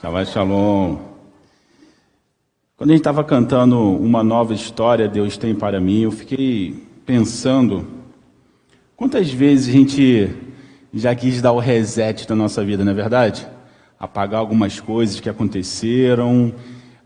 Shabbat 0.00 0.30
Shalom. 0.30 0.96
Quando 2.76 2.90
a 2.90 2.92
gente 2.92 3.00
estava 3.00 3.24
cantando 3.24 3.80
uma 3.80 4.22
nova 4.22 4.54
história, 4.54 5.08
Deus 5.08 5.36
tem 5.36 5.56
para 5.56 5.80
mim, 5.80 6.02
eu 6.02 6.12
fiquei 6.12 6.86
pensando 7.04 7.84
quantas 8.94 9.28
vezes 9.28 9.68
a 9.68 9.72
gente 9.72 10.30
já 10.94 11.12
quis 11.16 11.42
dar 11.42 11.50
o 11.50 11.58
reset 11.58 12.30
na 12.30 12.36
nossa 12.36 12.64
vida, 12.64 12.84
não 12.84 12.92
é 12.92 12.94
verdade? 12.94 13.44
Apagar 13.98 14.38
algumas 14.38 14.78
coisas 14.78 15.18
que 15.18 15.28
aconteceram, 15.28 16.54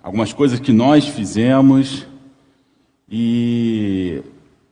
algumas 0.02 0.34
coisas 0.34 0.60
que 0.60 0.70
nós 0.70 1.08
fizemos, 1.08 2.06
e 3.10 4.22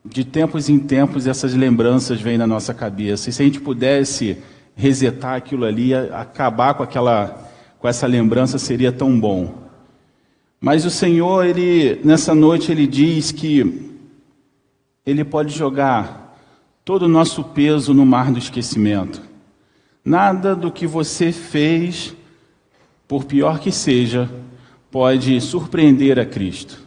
de 0.04 0.26
tempos 0.26 0.68
em 0.68 0.78
tempos 0.78 1.26
essas 1.26 1.54
lembranças 1.54 2.20
vêm 2.20 2.36
na 2.36 2.46
nossa 2.46 2.74
cabeça. 2.74 3.30
E 3.30 3.32
se 3.32 3.40
a 3.40 3.46
gente 3.46 3.62
pudesse 3.62 4.36
resetar 4.76 5.36
aquilo 5.36 5.64
ali, 5.64 5.94
acabar 5.94 6.74
com 6.74 6.82
aquela 6.82 7.48
com 7.80 7.88
essa 7.88 8.06
lembrança 8.06 8.58
seria 8.58 8.92
tão 8.92 9.18
bom. 9.18 9.54
Mas 10.60 10.84
o 10.84 10.90
Senhor, 10.90 11.44
ele 11.44 11.98
nessa 12.04 12.34
noite 12.34 12.70
ele 12.70 12.86
diz 12.86 13.32
que 13.32 13.98
ele 15.04 15.24
pode 15.24 15.56
jogar 15.56 16.38
todo 16.84 17.04
o 17.04 17.08
nosso 17.08 17.42
peso 17.42 17.94
no 17.94 18.04
mar 18.04 18.30
do 18.30 18.38
esquecimento. 18.38 19.22
Nada 20.04 20.54
do 20.54 20.70
que 20.70 20.86
você 20.86 21.32
fez, 21.32 22.14
por 23.08 23.24
pior 23.24 23.58
que 23.58 23.72
seja, 23.72 24.30
pode 24.90 25.40
surpreender 25.40 26.18
a 26.18 26.26
Cristo. 26.26 26.78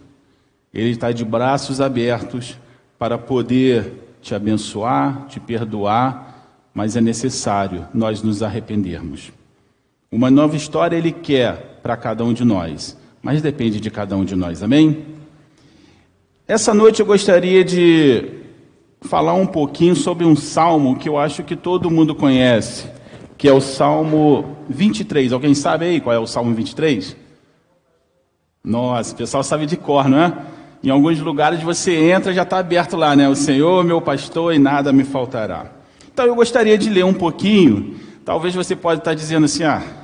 Ele 0.71 0.91
está 0.91 1.12
de 1.12 1.25
braços 1.25 1.81
abertos 1.81 2.57
para 2.99 3.17
poder 3.17 4.17
te 4.21 4.35
abençoar, 4.35 5.25
te 5.27 5.39
perdoar, 5.39 6.48
mas 6.73 6.95
é 6.95 7.01
necessário 7.01 7.87
nós 7.93 8.21
nos 8.21 8.43
arrependermos. 8.43 9.31
Uma 10.13 10.30
nova 10.30 10.55
história 10.55 10.95
Ele 10.95 11.12
quer 11.12 11.80
para 11.81 11.98
cada 11.98 12.23
um 12.23 12.34
de 12.34 12.45
nós, 12.45 12.95
mas 13.20 13.41
depende 13.41 13.80
de 13.80 13.90
cada 13.90 14.16
um 14.16 14.23
de 14.23 14.35
nós, 14.35 14.62
amém? 14.62 15.05
Essa 16.48 16.71
noite 16.71 16.99
eu 16.99 17.05
gostaria 17.07 17.63
de 17.63 18.29
falar 19.02 19.34
um 19.34 19.48
pouquinho 19.48 19.96
sobre 19.96 20.24
um 20.24 20.35
salmo 20.35 20.98
que 20.98 21.10
eu 21.10 21.18
acho 21.18 21.41
que 21.41 21.55
todo 21.55 21.90
mundo 21.90 22.13
conhece, 22.13 22.87
que 23.40 23.48
é 23.48 23.52
o 23.52 23.60
Salmo 23.60 24.55
23. 24.70 25.34
Alguém 25.34 25.55
sabe 25.55 25.85
aí 25.85 25.99
qual 25.99 26.15
é 26.15 26.20
o 26.20 26.27
Salmo 26.27 26.54
23? 26.54 27.18
Nossa, 28.63 29.15
o 29.15 29.18
pessoal 29.18 29.43
sabe 29.43 29.65
de 29.65 29.77
cor, 29.77 30.07
não 30.07 30.20
é? 30.20 30.37
Em 30.84 30.91
alguns 30.91 31.20
lugares 31.21 31.63
você 31.63 32.12
entra 32.12 32.32
já 32.32 32.43
está 32.43 32.59
aberto 32.59 32.96
lá, 32.96 33.15
né? 33.15 33.27
O 33.27 33.35
Senhor, 33.35 33.84
meu 33.84 33.99
pastor, 33.99 34.54
e 34.54 34.59
nada 34.59 34.93
me 34.93 35.05
faltará. 35.05 35.71
Então 36.13 36.24
eu 36.24 36.35
gostaria 36.35 36.77
de 36.77 36.87
ler 36.87 37.04
um 37.04 37.15
pouquinho. 37.15 37.96
Talvez 38.24 38.54
você 38.54 38.76
pode 38.76 39.02
estar 39.02 39.15
dizendo 39.15 39.46
assim, 39.46 39.63
ah, 39.63 40.02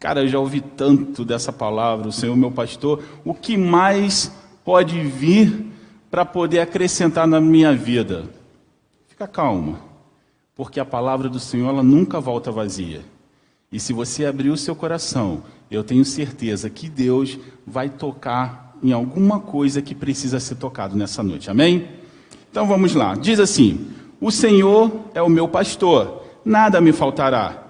Cara, 0.00 0.22
eu 0.22 0.28
já 0.28 0.38
ouvi 0.38 0.62
tanto 0.62 1.26
dessa 1.26 1.52
palavra, 1.52 2.08
o 2.08 2.12
Senhor 2.12 2.34
meu 2.34 2.50
pastor. 2.50 3.04
O 3.22 3.34
que 3.34 3.54
mais 3.58 4.32
pode 4.64 4.98
vir 4.98 5.66
para 6.10 6.24
poder 6.24 6.60
acrescentar 6.60 7.26
na 7.26 7.38
minha 7.38 7.74
vida? 7.74 8.24
Fica 9.06 9.28
calma, 9.28 9.78
porque 10.56 10.80
a 10.80 10.86
palavra 10.86 11.28
do 11.28 11.38
Senhor 11.38 11.68
ela 11.68 11.82
nunca 11.82 12.18
volta 12.18 12.50
vazia. 12.50 13.02
E 13.70 13.78
se 13.78 13.92
você 13.92 14.24
abrir 14.24 14.48
o 14.48 14.56
seu 14.56 14.74
coração, 14.74 15.42
eu 15.70 15.84
tenho 15.84 16.04
certeza 16.04 16.70
que 16.70 16.88
Deus 16.88 17.38
vai 17.66 17.90
tocar 17.90 18.74
em 18.82 18.92
alguma 18.92 19.38
coisa 19.38 19.82
que 19.82 19.94
precisa 19.94 20.40
ser 20.40 20.54
tocado 20.54 20.96
nessa 20.96 21.22
noite. 21.22 21.50
Amém? 21.50 21.86
Então 22.50 22.66
vamos 22.66 22.94
lá. 22.94 23.14
Diz 23.14 23.38
assim: 23.38 23.86
O 24.18 24.30
Senhor 24.30 24.90
é 25.12 25.20
o 25.20 25.28
meu 25.28 25.46
pastor, 25.46 26.22
nada 26.42 26.80
me 26.80 26.90
faltará. 26.90 27.69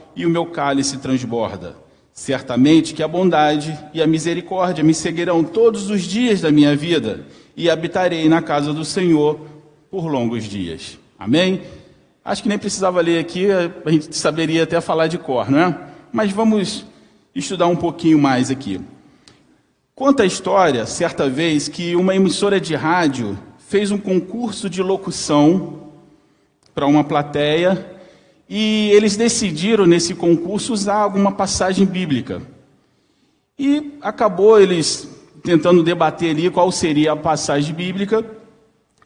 e 0.15 0.25
o 0.25 0.29
meu 0.29 0.45
cálice 0.45 0.97
transborda. 0.97 1.75
Certamente 2.13 2.93
que 2.93 3.01
a 3.01 3.07
bondade 3.07 3.77
e 3.93 4.01
a 4.01 4.07
misericórdia 4.07 4.83
me 4.83 4.93
seguirão 4.93 5.43
todos 5.43 5.89
os 5.89 6.03
dias 6.03 6.41
da 6.41 6.51
minha 6.51 6.75
vida 6.75 7.25
e 7.55 7.69
habitarei 7.69 8.27
na 8.27 8.41
casa 8.41 8.73
do 8.73 8.83
Senhor 8.83 9.39
por 9.89 10.07
longos 10.07 10.43
dias. 10.43 10.97
Amém? 11.17 11.61
Acho 12.23 12.43
que 12.43 12.49
nem 12.49 12.57
precisava 12.57 13.01
ler 13.01 13.19
aqui, 13.19 13.47
a 13.49 13.91
gente 13.91 14.15
saberia 14.15 14.63
até 14.63 14.79
falar 14.79 15.07
de 15.07 15.17
cor, 15.17 15.49
não 15.49 15.59
é? 15.59 15.79
Mas 16.11 16.31
vamos 16.31 16.85
estudar 17.33 17.67
um 17.67 17.75
pouquinho 17.75 18.19
mais 18.19 18.51
aqui. 18.51 18.79
Conta 19.95 20.23
a 20.23 20.25
história, 20.25 20.85
certa 20.85 21.29
vez, 21.29 21.67
que 21.67 21.95
uma 21.95 22.15
emissora 22.15 22.59
de 22.59 22.75
rádio 22.75 23.37
fez 23.57 23.91
um 23.91 23.97
concurso 23.97 24.69
de 24.69 24.83
locução 24.83 25.91
para 26.73 26.85
uma 26.85 27.03
plateia 27.03 28.00
e 28.53 28.91
eles 28.91 29.15
decidiram 29.15 29.85
nesse 29.85 30.13
concurso 30.13 30.73
usar 30.73 30.95
alguma 30.95 31.31
passagem 31.31 31.85
bíblica. 31.85 32.41
E 33.57 33.93
acabou 34.01 34.59
eles 34.59 35.07
tentando 35.41 35.81
debater 35.81 36.31
ali 36.31 36.49
qual 36.49 36.69
seria 36.69 37.13
a 37.13 37.15
passagem 37.15 37.73
bíblica. 37.73 38.25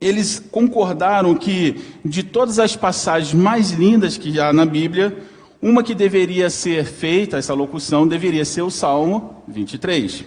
Eles 0.01 0.39
concordaram 0.39 1.35
que 1.35 1.79
de 2.03 2.23
todas 2.23 2.57
as 2.57 2.75
passagens 2.75 3.35
mais 3.35 3.69
lindas 3.69 4.17
que 4.17 4.39
há 4.39 4.51
na 4.51 4.65
Bíblia, 4.65 5.15
uma 5.61 5.83
que 5.83 5.93
deveria 5.93 6.49
ser 6.49 6.83
feita, 6.83 7.37
essa 7.37 7.53
locução, 7.53 8.07
deveria 8.07 8.45
ser 8.45 8.63
o 8.63 8.71
Salmo 8.71 9.43
23. 9.47 10.25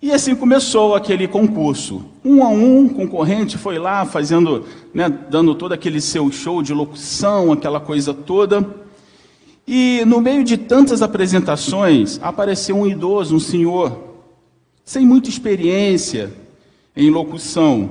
E 0.00 0.12
assim 0.12 0.34
começou 0.34 0.94
aquele 0.94 1.26
concurso. 1.26 2.04
Um 2.24 2.44
a 2.44 2.48
um, 2.48 2.88
concorrente 2.88 3.58
foi 3.58 3.78
lá 3.78 4.04
fazendo, 4.04 4.64
né, 4.94 5.08
dando 5.08 5.54
todo 5.54 5.72
aquele 5.72 6.00
seu 6.00 6.30
show 6.30 6.62
de 6.62 6.72
locução, 6.72 7.52
aquela 7.52 7.80
coisa 7.80 8.14
toda. 8.14 8.64
E 9.66 10.04
no 10.06 10.20
meio 10.20 10.44
de 10.44 10.56
tantas 10.56 11.02
apresentações, 11.02 12.20
apareceu 12.22 12.76
um 12.76 12.86
idoso, 12.86 13.34
um 13.34 13.40
senhor, 13.40 13.98
sem 14.84 15.04
muita 15.04 15.28
experiência 15.28 16.32
em 16.96 17.10
locução, 17.10 17.90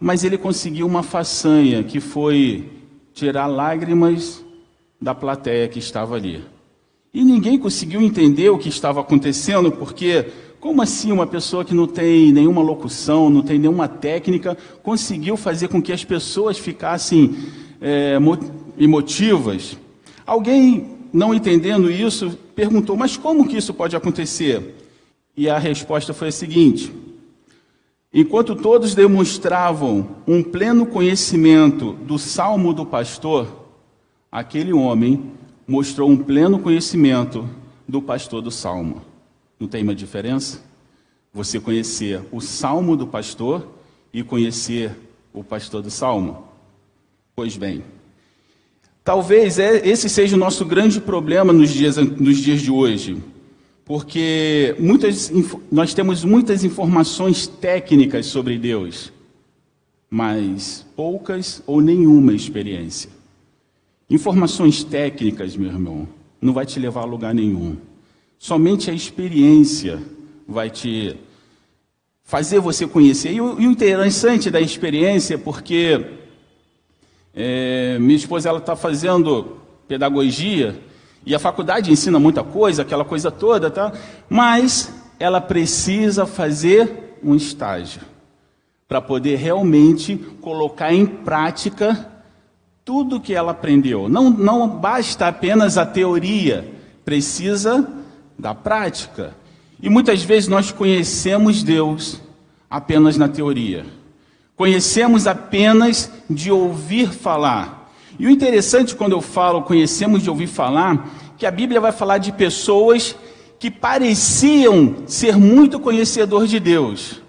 mas 0.00 0.24
ele 0.24 0.38
conseguiu 0.38 0.86
uma 0.86 1.02
façanha 1.02 1.84
que 1.84 2.00
foi 2.00 2.68
tirar 3.12 3.46
lágrimas 3.46 4.42
da 5.00 5.14
plateia 5.14 5.68
que 5.68 5.78
estava 5.78 6.16
ali. 6.16 6.42
E 7.14 7.22
ninguém 7.24 7.58
conseguiu 7.58 8.00
entender 8.00 8.48
o 8.48 8.58
que 8.58 8.70
estava 8.70 9.00
acontecendo, 9.00 9.70
porque 9.70 10.26
como 10.62 10.80
assim 10.80 11.10
uma 11.10 11.26
pessoa 11.26 11.64
que 11.64 11.74
não 11.74 11.88
tem 11.88 12.30
nenhuma 12.30 12.62
locução, 12.62 13.28
não 13.28 13.42
tem 13.42 13.58
nenhuma 13.58 13.88
técnica, 13.88 14.56
conseguiu 14.80 15.36
fazer 15.36 15.66
com 15.66 15.82
que 15.82 15.92
as 15.92 16.04
pessoas 16.04 16.56
ficassem 16.56 17.34
é, 17.80 18.16
emotivas? 18.78 19.76
Alguém, 20.24 20.98
não 21.12 21.34
entendendo 21.34 21.90
isso, 21.90 22.38
perguntou: 22.54 22.96
mas 22.96 23.16
como 23.16 23.48
que 23.48 23.56
isso 23.56 23.74
pode 23.74 23.96
acontecer? 23.96 24.76
E 25.36 25.50
a 25.50 25.58
resposta 25.58 26.14
foi 26.14 26.28
a 26.28 26.32
seguinte: 26.32 26.92
enquanto 28.14 28.54
todos 28.54 28.94
demonstravam 28.94 30.10
um 30.28 30.44
pleno 30.44 30.86
conhecimento 30.86 31.94
do 31.94 32.20
salmo 32.20 32.72
do 32.72 32.86
pastor, 32.86 33.48
aquele 34.30 34.72
homem 34.72 35.32
mostrou 35.66 36.08
um 36.08 36.16
pleno 36.16 36.60
conhecimento 36.60 37.50
do 37.88 38.00
pastor 38.00 38.40
do 38.40 38.52
salmo. 38.52 39.10
Não 39.62 39.68
tem 39.68 39.84
uma 39.84 39.94
diferença? 39.94 40.60
Você 41.32 41.60
conhecer 41.60 42.20
o 42.32 42.40
salmo 42.40 42.96
do 42.96 43.06
pastor 43.06 43.64
e 44.12 44.20
conhecer 44.24 44.90
o 45.32 45.44
pastor 45.44 45.80
do 45.82 45.88
salmo? 45.88 46.48
Pois 47.36 47.56
bem, 47.56 47.84
talvez 49.04 49.60
é, 49.60 49.88
esse 49.88 50.08
seja 50.08 50.34
o 50.34 50.38
nosso 50.38 50.64
grande 50.64 51.00
problema 51.00 51.52
nos 51.52 51.70
dias, 51.70 51.96
nos 51.96 52.38
dias 52.38 52.60
de 52.60 52.72
hoje, 52.72 53.22
porque 53.84 54.74
muitas, 54.80 55.30
nós 55.70 55.94
temos 55.94 56.24
muitas 56.24 56.64
informações 56.64 57.46
técnicas 57.46 58.26
sobre 58.26 58.58
Deus, 58.58 59.12
mas 60.10 60.84
poucas 60.96 61.62
ou 61.68 61.80
nenhuma 61.80 62.34
experiência. 62.34 63.10
Informações 64.10 64.82
técnicas, 64.82 65.56
meu 65.56 65.70
irmão, 65.70 66.08
não 66.40 66.52
vai 66.52 66.66
te 66.66 66.80
levar 66.80 67.02
a 67.02 67.04
lugar 67.04 67.32
nenhum. 67.32 67.76
Somente 68.42 68.90
a 68.90 68.92
experiência 68.92 70.02
vai 70.48 70.68
te 70.68 71.16
fazer 72.24 72.58
você 72.58 72.88
conhecer. 72.88 73.30
E 73.34 73.40
o, 73.40 73.60
interessante 73.60 74.50
da 74.50 74.60
experiência 74.60 75.36
é 75.36 75.38
porque 75.38 76.04
é, 77.32 78.00
minha 78.00 78.16
esposa 78.16 78.48
ela 78.48 78.58
está 78.58 78.74
fazendo 78.74 79.58
pedagogia 79.86 80.76
e 81.24 81.36
a 81.36 81.38
faculdade 81.38 81.92
ensina 81.92 82.18
muita 82.18 82.42
coisa, 82.42 82.82
aquela 82.82 83.04
coisa 83.04 83.30
toda, 83.30 83.70
tá? 83.70 83.92
Mas 84.28 84.92
ela 85.20 85.40
precisa 85.40 86.26
fazer 86.26 87.16
um 87.22 87.36
estágio 87.36 88.02
para 88.88 89.00
poder 89.00 89.36
realmente 89.36 90.16
colocar 90.40 90.92
em 90.92 91.06
prática 91.06 92.10
tudo 92.84 93.20
que 93.20 93.34
ela 93.34 93.52
aprendeu. 93.52 94.08
Não, 94.08 94.30
não 94.30 94.68
basta 94.68 95.28
apenas 95.28 95.78
a 95.78 95.86
teoria, 95.86 96.68
precisa 97.04 98.01
da 98.42 98.52
prática. 98.56 99.36
E 99.80 99.88
muitas 99.88 100.24
vezes 100.24 100.48
nós 100.48 100.72
conhecemos 100.72 101.62
Deus 101.62 102.20
apenas 102.68 103.16
na 103.16 103.28
teoria. 103.28 103.86
Conhecemos 104.56 105.28
apenas 105.28 106.10
de 106.28 106.50
ouvir 106.50 107.08
falar. 107.08 107.92
E 108.18 108.26
o 108.26 108.30
interessante 108.30 108.96
quando 108.96 109.12
eu 109.12 109.20
falo 109.20 109.62
conhecemos 109.62 110.24
de 110.24 110.28
ouvir 110.28 110.48
falar, 110.48 111.08
que 111.38 111.46
a 111.46 111.52
Bíblia 111.52 111.80
vai 111.80 111.92
falar 111.92 112.18
de 112.18 112.32
pessoas 112.32 113.14
que 113.60 113.70
pareciam 113.70 115.04
ser 115.06 115.36
muito 115.36 115.78
conhecedor 115.78 116.48
de 116.48 116.58
Deus. 116.58 117.22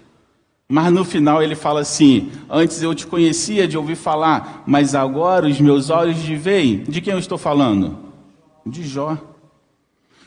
Mas 0.68 0.92
no 0.92 1.04
final 1.04 1.40
ele 1.40 1.54
fala 1.54 1.82
assim: 1.82 2.32
Antes 2.50 2.82
eu 2.82 2.92
te 2.92 3.06
conhecia 3.06 3.68
de 3.68 3.78
ouvir 3.78 3.94
falar, 3.94 4.64
mas 4.66 4.96
agora 4.96 5.46
os 5.46 5.60
meus 5.60 5.90
olhos 5.90 6.20
te 6.20 6.34
veem. 6.34 6.78
De 6.78 7.00
quem 7.00 7.12
eu 7.12 7.20
estou 7.20 7.38
falando? 7.38 7.98
De 8.66 8.82
Jó. 8.82 9.33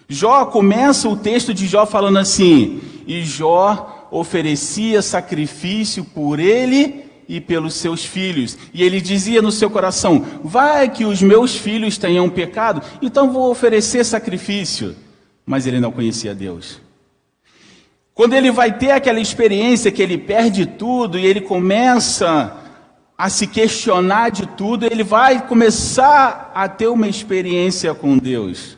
Jó 0.10 0.46
começa 0.46 1.10
o 1.10 1.18
texto 1.18 1.54
de 1.54 1.68
Jó 1.68 1.86
falando 1.86 2.18
assim: 2.18 2.82
E 3.06 3.24
Jó 3.24 4.08
oferecia 4.10 5.02
sacrifício 5.02 6.06
por 6.06 6.40
ele 6.40 7.06
e 7.28 7.42
pelos 7.42 7.74
seus 7.74 8.06
filhos. 8.06 8.58
E 8.74 8.84
ele 8.84 9.02
dizia 9.02 9.42
no 9.42 9.52
seu 9.52 9.70
coração: 9.70 10.26
Vai 10.44 10.90
que 10.90 11.04
os 11.04 11.22
meus 11.22 11.56
filhos 11.56 11.98
tenham 11.98 12.30
pecado, 12.30 12.82
então 13.02 13.32
vou 13.32 13.52
oferecer 13.52 14.06
sacrifício. 14.06 14.96
Mas 15.46 15.68
ele 15.68 15.80
não 15.80 15.92
conhecia 15.92 16.34
Deus. 16.34 16.80
Quando 18.14 18.34
ele 18.34 18.52
vai 18.52 18.76
ter 18.78 18.92
aquela 18.92 19.20
experiência 19.20 19.92
que 19.92 20.02
ele 20.02 20.18
perde 20.18 20.66
tudo 20.66 21.20
e 21.20 21.26
ele 21.26 21.42
começa 21.42 22.56
a 23.18 23.30
se 23.30 23.46
questionar 23.46 24.30
de 24.30 24.46
tudo, 24.46 24.86
ele 24.86 25.04
vai 25.04 25.46
começar 25.48 26.52
a 26.54 26.68
ter 26.68 26.88
uma 26.88 27.08
experiência 27.08 27.94
com 27.94 28.18
Deus. 28.18 28.77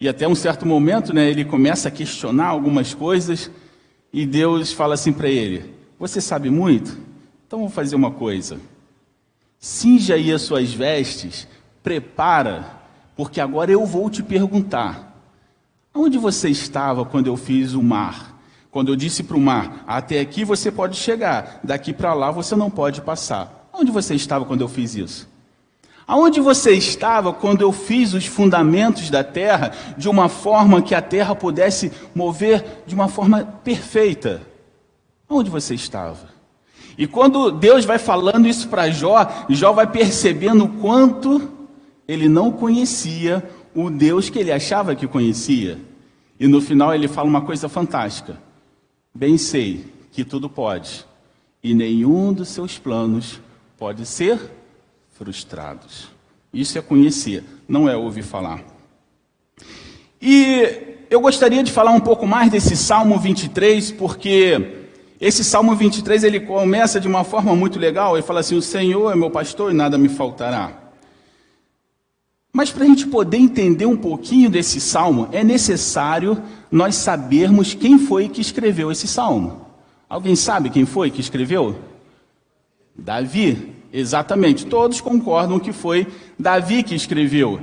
E 0.00 0.08
até 0.08 0.26
um 0.26 0.34
certo 0.34 0.66
momento, 0.66 1.14
né, 1.14 1.28
ele 1.28 1.44
começa 1.44 1.88
a 1.88 1.90
questionar 1.90 2.46
algumas 2.46 2.92
coisas 2.92 3.50
e 4.12 4.26
Deus 4.26 4.72
fala 4.72 4.94
assim 4.94 5.12
para 5.12 5.28
ele: 5.28 5.74
Você 5.98 6.20
sabe 6.20 6.50
muito? 6.50 6.98
Então 7.46 7.60
vou 7.60 7.68
fazer 7.68 7.96
uma 7.96 8.10
coisa. 8.10 8.58
Cinja 9.58 10.14
aí 10.14 10.30
as 10.32 10.42
suas 10.42 10.72
vestes, 10.72 11.48
prepara, 11.82 12.80
porque 13.16 13.40
agora 13.40 13.70
eu 13.70 13.86
vou 13.86 14.10
te 14.10 14.22
perguntar: 14.22 15.20
Onde 15.94 16.18
você 16.18 16.48
estava 16.48 17.04
quando 17.04 17.28
eu 17.28 17.36
fiz 17.36 17.72
o 17.72 17.82
mar? 17.82 18.34
Quando 18.70 18.88
eu 18.88 18.96
disse 18.96 19.22
para 19.22 19.36
o 19.36 19.40
mar, 19.40 19.84
até 19.86 20.18
aqui 20.18 20.44
você 20.44 20.70
pode 20.70 20.96
chegar, 20.96 21.60
daqui 21.62 21.92
para 21.92 22.12
lá 22.12 22.32
você 22.32 22.56
não 22.56 22.68
pode 22.68 23.00
passar. 23.02 23.68
Onde 23.72 23.92
você 23.92 24.16
estava 24.16 24.44
quando 24.44 24.62
eu 24.62 24.68
fiz 24.68 24.96
isso? 24.96 25.28
Aonde 26.06 26.40
você 26.40 26.72
estava 26.72 27.32
quando 27.32 27.62
eu 27.62 27.72
fiz 27.72 28.12
os 28.12 28.26
fundamentos 28.26 29.08
da 29.08 29.24
terra 29.24 29.72
de 29.96 30.08
uma 30.08 30.28
forma 30.28 30.82
que 30.82 30.94
a 30.94 31.00
terra 31.00 31.34
pudesse 31.34 31.90
mover 32.14 32.82
de 32.86 32.94
uma 32.94 33.08
forma 33.08 33.44
perfeita? 33.64 34.42
Onde 35.28 35.48
você 35.48 35.74
estava? 35.74 36.28
E 36.96 37.06
quando 37.06 37.50
Deus 37.50 37.84
vai 37.84 37.98
falando 37.98 38.46
isso 38.46 38.68
para 38.68 38.90
Jó, 38.90 39.26
Jó 39.48 39.72
vai 39.72 39.86
percebendo 39.86 40.64
o 40.64 40.68
quanto 40.68 41.50
ele 42.06 42.28
não 42.28 42.52
conhecia 42.52 43.42
o 43.74 43.90
Deus 43.90 44.28
que 44.28 44.38
ele 44.38 44.52
achava 44.52 44.94
que 44.94 45.06
conhecia. 45.06 45.78
E 46.38 46.46
no 46.46 46.60
final 46.60 46.94
ele 46.94 47.08
fala 47.08 47.28
uma 47.28 47.42
coisa 47.42 47.68
fantástica. 47.68 48.38
Bem 49.14 49.38
sei 49.38 49.86
que 50.12 50.24
tudo 50.24 50.48
pode, 50.48 51.04
e 51.62 51.74
nenhum 51.74 52.32
dos 52.32 52.48
seus 52.48 52.78
planos 52.78 53.40
pode 53.76 54.06
ser 54.06 54.38
frustrados. 55.14 56.08
Isso 56.52 56.78
é 56.78 56.82
conhecer, 56.82 57.42
não 57.66 57.88
é 57.88 57.96
ouvir 57.96 58.22
falar. 58.22 58.62
E 60.20 60.96
eu 61.10 61.20
gostaria 61.20 61.62
de 61.62 61.72
falar 61.72 61.92
um 61.92 62.00
pouco 62.00 62.26
mais 62.26 62.50
desse 62.50 62.76
Salmo 62.76 63.18
23, 63.18 63.92
porque 63.92 64.86
esse 65.20 65.42
Salmo 65.42 65.74
23 65.74 66.24
ele 66.24 66.40
começa 66.40 67.00
de 67.00 67.08
uma 67.08 67.24
forma 67.24 67.54
muito 67.54 67.78
legal. 67.78 68.16
Ele 68.16 68.26
fala 68.26 68.40
assim: 68.40 68.56
O 68.56 68.62
Senhor 68.62 69.12
é 69.12 69.16
meu 69.16 69.30
pastor 69.30 69.70
e 69.70 69.74
nada 69.74 69.98
me 69.98 70.08
faltará. 70.08 70.84
Mas 72.52 72.70
para 72.70 72.84
a 72.84 72.86
gente 72.86 73.08
poder 73.08 73.36
entender 73.36 73.84
um 73.84 73.96
pouquinho 73.96 74.48
desse 74.48 74.80
salmo, 74.80 75.28
é 75.32 75.42
necessário 75.42 76.40
nós 76.70 76.94
sabermos 76.94 77.74
quem 77.74 77.98
foi 77.98 78.28
que 78.28 78.40
escreveu 78.40 78.92
esse 78.92 79.08
salmo. 79.08 79.66
Alguém 80.08 80.36
sabe 80.36 80.70
quem 80.70 80.86
foi 80.86 81.10
que 81.10 81.20
escreveu? 81.20 81.76
Davi, 82.96 83.73
exatamente. 83.94 84.66
Todos 84.66 85.00
concordam 85.00 85.58
que 85.58 85.72
foi 85.72 86.06
Davi 86.38 86.82
que 86.82 86.94
escreveu. 86.94 87.60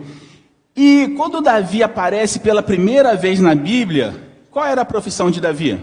E 0.76 1.14
quando 1.18 1.42
Davi 1.42 1.84
aparece 1.84 2.40
pela 2.40 2.64
primeira 2.64 3.16
vez 3.16 3.40
na 3.40 3.54
Bíblia, 3.54 4.16
qual 4.50 4.66
era 4.66 4.82
a 4.82 4.86
profissão 4.86 5.30
de 5.30 5.42
Davi? 5.42 5.80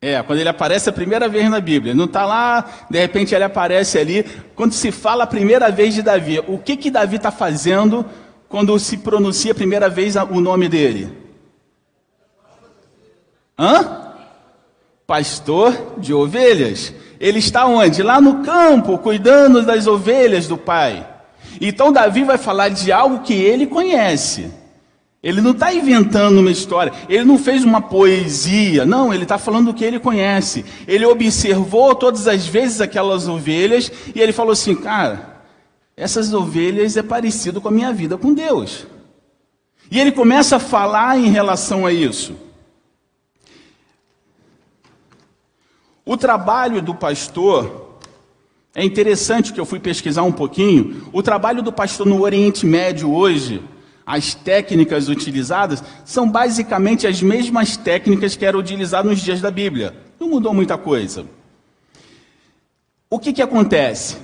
É, 0.00 0.22
quando 0.22 0.38
ele 0.38 0.48
aparece 0.50 0.90
a 0.90 0.92
primeira 0.92 1.28
vez 1.28 1.48
na 1.48 1.60
Bíblia. 1.60 1.94
Não 1.94 2.04
está 2.04 2.26
lá, 2.26 2.70
de 2.90 2.98
repente 2.98 3.34
ele 3.34 3.44
aparece 3.44 3.98
ali. 3.98 4.24
Quando 4.54 4.72
se 4.74 4.92
fala 4.92 5.24
a 5.24 5.26
primeira 5.26 5.70
vez 5.70 5.94
de 5.94 6.02
Davi, 6.02 6.40
o 6.46 6.58
que 6.58 6.76
que 6.76 6.90
Davi 6.90 7.16
está 7.16 7.30
fazendo 7.30 8.04
quando 8.48 8.78
se 8.78 8.98
pronuncia 8.98 9.52
a 9.52 9.54
primeira 9.54 9.88
vez 9.88 10.14
o 10.14 10.40
nome 10.40 10.68
dele? 10.68 11.10
Hã? 13.58 14.12
Pastor 15.06 15.94
de 15.98 16.12
ovelhas. 16.12 16.92
Ele 17.24 17.38
está 17.38 17.64
onde? 17.64 18.02
Lá 18.02 18.20
no 18.20 18.44
campo, 18.44 18.98
cuidando 18.98 19.62
das 19.62 19.86
ovelhas 19.86 20.46
do 20.46 20.58
pai. 20.58 21.08
Então 21.58 21.90
Davi 21.90 22.22
vai 22.22 22.36
falar 22.36 22.68
de 22.68 22.92
algo 22.92 23.20
que 23.20 23.32
ele 23.32 23.66
conhece. 23.66 24.50
Ele 25.22 25.40
não 25.40 25.52
está 25.52 25.72
inventando 25.72 26.40
uma 26.40 26.50
história, 26.50 26.92
ele 27.08 27.24
não 27.24 27.38
fez 27.38 27.64
uma 27.64 27.80
poesia, 27.80 28.84
não, 28.84 29.10
ele 29.10 29.22
está 29.22 29.38
falando 29.38 29.72
do 29.72 29.74
que 29.74 29.82
ele 29.82 29.98
conhece. 29.98 30.66
Ele 30.86 31.06
observou 31.06 31.94
todas 31.94 32.28
as 32.28 32.46
vezes 32.46 32.82
aquelas 32.82 33.26
ovelhas 33.26 33.90
e 34.14 34.20
ele 34.20 34.30
falou 34.30 34.52
assim: 34.52 34.74
cara, 34.74 35.40
essas 35.96 36.34
ovelhas 36.34 36.94
é 36.94 37.02
parecido 37.02 37.58
com 37.58 37.68
a 37.68 37.70
minha 37.70 37.90
vida 37.90 38.18
com 38.18 38.34
Deus. 38.34 38.86
E 39.90 39.98
ele 39.98 40.12
começa 40.12 40.56
a 40.56 40.60
falar 40.60 41.18
em 41.18 41.30
relação 41.30 41.86
a 41.86 41.92
isso. 41.92 42.34
O 46.06 46.16
trabalho 46.16 46.82
do 46.82 46.94
pastor 46.94 47.98
é 48.74 48.84
interessante 48.84 49.52
que 49.52 49.60
eu 49.60 49.64
fui 49.64 49.78
pesquisar 49.78 50.22
um 50.22 50.32
pouquinho. 50.32 51.08
O 51.12 51.22
trabalho 51.22 51.62
do 51.62 51.72
pastor 51.72 52.06
no 52.06 52.20
Oriente 52.22 52.66
Médio 52.66 53.12
hoje 53.12 53.62
as 54.06 54.34
técnicas 54.34 55.08
utilizadas 55.08 55.82
são 56.04 56.30
basicamente 56.30 57.06
as 57.06 57.22
mesmas 57.22 57.76
técnicas 57.76 58.36
que 58.36 58.44
eram 58.44 58.60
utilizadas 58.60 59.10
nos 59.10 59.20
dias 59.20 59.40
da 59.40 59.50
Bíblia. 59.50 59.96
Não 60.20 60.28
mudou 60.28 60.52
muita 60.52 60.76
coisa. 60.76 61.24
O 63.08 63.18
que, 63.18 63.32
que 63.32 63.40
acontece? 63.40 64.18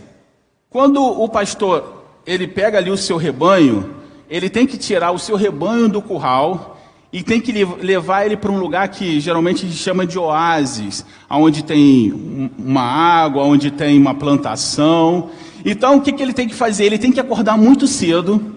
Quando 0.69 1.03
o 1.03 1.29
pastor 1.29 2.05
ele 2.27 2.47
pega 2.47 2.77
ali 2.77 2.91
o 2.91 2.97
seu 2.97 3.17
rebanho, 3.17 3.95
ele 4.29 4.51
tem 4.51 4.67
que 4.67 4.77
tirar 4.77 5.13
o 5.13 5.19
seu 5.19 5.37
rebanho 5.37 5.89
do 5.89 6.03
curral 6.03 6.70
e 7.13 7.23
tem 7.23 7.41
que 7.41 7.53
levar 7.53 8.25
ele 8.25 8.37
para 8.37 8.53
um 8.53 8.59
lugar 8.59 8.89
que 8.89 9.19
geralmente 9.19 9.65
a 9.65 9.69
gente 9.69 9.81
chama 9.81 10.07
de 10.07 10.19
oásis, 10.19 11.05
onde 11.29 11.65
tem 11.65 12.51
uma 12.57 12.83
água, 12.83 13.43
onde 13.43 13.71
tem 13.71 13.99
uma 13.99 14.15
plantação. 14.15 15.31
Então 15.65 15.97
o 15.97 16.01
que, 16.01 16.13
que 16.13 16.23
ele 16.23 16.33
tem 16.33 16.47
que 16.47 16.55
fazer? 16.55 16.85
Ele 16.85 16.99
tem 16.99 17.11
que 17.11 17.19
acordar 17.19 17.59
muito 17.59 17.89
cedo 17.89 18.57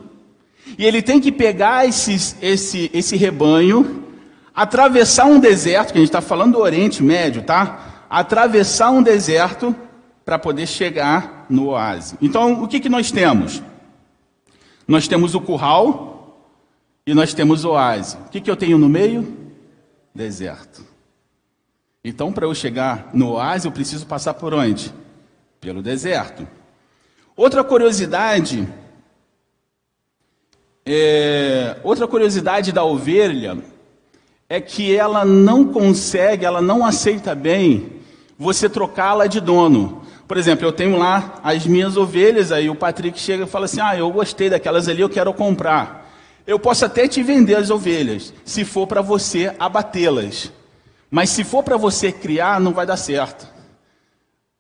e 0.78 0.86
ele 0.86 1.02
tem 1.02 1.20
que 1.20 1.32
pegar 1.32 1.88
esse, 1.88 2.36
esse, 2.42 2.92
esse 2.94 3.16
rebanho, 3.16 4.04
atravessar 4.54 5.26
um 5.26 5.40
deserto, 5.40 5.92
que 5.92 5.98
a 5.98 6.02
gente 6.02 6.10
está 6.10 6.22
falando 6.22 6.54
do 6.54 6.60
Oriente 6.60 7.02
Médio, 7.02 7.42
tá? 7.42 8.06
Atravessar 8.10 8.92
um 8.92 9.02
deserto 9.02 9.76
para 10.24 10.38
poder 10.38 10.68
chegar 10.68 11.46
no 11.50 11.70
oásis. 11.70 12.16
Então, 12.22 12.64
o 12.64 12.68
que, 12.68 12.80
que 12.80 12.90
nós 12.90 13.12
temos? 13.12 13.62
Nós 14.88 15.08
temos 15.08 15.34
o 15.34 15.42
curral 15.42 16.13
e 17.06 17.14
nós 17.14 17.34
temos 17.34 17.66
oásis. 17.66 18.14
O 18.26 18.30
que, 18.30 18.42
que 18.42 18.50
eu 18.50 18.56
tenho 18.56 18.78
no 18.78 18.90
meio? 18.90 19.38
Deserto. 20.14 20.86
Então, 22.04 22.32
para 22.32 22.46
eu 22.46 22.54
chegar 22.54 23.10
no 23.14 23.32
oásis, 23.32 23.66
eu 23.66 23.72
preciso 23.72 24.06
passar 24.06 24.34
por 24.34 24.54
onde? 24.54 24.94
Pelo 25.60 25.82
deserto. 25.82 26.48
Outra 27.36 27.64
curiosidade 27.64 28.68
é, 30.86 31.78
outra 31.82 32.06
curiosidade 32.06 32.74
da 32.74 32.84
ovelha 32.84 33.58
é 34.50 34.60
que 34.60 34.94
ela 34.94 35.24
não 35.24 35.66
consegue, 35.66 36.46
ela 36.46 36.62
não 36.62 36.86
aceita 36.86 37.34
bem 37.34 38.02
você 38.38 38.68
trocá-la 38.68 39.26
de 39.26 39.40
dono. 39.40 40.02
Por 40.28 40.36
exemplo, 40.36 40.66
eu 40.66 40.74
tenho 40.74 40.98
lá 40.98 41.40
as 41.42 41.66
minhas 41.66 41.96
ovelhas, 41.96 42.52
aí 42.52 42.70
o 42.70 42.76
Patrick 42.76 43.18
chega 43.18 43.46
e 43.46 43.48
fala 43.48 43.66
assim: 43.66 43.80
Ah, 43.80 43.98
eu 43.98 44.12
gostei 44.12 44.50
daquelas 44.50 44.90
ali, 44.90 45.02
eu 45.02 45.10
quero 45.10 45.34
comprar. 45.34 46.03
Eu 46.46 46.60
posso 46.60 46.86
até 46.86 47.08
te 47.08 47.24
vender 47.24 47.56
as 47.56 47.70
ovelhas, 47.70 48.34
se 48.44 48.66
for 48.66 48.86
para 48.86 49.02
você 49.02 49.54
abatê-las. 49.58 50.52
Mas 51.10 51.30
se 51.30 51.44
for 51.44 51.64
para 51.64 51.78
você 51.78 52.12
criar, 52.12 52.60
não 52.60 52.74
vai 52.74 52.86
dar 52.86 52.98
certo. 52.98 53.48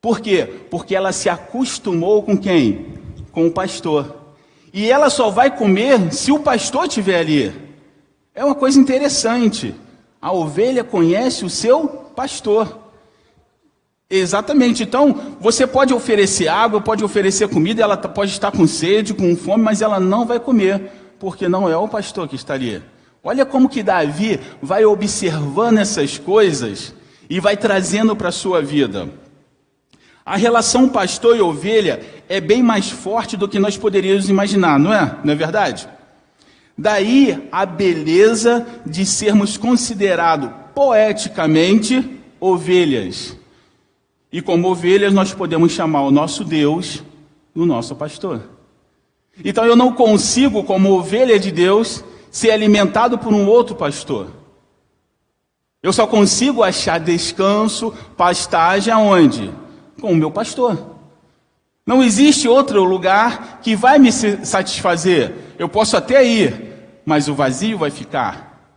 Por 0.01 0.19
quê? 0.19 0.47
Porque 0.69 0.95
ela 0.95 1.11
se 1.11 1.29
acostumou 1.29 2.23
com 2.23 2.37
quem? 2.37 2.93
Com 3.31 3.47
o 3.47 3.51
pastor. 3.51 4.15
E 4.73 4.89
ela 4.89 5.09
só 5.09 5.29
vai 5.29 5.55
comer 5.55 6.13
se 6.13 6.31
o 6.31 6.39
pastor 6.39 6.85
estiver 6.85 7.19
ali. 7.19 7.53
É 8.35 8.43
uma 8.43 8.55
coisa 8.55 8.79
interessante. 8.79 9.75
A 10.21 10.31
ovelha 10.31 10.83
conhece 10.83 11.45
o 11.45 11.49
seu 11.49 11.87
pastor. 12.15 12.79
Exatamente. 14.09 14.83
Então, 14.83 15.35
você 15.39 15.65
pode 15.65 15.93
oferecer 15.93 16.47
água, 16.47 16.79
pode 16.79 17.03
oferecer 17.03 17.47
comida, 17.49 17.81
ela 17.81 17.97
pode 17.97 18.31
estar 18.31 18.51
com 18.51 18.67
sede, 18.67 19.13
com 19.13 19.35
fome, 19.35 19.63
mas 19.63 19.81
ela 19.81 19.99
não 19.99 20.25
vai 20.25 20.39
comer, 20.39 20.91
porque 21.23 21.47
não 21.47 21.69
é 21.69 21.77
o 21.77 21.87
pastor 21.87 22.27
que 22.27 22.35
está 22.35 22.53
ali. 22.53 22.83
Olha 23.23 23.45
como 23.45 23.69
que 23.69 23.81
Davi 23.81 24.41
vai 24.61 24.83
observando 24.83 25.77
essas 25.77 26.17
coisas 26.17 26.93
e 27.29 27.39
vai 27.39 27.55
trazendo 27.55 28.13
para 28.13 28.27
a 28.27 28.31
sua 28.33 28.61
vida. 28.61 29.07
A 30.25 30.35
relação 30.35 30.89
pastor 30.89 31.37
e 31.37 31.39
ovelha 31.39 32.01
é 32.27 32.41
bem 32.41 32.61
mais 32.61 32.89
forte 32.89 33.37
do 33.37 33.47
que 33.47 33.57
nós 33.57 33.77
poderíamos 33.77 34.27
imaginar, 34.27 34.77
não 34.77 34.93
é? 34.93 35.15
Não 35.23 35.31
é 35.31 35.35
verdade? 35.37 35.87
Daí 36.77 37.47
a 37.53 37.65
beleza 37.65 38.67
de 38.85 39.05
sermos 39.05 39.55
considerados 39.55 40.49
poeticamente 40.75 42.19
ovelhas. 42.37 43.37
E 44.29 44.41
como 44.41 44.67
ovelhas 44.67 45.13
nós 45.13 45.33
podemos 45.33 45.71
chamar 45.71 46.01
o 46.01 46.11
nosso 46.11 46.43
Deus 46.43 47.01
o 47.55 47.65
nosso 47.65 47.95
pastor. 47.95 48.41
Então 49.43 49.65
eu 49.65 49.75
não 49.75 49.93
consigo, 49.93 50.63
como 50.63 50.91
ovelha 50.91 51.39
de 51.39 51.51
Deus, 51.51 52.03
ser 52.29 52.51
alimentado 52.51 53.17
por 53.17 53.33
um 53.33 53.47
outro 53.47 53.75
pastor. 53.75 54.27
Eu 55.81 55.93
só 55.93 56.05
consigo 56.05 56.63
achar 56.63 56.99
descanso, 56.99 57.93
pastagem 58.17 58.93
aonde? 58.93 59.63
com 60.03 60.11
o 60.11 60.15
meu 60.17 60.29
pastor. 60.29 60.77
Não 61.85 62.03
existe 62.03 62.45
outro 62.45 62.83
lugar 62.83 63.61
que 63.61 63.73
vai 63.73 63.97
me 63.97 64.11
satisfazer. 64.11 65.33
Eu 65.57 65.69
posso 65.69 65.95
até 65.95 66.25
ir, 66.25 66.73
mas 67.05 67.29
o 67.29 67.33
vazio 67.33 67.77
vai 67.77 67.89
ficar. 67.89 68.69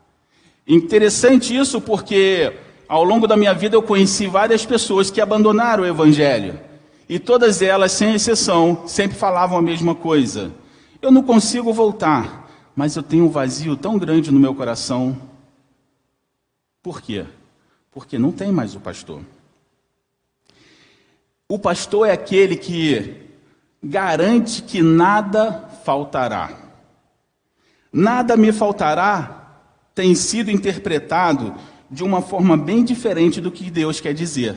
Interessante 0.66 1.56
isso 1.56 1.80
porque 1.80 2.52
ao 2.88 3.02
longo 3.02 3.26
da 3.26 3.36
minha 3.36 3.52
vida 3.52 3.74
eu 3.74 3.82
conheci 3.82 4.28
várias 4.28 4.64
pessoas 4.64 5.10
que 5.10 5.20
abandonaram 5.20 5.82
o 5.82 5.86
evangelho. 5.86 6.60
E 7.08 7.18
todas 7.18 7.62
elas, 7.62 7.92
sem 7.92 8.14
exceção, 8.14 8.86
sempre 8.86 9.16
falavam 9.16 9.58
a 9.58 9.62
mesma 9.62 9.94
coisa. 9.94 10.52
Eu 11.00 11.10
não 11.10 11.22
consigo 11.22 11.72
voltar, 11.72 12.50
mas 12.74 12.96
eu 12.96 13.02
tenho 13.02 13.26
um 13.26 13.30
vazio 13.30 13.76
tão 13.76 13.98
grande 13.98 14.30
no 14.30 14.40
meu 14.40 14.54
coração. 14.54 15.16
Por 16.82 17.00
quê? 17.00 17.24
Porque 17.92 18.18
não 18.18 18.32
tem 18.32 18.50
mais 18.50 18.74
o 18.74 18.80
pastor. 18.80 19.20
O 21.48 21.58
pastor 21.58 22.08
é 22.08 22.12
aquele 22.12 22.56
que 22.56 23.14
garante 23.82 24.62
que 24.62 24.82
nada 24.82 25.68
faltará. 25.84 26.50
Nada 27.92 28.36
me 28.36 28.52
faltará 28.52 29.60
tem 29.94 30.14
sido 30.14 30.50
interpretado 30.50 31.54
de 31.90 32.02
uma 32.02 32.20
forma 32.20 32.56
bem 32.56 32.84
diferente 32.84 33.40
do 33.40 33.50
que 33.50 33.70
Deus 33.70 34.00
quer 34.00 34.12
dizer. 34.12 34.56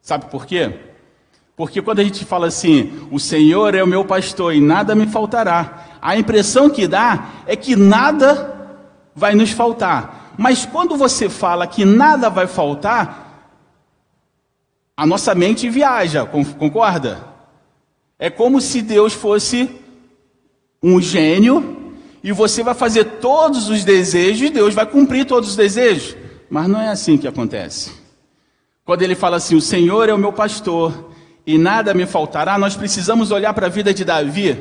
Sabe 0.00 0.26
por 0.26 0.46
quê? 0.46 0.78
Porque 1.58 1.82
quando 1.82 1.98
a 1.98 2.04
gente 2.04 2.24
fala 2.24 2.46
assim, 2.46 3.08
o 3.10 3.18
Senhor 3.18 3.74
é 3.74 3.82
o 3.82 3.86
meu 3.86 4.04
pastor 4.04 4.54
e 4.54 4.60
nada 4.60 4.94
me 4.94 5.08
faltará, 5.08 5.88
a 6.00 6.16
impressão 6.16 6.70
que 6.70 6.86
dá 6.86 7.30
é 7.48 7.56
que 7.56 7.74
nada 7.74 8.78
vai 9.12 9.34
nos 9.34 9.50
faltar. 9.50 10.34
Mas 10.38 10.64
quando 10.64 10.96
você 10.96 11.28
fala 11.28 11.66
que 11.66 11.84
nada 11.84 12.30
vai 12.30 12.46
faltar, 12.46 13.58
a 14.96 15.04
nossa 15.04 15.34
mente 15.34 15.68
viaja, 15.68 16.24
concorda? 16.24 17.26
É 18.20 18.30
como 18.30 18.60
se 18.60 18.80
Deus 18.80 19.12
fosse 19.12 19.68
um 20.80 21.00
gênio 21.00 21.92
e 22.22 22.30
você 22.30 22.62
vai 22.62 22.74
fazer 22.74 23.04
todos 23.20 23.68
os 23.68 23.84
desejos 23.84 24.48
e 24.48 24.52
Deus 24.52 24.74
vai 24.74 24.86
cumprir 24.86 25.26
todos 25.26 25.50
os 25.50 25.56
desejos. 25.56 26.16
Mas 26.48 26.68
não 26.68 26.80
é 26.80 26.88
assim 26.88 27.18
que 27.18 27.26
acontece. 27.26 27.90
Quando 28.84 29.02
ele 29.02 29.16
fala 29.16 29.38
assim: 29.38 29.56
O 29.56 29.60
Senhor 29.60 30.08
é 30.08 30.14
o 30.14 30.18
meu 30.18 30.32
pastor 30.32 31.08
e 31.48 31.56
nada 31.56 31.94
me 31.94 32.04
faltará, 32.04 32.58
nós 32.58 32.76
precisamos 32.76 33.30
olhar 33.30 33.54
para 33.54 33.68
a 33.68 33.70
vida 33.70 33.94
de 33.94 34.04
Davi 34.04 34.60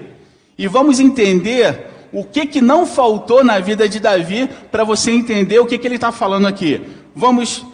e 0.57 0.69
vamos 0.69 1.01
entender 1.01 1.85
o 2.13 2.23
que, 2.23 2.45
que 2.45 2.61
não 2.61 2.85
faltou 2.85 3.43
na 3.43 3.59
vida 3.59 3.89
de 3.89 3.99
Davi 3.99 4.49
para 4.71 4.85
você 4.85 5.11
entender 5.11 5.59
o 5.59 5.65
que, 5.65 5.77
que 5.77 5.85
ele 5.85 5.95
está 5.95 6.13
falando 6.13 6.47
aqui. 6.47 6.81
Vamos 7.13 7.65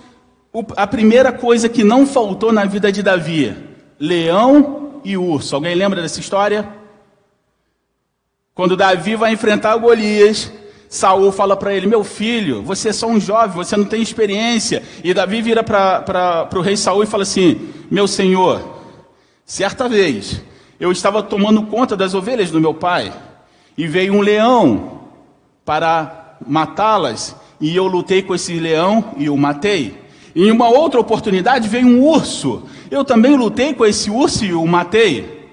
a 0.75 0.87
primeira 0.87 1.31
coisa 1.31 1.69
que 1.69 1.83
não 1.83 2.07
faltou 2.07 2.51
na 2.51 2.65
vida 2.65 2.91
de 2.91 3.03
Davi: 3.03 3.55
leão 3.99 4.99
e 5.03 5.15
urso. 5.15 5.53
Alguém 5.53 5.75
lembra 5.75 6.01
dessa 6.01 6.19
história? 6.19 6.67
Quando 8.55 8.75
Davi 8.75 9.15
vai 9.15 9.31
enfrentar 9.31 9.77
Golias, 9.77 10.51
Saul 10.89 11.31
fala 11.31 11.55
para 11.55 11.71
ele: 11.71 11.85
Meu 11.85 12.03
filho, 12.03 12.63
você 12.63 12.89
é 12.89 12.93
só 12.93 13.05
um 13.05 13.19
jovem, 13.19 13.55
você 13.55 13.77
não 13.77 13.85
tem 13.85 14.01
experiência. 14.01 14.81
E 15.03 15.13
Davi 15.13 15.39
vira 15.39 15.63
para 15.63 16.49
o 16.55 16.61
rei 16.61 16.75
Saul 16.75 17.03
e 17.03 17.05
fala 17.05 17.21
assim: 17.21 17.69
Meu 17.91 18.07
senhor, 18.07 18.72
certa 19.53 19.87
vez 19.87 20.41
eu 20.79 20.91
estava 20.91 21.21
tomando 21.21 21.67
conta 21.67 21.95
das 21.95 22.15
ovelhas 22.15 22.49
do 22.49 22.59
meu 22.59 22.73
pai 22.73 23.13
e 23.77 23.85
veio 23.87 24.13
um 24.13 24.19
leão 24.19 25.09
para 25.63 26.37
matá-las 26.45 27.35
e 27.61 27.75
eu 27.75 27.85
lutei 27.85 28.23
com 28.23 28.33
esse 28.33 28.59
leão 28.59 29.13
e 29.15 29.29
o 29.29 29.37
matei. 29.37 30.01
Em 30.35 30.49
uma 30.49 30.69
outra 30.69 30.99
oportunidade 30.99 31.69
veio 31.69 31.85
um 31.85 32.03
urso. 32.03 32.67
Eu 32.89 33.05
também 33.05 33.37
lutei 33.37 33.75
com 33.75 33.85
esse 33.85 34.09
urso 34.09 34.43
e 34.43 34.55
o 34.55 34.65
matei. 34.65 35.47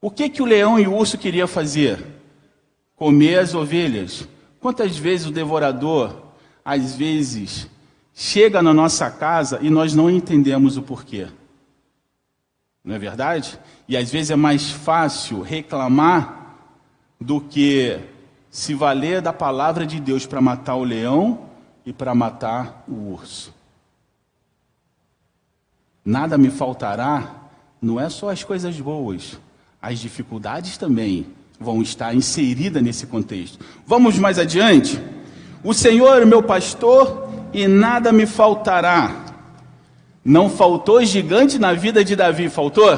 O 0.00 0.08
que 0.08 0.28
que 0.28 0.40
o 0.40 0.46
leão 0.46 0.78
e 0.78 0.86
o 0.86 0.94
urso 0.94 1.18
queria 1.18 1.48
fazer? 1.48 2.00
Comer 2.94 3.40
as 3.40 3.56
ovelhas. 3.56 4.28
Quantas 4.60 4.96
vezes 4.96 5.26
o 5.26 5.32
devorador, 5.32 6.14
às 6.64 6.94
vezes, 6.94 7.68
chega 8.18 8.62
na 8.62 8.72
nossa 8.72 9.10
casa 9.10 9.58
e 9.60 9.68
nós 9.68 9.94
não 9.94 10.08
entendemos 10.08 10.78
o 10.78 10.82
porquê? 10.82 11.28
Não 12.82 12.94
é 12.94 12.98
verdade? 12.98 13.60
E 13.86 13.94
às 13.94 14.10
vezes 14.10 14.30
é 14.30 14.36
mais 14.36 14.70
fácil 14.70 15.42
reclamar 15.42 16.56
do 17.20 17.42
que 17.42 18.00
se 18.50 18.72
valer 18.72 19.20
da 19.20 19.34
palavra 19.34 19.86
de 19.86 20.00
Deus 20.00 20.24
para 20.24 20.40
matar 20.40 20.76
o 20.76 20.84
leão 20.84 21.46
e 21.84 21.92
para 21.92 22.14
matar 22.14 22.84
o 22.88 23.12
urso. 23.12 23.54
Nada 26.02 26.38
me 26.38 26.48
faltará, 26.48 27.34
não 27.82 28.00
é 28.00 28.08
só 28.08 28.30
as 28.30 28.42
coisas 28.42 28.80
boas, 28.80 29.38
as 29.82 29.98
dificuldades 29.98 30.78
também 30.78 31.26
vão 31.60 31.82
estar 31.82 32.14
inseridas 32.14 32.82
nesse 32.82 33.06
contexto. 33.06 33.62
Vamos 33.86 34.18
mais 34.18 34.38
adiante? 34.38 34.98
O 35.62 35.74
Senhor 35.74 36.24
meu 36.24 36.42
pastor 36.42 37.25
e 37.56 37.66
nada 37.66 38.12
me 38.12 38.26
faltará. 38.26 39.24
Não 40.22 40.50
faltou 40.50 41.02
gigante 41.02 41.58
na 41.58 41.72
vida 41.72 42.04
de 42.04 42.14
Davi, 42.14 42.50
faltou? 42.50 42.94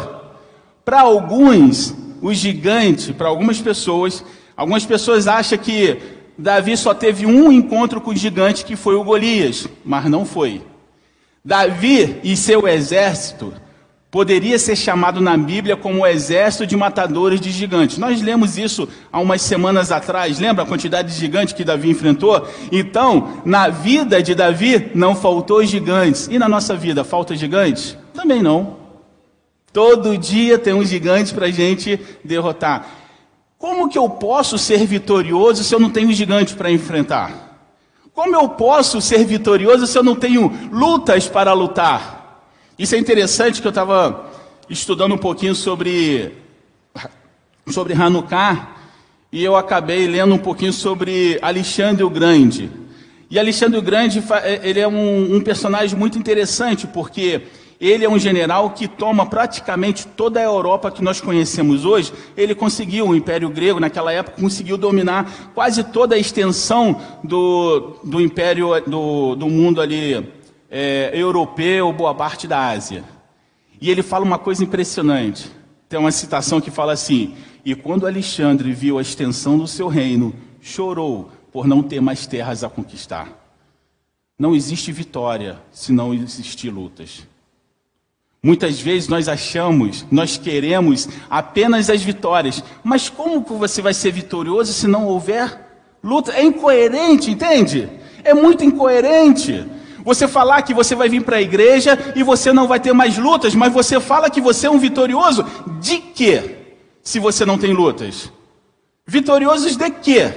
Para 0.84 1.02
alguns, 1.02 1.94
o 2.20 2.34
gigante, 2.34 3.12
para 3.12 3.28
algumas 3.28 3.60
pessoas, 3.60 4.24
algumas 4.56 4.84
pessoas 4.84 5.28
acham 5.28 5.56
que 5.56 5.98
Davi 6.36 6.76
só 6.76 6.92
teve 6.92 7.24
um 7.24 7.52
encontro 7.52 8.00
com 8.00 8.10
o 8.10 8.16
gigante 8.16 8.64
que 8.64 8.74
foi 8.74 8.96
o 8.96 9.04
Golias, 9.04 9.68
mas 9.84 10.06
não 10.06 10.24
foi. 10.24 10.60
Davi 11.44 12.18
e 12.24 12.36
seu 12.36 12.66
exército 12.66 13.54
poderia 14.10 14.58
ser 14.58 14.74
chamado 14.74 15.20
na 15.20 15.36
Bíblia 15.36 15.76
como 15.76 16.00
o 16.00 16.06
exército 16.06 16.66
de 16.66 16.76
matadores 16.76 17.40
de 17.40 17.50
gigantes. 17.50 17.98
Nós 17.98 18.22
lemos 18.22 18.56
isso 18.56 18.88
há 19.12 19.20
umas 19.20 19.42
semanas 19.42 19.92
atrás, 19.92 20.38
lembra 20.38 20.64
a 20.64 20.66
quantidade 20.66 21.12
de 21.12 21.18
gigantes 21.18 21.52
que 21.52 21.64
Davi 21.64 21.90
enfrentou? 21.90 22.46
Então, 22.72 23.42
na 23.44 23.68
vida 23.68 24.22
de 24.22 24.34
Davi 24.34 24.90
não 24.94 25.14
faltou 25.14 25.64
gigantes. 25.64 26.28
E 26.30 26.38
na 26.38 26.48
nossa 26.48 26.74
vida 26.74 27.04
falta 27.04 27.36
gigantes? 27.36 27.96
Também 28.14 28.42
não. 28.42 28.78
Todo 29.72 30.16
dia 30.16 30.58
tem 30.58 30.72
um 30.72 30.84
gigante 30.84 31.34
para 31.34 31.46
a 31.46 31.50
gente 31.50 32.00
derrotar. 32.24 32.86
Como 33.58 33.88
que 33.88 33.98
eu 33.98 34.08
posso 34.08 34.56
ser 34.56 34.86
vitorioso 34.86 35.62
se 35.62 35.74
eu 35.74 35.80
não 35.80 35.90
tenho 35.90 36.12
gigante 36.12 36.54
para 36.54 36.70
enfrentar? 36.70 37.48
Como 38.14 38.34
eu 38.34 38.48
posso 38.48 39.00
ser 39.00 39.24
vitorioso 39.24 39.86
se 39.86 39.98
eu 39.98 40.02
não 40.02 40.16
tenho 40.16 40.50
lutas 40.72 41.28
para 41.28 41.52
lutar? 41.52 42.17
Isso 42.78 42.94
é 42.94 42.98
interessante 42.98 43.60
que 43.60 43.66
eu 43.66 43.70
estava 43.70 44.30
estudando 44.70 45.12
um 45.12 45.18
pouquinho 45.18 45.52
sobre 45.52 46.32
sobre 47.68 47.92
Hanukkah 47.92 48.68
e 49.32 49.42
eu 49.42 49.56
acabei 49.56 50.06
lendo 50.06 50.32
um 50.32 50.38
pouquinho 50.38 50.72
sobre 50.72 51.40
Alexandre 51.42 52.04
o 52.04 52.08
Grande. 52.08 52.70
E 53.28 53.36
Alexandre 53.36 53.80
o 53.80 53.82
Grande 53.82 54.22
ele 54.62 54.78
é 54.78 54.86
um, 54.86 55.34
um 55.34 55.40
personagem 55.40 55.98
muito 55.98 56.18
interessante 56.18 56.86
porque 56.86 57.42
Ele 57.80 58.04
é 58.04 58.08
um 58.08 58.18
general 58.18 58.70
que 58.70 58.86
toma 58.86 59.26
praticamente 59.26 60.06
toda 60.06 60.38
a 60.38 60.44
Europa 60.44 60.90
que 60.90 61.02
nós 61.02 61.20
conhecemos 61.20 61.84
hoje. 61.84 62.12
Ele 62.36 62.54
conseguiu, 62.54 63.08
o 63.08 63.14
Império 63.14 63.48
Grego, 63.48 63.80
naquela 63.80 64.12
época, 64.12 64.40
conseguiu 64.40 64.76
dominar 64.76 65.50
quase 65.52 65.82
toda 65.82 66.14
a 66.14 66.18
extensão 66.18 67.00
do, 67.24 67.98
do 68.04 68.20
Império 68.20 68.70
do, 68.86 69.34
do 69.34 69.48
mundo 69.48 69.80
ali 69.80 70.37
é, 70.70 71.10
europeu, 71.14 71.92
boa 71.92 72.14
parte 72.14 72.46
da 72.46 72.68
Ásia. 72.68 73.04
E 73.80 73.90
ele 73.90 74.02
fala 74.02 74.24
uma 74.24 74.38
coisa 74.38 74.62
impressionante. 74.62 75.50
Tem 75.88 75.98
uma 75.98 76.12
citação 76.12 76.60
que 76.60 76.70
fala 76.70 76.92
assim: 76.92 77.34
E 77.64 77.74
quando 77.74 78.06
Alexandre 78.06 78.72
viu 78.72 78.98
a 78.98 79.02
extensão 79.02 79.56
do 79.56 79.66
seu 79.66 79.88
reino, 79.88 80.34
chorou 80.60 81.30
por 81.52 81.66
não 81.66 81.82
ter 81.82 82.00
mais 82.00 82.26
terras 82.26 82.62
a 82.62 82.68
conquistar. 82.68 83.28
Não 84.38 84.54
existe 84.54 84.92
vitória 84.92 85.58
se 85.72 85.92
não 85.92 86.14
existir 86.14 86.70
lutas. 86.70 87.26
Muitas 88.40 88.80
vezes 88.80 89.08
nós 89.08 89.28
achamos, 89.28 90.06
nós 90.12 90.36
queremos 90.36 91.08
apenas 91.28 91.90
as 91.90 92.02
vitórias, 92.02 92.62
mas 92.84 93.08
como 93.08 93.40
você 93.40 93.82
vai 93.82 93.92
ser 93.92 94.12
vitorioso 94.12 94.72
se 94.72 94.86
não 94.86 95.06
houver 95.06 95.66
luta? 96.02 96.32
É 96.32 96.44
incoerente, 96.44 97.32
entende? 97.32 97.88
É 98.22 98.32
muito 98.32 98.64
incoerente. 98.64 99.66
Você 100.08 100.26
falar 100.26 100.62
que 100.62 100.72
você 100.72 100.94
vai 100.94 101.06
vir 101.06 101.22
para 101.22 101.36
a 101.36 101.42
igreja 101.42 102.14
e 102.16 102.22
você 102.22 102.50
não 102.50 102.66
vai 102.66 102.80
ter 102.80 102.94
mais 102.94 103.18
lutas, 103.18 103.54
mas 103.54 103.70
você 103.70 104.00
fala 104.00 104.30
que 104.30 104.40
você 104.40 104.66
é 104.66 104.70
um 104.70 104.78
vitorioso. 104.78 105.44
De 105.82 105.98
quê? 105.98 106.56
Se 107.02 107.20
você 107.20 107.44
não 107.44 107.58
tem 107.58 107.74
lutas? 107.74 108.32
Vitoriosos 109.06 109.76
de 109.76 109.90
quê? 109.90 110.32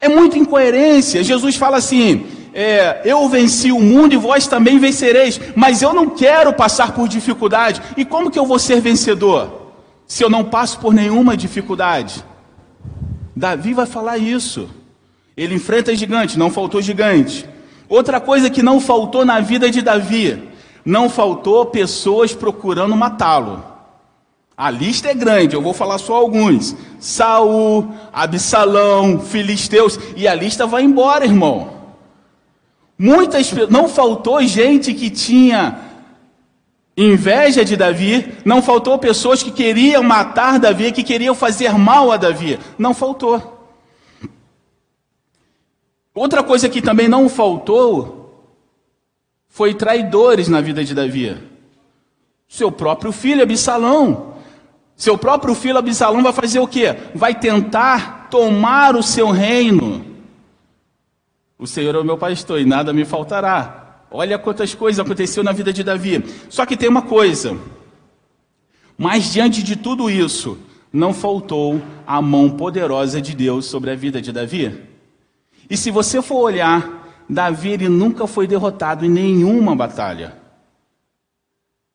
É 0.00 0.08
muita 0.08 0.36
incoerência. 0.36 1.22
Jesus 1.22 1.54
fala 1.54 1.76
assim: 1.76 2.26
é, 2.52 3.02
eu 3.04 3.28
venci 3.28 3.70
o 3.70 3.78
mundo 3.78 4.12
e 4.12 4.16
vós 4.16 4.48
também 4.48 4.80
vencereis, 4.80 5.40
mas 5.54 5.80
eu 5.80 5.92
não 5.94 6.10
quero 6.10 6.52
passar 6.52 6.90
por 6.90 7.06
dificuldade. 7.06 7.80
E 7.96 8.04
como 8.04 8.28
que 8.28 8.40
eu 8.40 8.44
vou 8.44 8.58
ser 8.58 8.80
vencedor? 8.80 9.70
Se 10.04 10.24
eu 10.24 10.28
não 10.28 10.42
passo 10.44 10.80
por 10.80 10.92
nenhuma 10.92 11.36
dificuldade? 11.36 12.24
Davi 13.36 13.72
vai 13.72 13.86
falar 13.86 14.18
isso. 14.18 14.68
Ele 15.36 15.54
enfrenta 15.54 15.94
gigante, 15.94 16.36
não 16.36 16.50
faltou 16.50 16.82
gigante. 16.82 17.46
Outra 17.88 18.20
coisa 18.20 18.50
que 18.50 18.62
não 18.62 18.80
faltou 18.80 19.24
na 19.24 19.40
vida 19.40 19.70
de 19.70 19.80
Davi, 19.80 20.48
não 20.84 21.08
faltou 21.08 21.66
pessoas 21.66 22.34
procurando 22.34 22.96
matá-lo. 22.96 23.64
A 24.56 24.70
lista 24.70 25.08
é 25.08 25.14
grande, 25.14 25.54
eu 25.54 25.62
vou 25.62 25.72
falar 25.72 25.98
só 25.98 26.16
alguns. 26.16 26.74
Saul, 26.98 27.88
Absalão, 28.12 29.20
Filisteus, 29.20 29.98
e 30.16 30.26
a 30.26 30.34
lista 30.34 30.66
vai 30.66 30.82
embora, 30.82 31.24
irmão. 31.24 31.70
Muitas 32.98 33.52
não 33.70 33.88
faltou 33.88 34.42
gente 34.42 34.92
que 34.92 35.08
tinha 35.08 35.78
inveja 36.96 37.64
de 37.64 37.76
Davi, 37.76 38.34
não 38.44 38.60
faltou 38.60 38.98
pessoas 38.98 39.40
que 39.40 39.52
queriam 39.52 40.02
matar 40.02 40.58
Davi, 40.58 40.90
que 40.90 41.04
queriam 41.04 41.34
fazer 41.34 41.72
mal 41.78 42.10
a 42.10 42.16
Davi. 42.16 42.58
Não 42.76 42.92
faltou. 42.92 43.57
Outra 46.18 46.42
coisa 46.42 46.68
que 46.68 46.82
também 46.82 47.06
não 47.06 47.28
faltou 47.28 48.42
foi 49.46 49.72
traidores 49.72 50.48
na 50.48 50.60
vida 50.60 50.84
de 50.84 50.92
Davi. 50.92 51.36
Seu 52.48 52.72
próprio 52.72 53.12
filho 53.12 53.44
Absalão. 53.44 54.34
Seu 54.96 55.16
próprio 55.16 55.54
filho 55.54 55.78
Absalão 55.78 56.20
vai 56.20 56.32
fazer 56.32 56.58
o 56.58 56.66
quê? 56.66 56.96
Vai 57.14 57.38
tentar 57.38 58.26
tomar 58.28 58.96
o 58.96 59.02
seu 59.02 59.30
reino. 59.30 60.04
O 61.56 61.68
Senhor 61.68 61.94
é 61.94 61.98
o 61.98 62.04
meu 62.04 62.18
pastor 62.18 62.60
e 62.60 62.64
nada 62.64 62.92
me 62.92 63.04
faltará. 63.04 64.02
Olha 64.10 64.40
quantas 64.40 64.74
coisas 64.74 64.98
aconteceu 64.98 65.44
na 65.44 65.52
vida 65.52 65.72
de 65.72 65.84
Davi. 65.84 66.24
Só 66.48 66.66
que 66.66 66.76
tem 66.76 66.88
uma 66.88 67.02
coisa. 67.02 67.56
Mas 68.96 69.32
diante 69.32 69.62
de 69.62 69.76
tudo 69.76 70.10
isso, 70.10 70.58
não 70.92 71.14
faltou 71.14 71.80
a 72.04 72.20
mão 72.20 72.50
poderosa 72.50 73.22
de 73.22 73.36
Deus 73.36 73.66
sobre 73.66 73.92
a 73.92 73.94
vida 73.94 74.20
de 74.20 74.32
Davi. 74.32 74.97
E 75.68 75.76
se 75.76 75.90
você 75.90 76.22
for 76.22 76.40
olhar, 76.40 77.24
Davi 77.28 77.70
ele 77.70 77.88
nunca 77.88 78.26
foi 78.26 78.46
derrotado 78.46 79.04
em 79.04 79.10
nenhuma 79.10 79.76
batalha. 79.76 80.36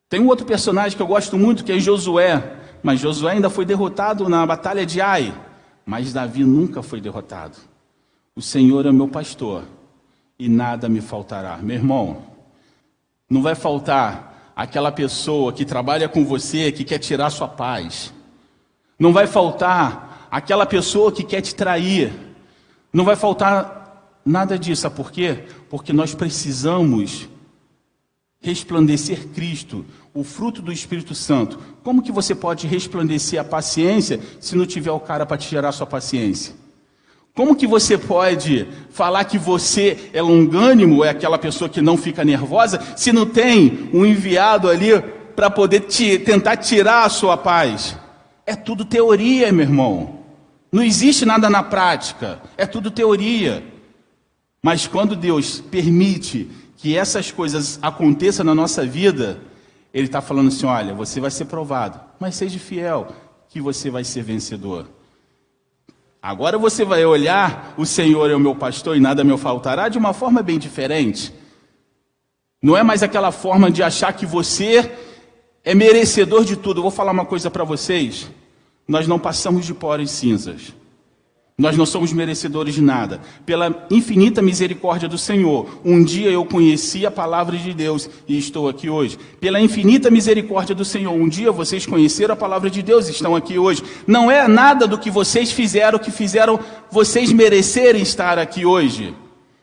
Tem 0.10 0.20
um 0.20 0.28
outro 0.28 0.46
personagem 0.46 0.96
que 0.96 1.02
eu 1.02 1.08
gosto 1.08 1.38
muito, 1.38 1.64
que 1.64 1.72
é 1.72 1.80
Josué. 1.80 2.58
Mas 2.84 3.00
Josué 3.00 3.32
ainda 3.32 3.50
foi 3.50 3.66
derrotado 3.66 4.30
na 4.30 4.46
batalha 4.46 4.86
de 4.86 5.02
Ai. 5.02 5.34
Mas 5.86 6.14
Davi 6.14 6.44
nunca 6.44 6.84
foi 6.84 7.02
derrotado. 7.02 7.58
O 8.36 8.42
Senhor 8.42 8.86
é 8.86 8.92
meu 8.92 9.08
pastor 9.08 9.64
e 10.38 10.48
nada 10.48 10.88
me 10.88 11.02
faltará. 11.02 11.58
Meu 11.58 11.78
irmão, 11.78 12.24
não 13.30 13.42
vai 13.42 13.56
faltar 13.56 14.52
aquela 14.56 14.92
pessoa 14.92 15.52
que 15.52 15.66
trabalha 15.66 16.08
com 16.08 16.24
você 16.24 16.72
que 16.72 16.84
quer 16.84 17.00
tirar 17.00 17.30
sua 17.30 17.48
paz. 17.48 18.14
Não 19.00 19.12
vai 19.12 19.26
faltar 19.26 20.28
aquela 20.30 20.66
pessoa 20.66 21.12
que 21.12 21.24
quer 21.24 21.42
te 21.42 21.56
trair. 21.56 22.14
Não 22.94 23.04
vai 23.04 23.16
faltar 23.16 24.22
nada 24.24 24.58
disso. 24.58 24.84
Sabe 24.84 24.96
por 24.96 25.12
quê? 25.12 25.40
Porque 25.70 25.92
nós 25.92 26.14
precisamos 26.14 27.28
resplandecer 28.40 29.30
Cristo, 29.30 29.86
o 30.14 30.24
fruto 30.24 30.62
do 30.62 30.72
Espírito 30.72 31.16
Santo. 31.16 31.58
Como 31.82 32.04
que 32.04 32.12
você 32.12 32.36
pode 32.36 32.68
resplandecer 32.68 33.40
a 33.40 33.44
paciência 33.44 34.20
se 34.40 34.56
não 34.56 34.66
tiver 34.66 34.92
o 34.92 35.00
cara 35.00 35.26
para 35.26 35.38
te 35.38 35.50
gerar 35.50 35.72
sua 35.72 35.88
paciência? 35.88 36.54
Como 37.34 37.56
que 37.56 37.66
você 37.66 37.98
pode 37.98 38.68
falar 38.92 39.24
que 39.24 39.40
você 39.40 40.12
é 40.14 40.22
longânimo, 40.22 41.04
é 41.04 41.10
aquela 41.10 41.40
pessoa 41.40 41.68
que 41.68 41.82
não 41.82 41.98
fica 41.98 42.24
nervosa, 42.24 42.80
se 42.96 43.12
não 43.12 43.26
tem 43.26 43.90
um 43.92 44.06
enviado 44.06 44.70
ali 44.70 45.02
para 45.36 45.50
poder 45.50 45.80
te, 45.82 46.20
tentar 46.20 46.58
tirar 46.58 47.06
a 47.06 47.10
sua 47.10 47.36
paz? 47.36 47.98
É 48.46 48.56
tudo 48.56 48.86
teoria, 48.86 49.52
meu 49.52 49.66
irmão. 49.66 50.23
Não 50.74 50.82
existe 50.82 51.24
nada 51.24 51.52
na 51.52 51.62
prática, 51.62 52.42
é 52.58 52.66
tudo 52.66 52.90
teoria. 52.90 53.64
Mas 54.60 54.88
quando 54.88 55.16
Deus 55.16 55.62
permite 55.62 56.50
que 56.78 56.98
essas 56.98 57.32
coisas 57.32 57.78
aconteçam 57.80 58.44
na 58.44 58.56
nossa 58.56 58.84
vida, 58.84 59.40
Ele 59.94 60.08
está 60.08 60.20
falando 60.20 60.48
assim: 60.48 60.66
olha, 60.66 60.92
você 60.96 61.20
vai 61.20 61.30
ser 61.30 61.46
provado, 61.46 62.02
mas 62.20 62.34
seja 62.34 62.58
fiel, 62.58 63.14
que 63.50 63.62
você 63.62 63.92
vai 63.92 64.04
ser 64.04 64.24
vencedor. 64.24 64.88
Agora 66.20 66.58
você 66.58 66.84
vai 66.84 67.06
olhar, 67.06 67.76
o 67.78 67.86
Senhor 67.86 68.32
é 68.32 68.36
o 68.36 68.40
meu 68.40 68.56
pastor 68.56 68.98
e 68.98 69.00
nada 69.00 69.24
me 69.24 69.38
faltará, 69.38 69.90
de 69.90 70.00
uma 70.00 70.12
forma 70.12 70.42
bem 70.42 70.58
diferente. 70.58 71.32
Não 72.60 72.76
é 72.76 72.82
mais 72.82 73.04
aquela 73.04 73.32
forma 73.32 73.70
de 73.70 73.84
achar 73.84 74.12
que 74.14 74.26
você 74.26 74.92
é 75.64 75.76
merecedor 75.76 76.44
de 76.44 76.56
tudo. 76.56 76.80
Eu 76.80 76.84
vou 76.84 76.92
falar 76.92 77.12
uma 77.12 77.26
coisa 77.26 77.52
para 77.52 77.64
vocês. 77.64 78.28
Nós 78.88 79.08
não 79.08 79.18
passamos 79.18 79.66
de 79.66 79.74
pó 79.74 79.96
e 79.98 80.08
cinzas. 80.08 80.74
Nós 81.56 81.78
não 81.78 81.86
somos 81.86 82.12
merecedores 82.12 82.74
de 82.74 82.82
nada. 82.82 83.22
Pela 83.46 83.86
infinita 83.92 84.42
misericórdia 84.42 85.08
do 85.08 85.20
Senhor, 85.20 85.70
um 85.86 86.04
dia 86.04 86.32
eu 86.32 86.44
conheci 86.44 87.06
a 87.06 87.12
palavra 87.12 87.56
de 87.56 87.74
Deus 87.74 88.10
e 88.28 88.38
estou 88.38 88.68
aqui 88.68 88.90
hoje. 88.90 89.20
Pela 89.40 89.62
infinita 89.62 90.10
misericórdia 90.10 90.74
do 90.74 90.84
Senhor, 90.84 91.14
um 91.14 91.30
dia 91.30 91.52
vocês 91.52 91.86
conheceram 91.86 92.34
a 92.34 92.38
palavra 92.38 92.72
de 92.72 92.82
Deus 92.82 93.08
e 93.08 93.12
estão 93.12 93.36
aqui 93.36 93.60
hoje. 93.60 93.84
Não 94.08 94.32
é 94.32 94.48
nada 94.48 94.88
do 94.88 94.98
que 94.98 95.12
vocês 95.12 95.52
fizeram 95.52 96.00
que 96.00 96.10
fizeram 96.10 96.60
vocês 96.90 97.32
merecerem 97.32 98.02
estar 98.02 98.40
aqui 98.40 98.66
hoje, 98.66 99.14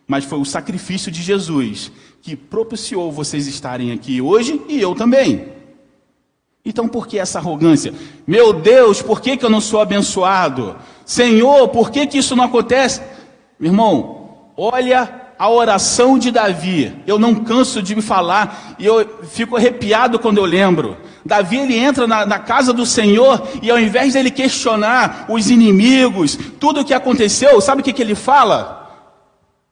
mas 0.07 0.25
foi 0.25 0.39
o 0.39 0.45
sacrifício 0.45 1.11
de 1.11 1.23
Jesus 1.23 1.91
que 2.23 2.37
propiciou 2.37 3.11
vocês 3.11 3.49
estarem 3.49 3.91
aqui 3.91 4.21
hoje 4.21 4.61
e 4.69 4.81
eu 4.81 4.95
também. 4.95 5.60
Então 6.65 6.87
por 6.87 7.07
que 7.07 7.19
essa 7.19 7.39
arrogância? 7.39 7.93
Meu 8.27 8.53
Deus, 8.53 9.01
por 9.01 9.21
que, 9.21 9.37
que 9.37 9.45
eu 9.45 9.51
não 9.51 9.61
sou 9.61 9.81
abençoado? 9.81 10.77
Senhor, 11.05 11.69
por 11.69 11.91
que, 11.91 12.07
que 12.07 12.19
isso 12.19 12.37
não 12.37 12.45
acontece? 12.45 13.01
Meu 13.59 13.71
irmão, 13.71 14.29
olha 14.57 15.21
a 15.39 15.49
oração 15.49 16.19
de 16.19 16.31
Davi. 16.31 16.95
Eu 17.07 17.19
não 17.19 17.35
canso 17.35 17.83
de 17.83 17.97
me 17.97 18.03
falar 18.03 18.77
e 18.79 18.85
eu 18.85 19.25
fico 19.25 19.57
arrepiado 19.57 20.19
quando 20.19 20.37
eu 20.37 20.45
lembro. 20.45 20.99
Davi 21.25 21.57
ele 21.57 21.77
entra 21.77 22.07
na, 22.07 22.27
na, 22.27 22.39
casa 22.39 22.75
do 22.75 22.85
Senhor 22.85 23.49
e 23.63 23.71
ao 23.71 23.81
invés 23.81 24.13
dele 24.13 24.31
questionar 24.31 25.25
os 25.29 25.49
inimigos, 25.49 26.39
tudo 26.59 26.81
o 26.81 26.85
que 26.85 26.93
aconteceu, 26.93 27.59
sabe 27.61 27.81
o 27.81 27.85
que, 27.85 27.93
que 27.93 28.03
ele 28.03 28.15
fala? 28.15 28.81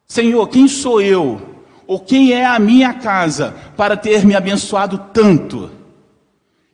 Senhor, 0.07 0.47
quem 0.49 0.67
sou 0.67 1.03
eu? 1.03 1.41
Ou 1.87 2.01
quem 2.01 2.33
é 2.33 2.47
a 2.47 2.59
minha 2.59 2.95
casa 2.95 3.55
para 3.77 3.97
ter 3.97 4.25
me 4.25 4.35
abençoado 4.35 4.99
tanto? 5.13 5.78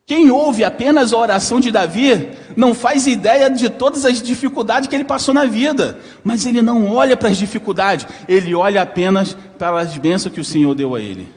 Quem 0.07 0.31
ouve 0.31 0.63
apenas 0.63 1.13
a 1.13 1.19
oração 1.19 1.59
de 1.59 1.71
Davi 1.71 2.31
não 2.55 2.75
faz 2.75 3.07
ideia 3.07 3.49
de 3.49 3.71
todas 3.71 4.05
as 4.05 4.21
dificuldades 4.21 4.87
que 4.87 4.95
ele 4.95 5.05
passou 5.05 5.33
na 5.33 5.47
vida, 5.47 5.99
mas 6.23 6.45
ele 6.45 6.61
não 6.61 6.91
olha 6.91 7.17
para 7.17 7.31
as 7.31 7.39
dificuldades, 7.39 8.07
ele 8.29 8.55
olha 8.55 8.83
apenas 8.83 9.35
para 9.59 9.81
as 9.81 9.97
bênçãos 9.97 10.35
que 10.35 10.41
o 10.41 10.45
Senhor 10.45 10.75
deu 10.75 10.95
a 10.95 11.01
ele. 11.01 11.33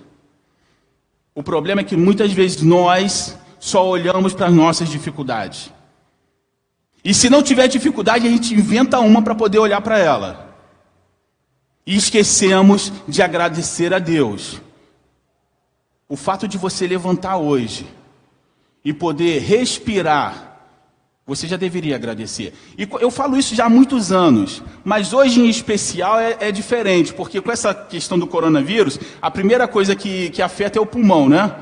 O 1.33 1.41
problema 1.41 1.79
é 1.79 1.83
que 1.83 1.95
muitas 1.95 2.31
vezes 2.33 2.61
nós 2.61 3.37
só 3.57 3.87
olhamos 3.87 4.33
para 4.33 4.47
as 4.47 4.53
nossas 4.53 4.89
dificuldades. 4.89 5.71
E 7.05 7.13
se 7.13 7.29
não 7.29 7.41
tiver 7.41 7.69
dificuldade, 7.69 8.27
a 8.27 8.29
gente 8.29 8.53
inventa 8.53 8.99
uma 8.99 9.21
para 9.21 9.33
poder 9.33 9.59
olhar 9.59 9.79
para 9.79 9.97
ela. 9.97 10.57
E 11.85 11.95
esquecemos 11.95 12.91
de 13.07 13.21
agradecer 13.21 13.93
a 13.93 13.99
Deus 13.99 14.61
o 16.09 16.17
fato 16.17 16.49
de 16.49 16.57
você 16.57 16.85
levantar 16.85 17.37
hoje 17.37 17.87
e 18.87 18.93
poder 18.93 19.41
respirar, 19.41 20.61
você 21.25 21.45
já 21.45 21.57
deveria 21.57 21.97
agradecer. 21.97 22.53
E 22.77 22.87
eu 23.01 23.11
falo 23.11 23.35
isso 23.35 23.53
já 23.53 23.65
há 23.65 23.69
muitos 23.69 24.13
anos, 24.13 24.63
mas 24.81 25.11
hoje 25.11 25.41
em 25.41 25.49
especial 25.49 26.17
é, 26.17 26.37
é 26.39 26.51
diferente, 26.53 27.13
porque 27.13 27.41
com 27.41 27.51
essa 27.51 27.73
questão 27.73 28.17
do 28.17 28.25
coronavírus, 28.25 28.97
a 29.21 29.29
primeira 29.29 29.67
coisa 29.67 29.93
que, 29.93 30.29
que 30.29 30.41
afeta 30.41 30.79
é 30.79 30.81
o 30.81 30.85
pulmão, 30.85 31.27
né? 31.27 31.53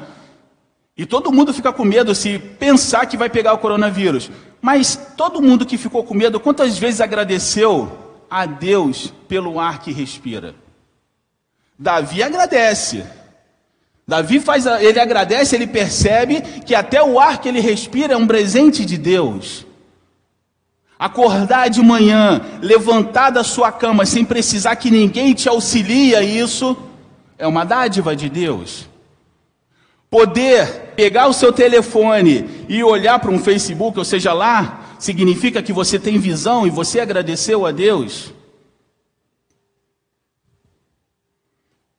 E 0.95 1.03
todo 1.03 1.31
mundo 1.31 1.51
fica 1.51 1.73
com 1.73 1.83
medo 1.83 2.13
se 2.13 2.38
pensar 2.38 3.07
que 3.07 3.17
vai 3.17 3.27
pegar 3.27 3.53
o 3.53 3.57
coronavírus. 3.57 4.29
Mas 4.61 4.95
todo 5.17 5.41
mundo 5.41 5.65
que 5.65 5.79
ficou 5.79 6.03
com 6.03 6.13
medo, 6.13 6.39
quantas 6.39 6.77
vezes 6.77 7.01
agradeceu 7.01 7.91
a 8.29 8.45
Deus 8.45 9.11
pelo 9.27 9.59
ar 9.59 9.79
que 9.79 9.91
respira? 9.91 10.53
Davi 11.77 12.21
agradece. 12.21 13.03
Davi 14.07 14.39
faz, 14.39 14.65
ele 14.67 14.99
agradece, 14.99 15.55
ele 15.55 15.65
percebe 15.65 16.41
que 16.63 16.75
até 16.75 17.01
o 17.01 17.19
ar 17.19 17.39
que 17.39 17.49
ele 17.49 17.59
respira 17.59 18.13
é 18.13 18.17
um 18.17 18.27
presente 18.27 18.85
de 18.85 18.97
Deus. 18.97 19.65
Acordar 20.97 21.69
de 21.69 21.81
manhã, 21.81 22.39
levantar 22.61 23.31
da 23.31 23.43
sua 23.43 23.71
cama 23.71 24.05
sem 24.05 24.23
precisar 24.23 24.75
que 24.75 24.91
ninguém 24.91 25.33
te 25.33 25.49
auxilie, 25.49 26.15
isso 26.21 26.77
é 27.37 27.47
uma 27.47 27.65
dádiva 27.65 28.15
de 28.15 28.29
Deus. 28.29 28.87
Poder 30.07 30.93
pegar 30.95 31.27
o 31.27 31.33
seu 31.33 31.51
telefone 31.51 32.47
e 32.69 32.83
olhar 32.83 33.19
para 33.19 33.31
um 33.31 33.39
Facebook, 33.39 33.97
ou 33.97 34.05
seja 34.05 34.33
lá, 34.33 34.95
significa 34.99 35.63
que 35.63 35.73
você 35.73 35.97
tem 35.97 36.19
visão 36.19 36.65
e 36.65 36.69
você 36.69 36.99
agradeceu 36.99 37.65
a 37.65 37.71
Deus. 37.71 38.35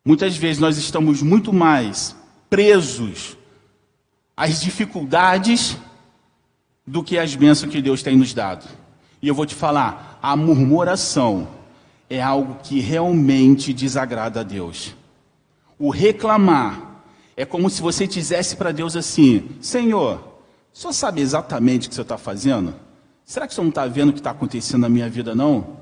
Muitas 0.06 0.36
vezes 0.36 0.60
nós 0.60 0.78
estamos 0.78 1.20
muito 1.20 1.52
mais 1.52 2.14
presos 2.48 3.36
às 4.36 4.60
dificuldades 4.60 5.76
do 6.86 7.02
que 7.02 7.18
às 7.18 7.34
bênçãos 7.34 7.72
que 7.72 7.82
Deus 7.82 8.04
tem 8.04 8.16
nos 8.16 8.32
dado. 8.32 8.64
E 9.20 9.26
eu 9.26 9.34
vou 9.34 9.44
te 9.44 9.56
falar, 9.56 10.20
a 10.22 10.36
murmuração 10.36 11.48
é 12.08 12.22
algo 12.22 12.60
que 12.62 12.78
realmente 12.78 13.72
desagrada 13.72 14.40
a 14.40 14.42
Deus. 14.44 14.94
O 15.76 15.90
reclamar 15.90 17.02
é 17.36 17.44
como 17.44 17.68
se 17.68 17.82
você 17.82 18.06
dissesse 18.06 18.54
para 18.54 18.70
Deus 18.70 18.94
assim: 18.94 19.56
Senhor, 19.60 20.20
o 20.72 20.78
senhor 20.78 20.92
sabe 20.92 21.20
exatamente 21.20 21.88
o 21.88 21.90
que 21.90 21.94
o 21.94 21.96
senhor 21.96 22.04
está 22.04 22.16
fazendo? 22.16 22.76
Será 23.24 23.44
que 23.44 23.52
o 23.52 23.56
senhor 23.56 23.64
não 23.64 23.70
está 23.70 23.86
vendo 23.88 24.10
o 24.10 24.12
que 24.12 24.20
está 24.20 24.30
acontecendo 24.30 24.82
na 24.82 24.88
minha 24.88 25.10
vida, 25.10 25.34
não? 25.34 25.78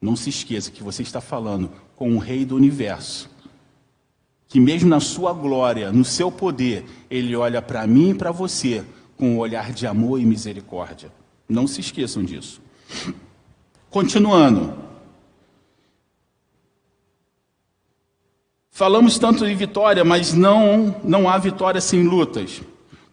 Não 0.00 0.16
se 0.16 0.28
esqueça 0.28 0.72
que 0.72 0.82
você 0.82 1.04
está 1.04 1.20
falando 1.20 1.70
com 2.00 2.16
o 2.16 2.18
Rei 2.18 2.46
do 2.46 2.56
universo. 2.56 3.28
Que 4.48 4.58
mesmo 4.58 4.88
na 4.88 5.00
sua 5.00 5.34
glória, 5.34 5.92
no 5.92 6.02
seu 6.02 6.32
poder, 6.32 6.86
ele 7.10 7.36
olha 7.36 7.60
para 7.60 7.86
mim 7.86 8.12
e 8.12 8.14
para 8.14 8.32
você 8.32 8.82
com 9.18 9.34
um 9.34 9.38
olhar 9.38 9.70
de 9.70 9.86
amor 9.86 10.18
e 10.18 10.24
misericórdia. 10.24 11.12
Não 11.46 11.66
se 11.66 11.82
esqueçam 11.82 12.24
disso. 12.24 12.62
Continuando. 13.90 14.72
Falamos 18.70 19.18
tanto 19.18 19.46
de 19.46 19.54
vitória, 19.54 20.02
mas 20.02 20.32
não, 20.32 20.96
não 21.04 21.28
há 21.28 21.36
vitória 21.36 21.82
sem 21.82 22.02
lutas. 22.02 22.62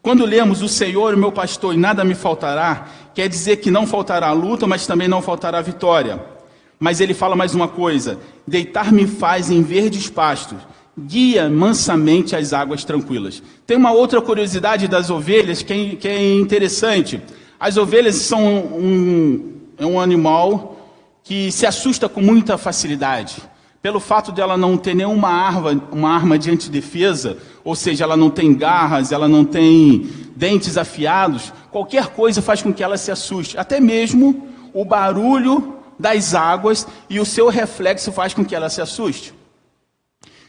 Quando 0.02 0.24
lemos 0.24 0.62
o 0.62 0.70
Senhor, 0.70 1.14
o 1.14 1.18
meu 1.18 1.34
pastor, 1.34 1.74
e 1.74 1.78
nada 1.78 2.06
me 2.06 2.16
faltará, 2.16 2.88
quer 3.14 3.28
dizer 3.28 3.58
que 3.58 3.70
não 3.70 3.86
faltará 3.86 4.32
luta, 4.32 4.66
mas 4.66 4.88
também 4.88 5.10
não 5.10 5.22
faltará 5.22 5.60
vitória. 5.62 6.37
Mas 6.80 7.02
ele 7.02 7.14
fala 7.14 7.36
mais 7.36 7.56
uma 7.56 7.68
coisa: 7.68 8.20
deitar-me 8.46 9.08
faz 9.08 9.50
em 9.50 9.62
verdes 9.62 10.10
pastos, 10.10 10.58
guia 10.98 11.50
mansamente 11.50 12.36
as 12.36 12.54
águas 12.54 12.84
tranquilas. 12.84 13.42
Tem 13.66 13.78
uma 13.78 13.92
outra 13.92 14.22
curiosidade 14.22 14.88
das 14.88 15.10
ovelhas 15.10 15.62
que 15.62 15.74
é, 15.74 15.96
que 15.96 16.08
é 16.08 16.36
interessante. 16.36 17.22
As 17.60 17.78
ovelhas 17.78 18.16
são 18.16 18.44
um, 18.46 19.54
é 19.78 19.86
um 19.86 20.00
animal 20.00 20.78
que 21.24 21.52
se 21.52 21.66
assusta 21.66 22.08
com 22.08 22.22
muita 22.22 22.58
facilidade. 22.58 23.36
Pelo 23.82 24.00
fato 24.00 24.32
dela 24.32 24.58
não 24.58 24.78
ter 24.78 24.96
nenhuma 24.96 25.30
arma, 25.30 25.82
uma 25.92 26.10
arma 26.10 26.38
de 26.38 26.50
antidefesa, 26.52 27.38
ou 27.64 27.76
seja, 27.76 28.04
ela 28.04 28.18
não 28.18 28.30
tem 28.30 28.54
garras, 28.56 29.12
ela 29.12 29.28
não 29.28 29.46
tem 29.46 30.10
dentes 30.36 30.78
afiados, 30.78 31.54
qualquer 31.72 32.08
coisa 32.08 32.42
faz 32.42 32.62
com 32.62 32.74
que 32.74 32.84
ela 32.84 32.98
se 32.98 33.12
assuste. 33.12 33.58
Até 33.58 33.80
mesmo 33.80 34.48
o 34.74 34.86
barulho 34.86 35.77
das 36.00 36.36
águas 36.36 36.88
e 37.10 37.20
o 37.20 37.26
seu 37.26 37.50
reflexo 37.50 38.12
faz 38.12 38.34
com 38.34 38.46
que 38.46 38.56
ela 38.56 38.70
se 38.70 38.82
assuste. 38.82 39.34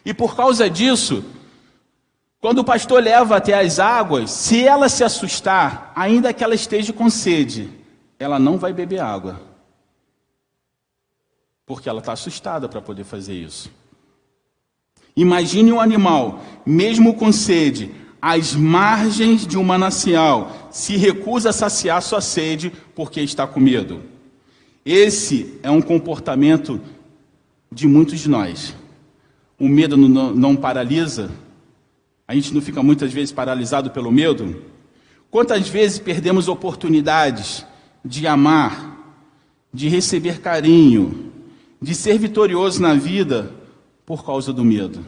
E 0.05 0.15
por 0.15 0.37
causa 0.37 0.69
disso, 0.69 1.25
quando 2.41 2.61
o 2.61 2.65
pastor 2.65 3.03
leva 3.03 3.37
até 3.37 3.59
as 3.59 3.79
águas, 3.79 4.31
se 4.31 4.65
ela 4.65 4.89
se 4.89 5.03
assustar, 5.03 5.93
ainda 5.95 6.33
que 6.33 6.45
ela 6.45 6.55
esteja 6.55 6.93
com 6.93 7.11
sede, 7.11 7.69
ela 8.19 8.39
não 8.39 8.59
vai 8.59 8.73
beber 8.73 9.01
água. 9.01 9.41
Porque 11.67 11.89
ela 11.89 11.99
está 11.99 12.13
assustada 12.13 12.69
para 12.69 12.81
poder 12.81 13.05
fazer 13.05 13.35
isso. 13.35 13.71
Imagine 15.17 15.73
um 15.73 15.81
animal, 15.81 16.41
mesmo 16.65 17.15
com 17.15 17.33
sede, 17.33 17.93
às 18.23 18.55
margens 18.55 19.47
de 19.47 19.59
um 19.59 19.65
manancial, 19.65 20.69
se 20.71 20.97
recusa 20.97 21.51
a 21.51 21.53
saciar 21.53 22.01
sua 22.03 22.21
sede 22.21 22.73
porque 22.95 23.21
está 23.21 23.47
com 23.47 23.59
medo. 23.59 24.03
Esse 24.91 25.61
é 25.63 25.71
um 25.71 25.83
comportamento 25.83 26.81
de 27.71 27.87
muitos 27.87 28.21
de 28.21 28.31
nós. 28.31 28.75
O 29.61 29.69
medo 29.69 29.99
não, 29.99 30.35
não 30.35 30.57
paralisa? 30.57 31.31
A 32.27 32.35
gente 32.35 32.55
não 32.55 32.63
fica 32.63 32.83
muitas 32.83 33.13
vezes 33.13 33.31
paralisado 33.31 33.91
pelo 33.91 34.11
medo? 34.11 34.63
Quantas 35.31 35.69
vezes 35.69 35.99
perdemos 35.99 36.49
oportunidades 36.49 37.67
de 38.03 38.27
amar, 38.27 39.15
de 39.71 39.91
receber 39.91 40.41
carinho, 40.41 41.35
de 41.83 41.95
ser 41.95 42.19
vitorioso 42.19 42.81
na 42.81 42.95
vida 42.95 43.53
por 44.07 44.25
causa 44.25 44.55
do 44.55 44.65
medo? 44.65 45.05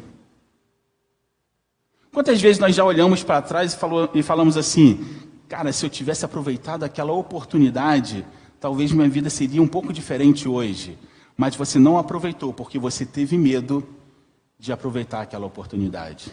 Quantas 2.12 2.38
vezes 2.38 2.58
nós 2.58 2.76
já 2.76 2.84
olhamos 2.84 3.22
para 3.22 3.40
trás 3.40 3.72
e, 3.72 4.18
e 4.18 4.22
falamos 4.22 4.58
assim: 4.58 5.02
cara, 5.48 5.72
se 5.72 5.86
eu 5.86 5.88
tivesse 5.88 6.22
aproveitado 6.22 6.82
aquela 6.82 7.12
oportunidade, 7.12 8.26
talvez 8.60 8.92
minha 8.92 9.08
vida 9.08 9.30
seria 9.30 9.62
um 9.62 9.66
pouco 9.66 9.92
diferente 9.92 10.46
hoje, 10.46 10.98
mas 11.36 11.56
você 11.56 11.78
não 11.78 11.96
aproveitou 11.96 12.52
porque 12.52 12.78
você 12.78 13.06
teve 13.06 13.38
medo 13.38 13.86
de 14.58 14.72
aproveitar 14.72 15.22
aquela 15.22 15.46
oportunidade. 15.46 16.30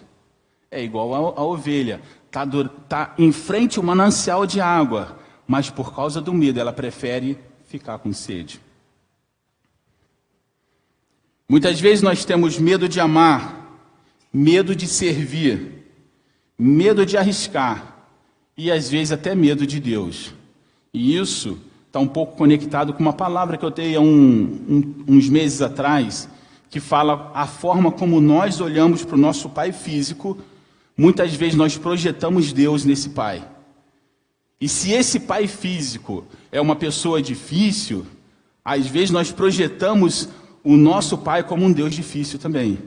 É 0.70 0.84
igual 0.84 1.16
a, 1.16 1.40
a 1.40 1.44
ovelha, 1.44 2.02
está 2.26 2.46
tá 2.90 3.16
em 3.18 3.32
frente 3.32 3.80
ao 3.80 3.86
manancial 3.86 4.46
de 4.46 4.60
água, 4.60 5.18
mas 5.48 5.70
por 5.70 5.96
causa 5.96 6.20
do 6.20 6.34
medo 6.34 6.60
ela 6.60 6.74
prefere 6.74 7.38
ficar 7.66 8.00
com 8.00 8.12
sede. 8.12 8.60
Muitas 11.48 11.80
vezes 11.80 12.02
nós 12.02 12.26
temos 12.26 12.60
medo 12.60 12.90
de 12.90 13.00
amar, 13.00 13.80
medo 14.34 14.76
de 14.76 14.86
servir, 14.86 15.86
medo 16.60 17.06
de 17.06 17.16
arriscar 17.16 17.96
e 18.58 18.70
às 18.70 18.90
vezes 18.90 19.14
até 19.14 19.34
medo 19.34 19.66
de 19.66 19.80
Deus. 19.80 20.34
E 20.94 21.16
isso 21.16 21.58
está 21.98 22.00
um 22.00 22.08
pouco 22.08 22.36
conectado 22.36 22.94
com 22.94 23.00
uma 23.00 23.14
palavra 23.14 23.58
que 23.58 23.66
eu 23.66 23.72
dei 23.72 23.96
há 23.96 24.00
um, 24.00 24.06
um, 24.06 25.04
uns 25.08 25.28
meses 25.28 25.62
atrás, 25.62 26.30
que 26.70 26.80
fala 26.80 27.32
a 27.34 27.48
forma 27.48 27.92
como 27.92 28.22
nós 28.22 28.62
olhamos 28.62 29.04
para 29.04 29.16
o 29.16 29.20
nosso 29.20 29.50
pai 29.50 29.72
físico, 29.72 30.38
muitas 30.96 31.34
vezes 31.34 31.56
nós 31.56 31.76
projetamos 31.76 32.54
Deus 32.54 32.86
nesse 32.86 33.10
pai. 33.10 33.44
E 34.62 34.70
se 34.70 34.92
esse 34.92 35.20
pai 35.20 35.48
físico 35.48 36.26
é 36.52 36.62
uma 36.62 36.76
pessoa 36.76 37.22
difícil, 37.22 38.06
às 38.64 38.86
vezes 38.86 39.10
nós 39.10 39.32
projetamos 39.32 40.30
o 40.64 40.76
nosso 40.78 41.18
pai 41.18 41.44
como 41.44 41.66
um 41.66 41.72
Deus 41.72 41.96
difícil 41.96 42.38
também. 42.38 42.78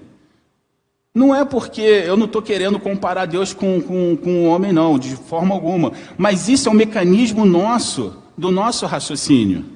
Não 1.13 1.35
é 1.35 1.45
porque 1.45 1.81
eu 1.81 2.17
não 2.17 2.27
estou 2.27 2.43
querendo 2.43 2.79
comparar 2.79 3.27
Deus 3.27 3.53
com, 3.53 3.81
com, 3.81 4.17
com 4.17 4.45
o 4.45 4.47
homem, 4.47 4.73
não, 4.73 4.97
de 4.99 5.17
forma 5.17 5.53
alguma. 5.53 5.93
Mas 6.17 6.49
isso 6.49 6.69
é 6.69 6.73
um 6.73 6.75
mecanismo 6.75 7.45
nosso 7.45 8.20
do 8.41 8.51
nosso 8.51 8.87
raciocínio. 8.87 9.67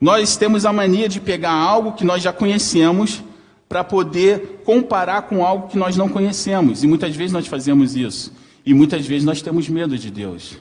Nós 0.00 0.36
temos 0.36 0.64
a 0.64 0.72
mania 0.72 1.08
de 1.08 1.20
pegar 1.20 1.52
algo 1.52 1.92
que 1.92 2.04
nós 2.04 2.22
já 2.22 2.32
conhecemos 2.32 3.22
para 3.68 3.82
poder 3.82 4.62
comparar 4.64 5.22
com 5.22 5.44
algo 5.44 5.66
que 5.66 5.76
nós 5.76 5.96
não 5.96 6.08
conhecemos. 6.08 6.84
E 6.84 6.86
muitas 6.86 7.16
vezes 7.16 7.32
nós 7.32 7.48
fazemos 7.48 7.96
isso. 7.96 8.32
E 8.64 8.72
muitas 8.72 9.04
vezes 9.04 9.24
nós 9.24 9.42
temos 9.42 9.68
medo 9.68 9.98
de 9.98 10.10
Deus. 10.10 10.58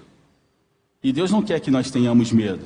E 1.04 1.14
Deus 1.14 1.30
não 1.30 1.44
quer 1.44 1.60
que 1.60 1.70
nós 1.70 1.92
tenhamos 1.92 2.32
medo. 2.32 2.66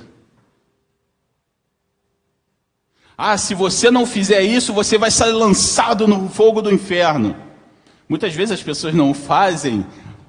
Ah, 3.18 3.38
se 3.38 3.54
você 3.54 3.92
não 3.92 4.06
fizer 4.06 4.42
isso, 4.42 4.72
você 4.72 4.98
vai 4.98 5.12
ser 5.12 5.26
lançado 5.26 6.08
no 6.08 6.30
fogo 6.30 6.62
do 6.62 6.72
inferno. 6.72 7.36
Muitas 8.08 8.34
vezes 8.34 8.54
as 8.54 8.64
pessoas 8.64 8.94
não 8.94 9.14
fazem 9.14 9.86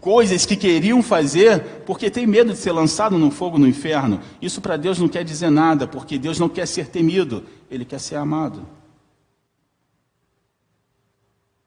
coisas 0.09 0.47
que 0.47 0.57
queriam 0.57 1.03
fazer 1.03 1.63
porque 1.85 2.09
tem 2.09 2.27
medo 2.27 2.55
de 2.55 2.59
ser 2.59 2.73
lançado 2.73 3.19
no 3.19 3.31
fogo 3.31 3.59
no 3.59 3.69
inferno. 3.69 4.19
Isso 4.41 4.59
para 4.59 4.79
Deus 4.79 4.99
não 4.99 5.07
quer 5.07 5.23
dizer 5.23 5.51
nada, 5.51 5.87
porque 5.87 6.17
Deus 6.17 6.39
não 6.39 6.49
quer 6.49 6.65
ser 6.65 6.87
temido, 6.87 7.45
ele 7.71 7.85
quer 7.85 8.01
ser 8.01 8.15
amado. 8.15 8.67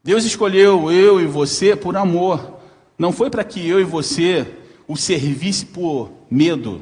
Deus 0.03 0.25
escolheu 0.25 0.91
eu 0.91 1.21
e 1.21 1.27
você 1.27 1.75
por 1.75 1.95
amor. 1.95 2.57
Não 2.97 3.11
foi 3.11 3.29
para 3.29 3.43
que 3.43 3.63
eu 3.67 3.79
e 3.79 3.83
você 3.83 4.47
o 4.87 4.97
servisse 4.97 5.67
por 5.67 6.09
medo. 6.27 6.81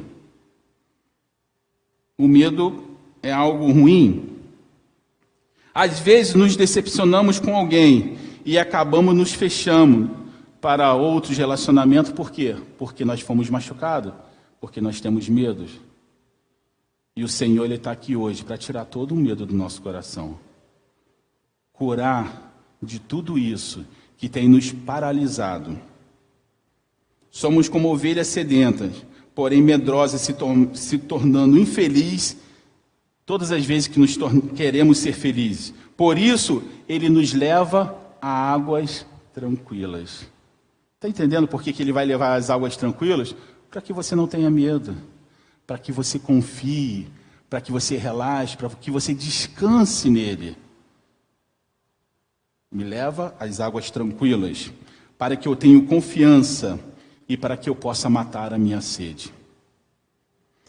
O 2.17 2.25
medo 2.25 2.85
é 3.21 3.33
algo 3.33 3.69
ruim. 3.69 4.37
Às 5.73 5.99
vezes 5.99 6.35
nos 6.35 6.55
decepcionamos 6.55 7.37
com 7.37 7.53
alguém 7.53 8.17
e 8.45 8.57
acabamos 8.57 9.13
nos 9.13 9.33
fechando 9.33 10.28
para 10.61 10.93
outros 10.93 11.37
relacionamentos, 11.37 12.11
por 12.11 12.31
quê? 12.31 12.55
Porque 12.77 13.05
nós 13.05 13.21
fomos 13.21 13.49
machucados, 13.49 14.13
porque 14.59 14.81
nós 14.81 14.99
temos 14.99 15.29
medos. 15.29 15.79
E 17.15 17.23
o 17.23 17.27
Senhor 17.27 17.65
ele 17.65 17.75
está 17.75 17.91
aqui 17.91 18.15
hoje 18.15 18.43
para 18.43 18.57
tirar 18.57 18.85
todo 18.85 19.13
o 19.13 19.17
medo 19.17 19.45
do 19.45 19.53
nosso 19.53 19.81
coração, 19.81 20.37
curar 21.73 22.53
de 22.81 22.99
tudo 22.99 23.37
isso 23.37 23.85
que 24.17 24.27
tem 24.27 24.47
nos 24.47 24.71
paralisado. 24.71 25.77
Somos 27.31 27.69
como 27.69 27.91
ovelhas 27.91 28.27
sedentas, 28.27 29.05
porém 29.35 29.61
medrosas, 29.61 30.21
se, 30.21 30.33
tor 30.33 30.55
se 30.73 30.97
tornando 30.97 31.57
infeliz 31.57 32.37
todas 33.25 33.51
as 33.51 33.63
vezes 33.63 33.87
que 33.87 33.99
nos 33.99 34.17
queremos 34.55 34.97
ser 34.97 35.13
felizes. 35.13 35.73
Por 35.95 36.17
isso, 36.17 36.63
ele 36.87 37.09
nos 37.09 37.33
leva 37.33 37.95
a 38.21 38.51
águas 38.51 39.05
tranquilas. 39.33 40.27
Está 40.99 41.07
entendendo 41.07 41.47
por 41.47 41.63
que, 41.63 41.71
que 41.71 41.81
ele 41.81 41.93
vai 41.93 42.03
levar 42.05 42.35
as 42.35 42.49
águas 42.49 42.75
tranquilas? 42.75 43.33
Para 43.71 43.79
que 43.79 43.93
você 43.93 44.17
não 44.17 44.27
tenha 44.27 44.49
medo, 44.49 44.97
para 45.65 45.77
que 45.77 45.93
você 45.93 46.19
confie, 46.19 47.07
para 47.49 47.61
que 47.61 47.71
você 47.71 47.95
relaxe, 47.95 48.57
para 48.57 48.67
que 48.67 48.91
você 48.91 49.13
descanse 49.13 50.09
nele. 50.09 50.57
Me 52.69 52.83
leva 52.83 53.33
às 53.39 53.61
águas 53.61 53.89
tranquilas, 53.89 54.73
para 55.17 55.37
que 55.37 55.47
eu 55.47 55.55
tenha 55.55 55.81
confiança 55.85 56.77
e 57.29 57.37
para 57.37 57.55
que 57.55 57.69
eu 57.69 57.75
possa 57.75 58.09
matar 58.09 58.53
a 58.53 58.57
minha 58.57 58.81
sede. 58.81 59.33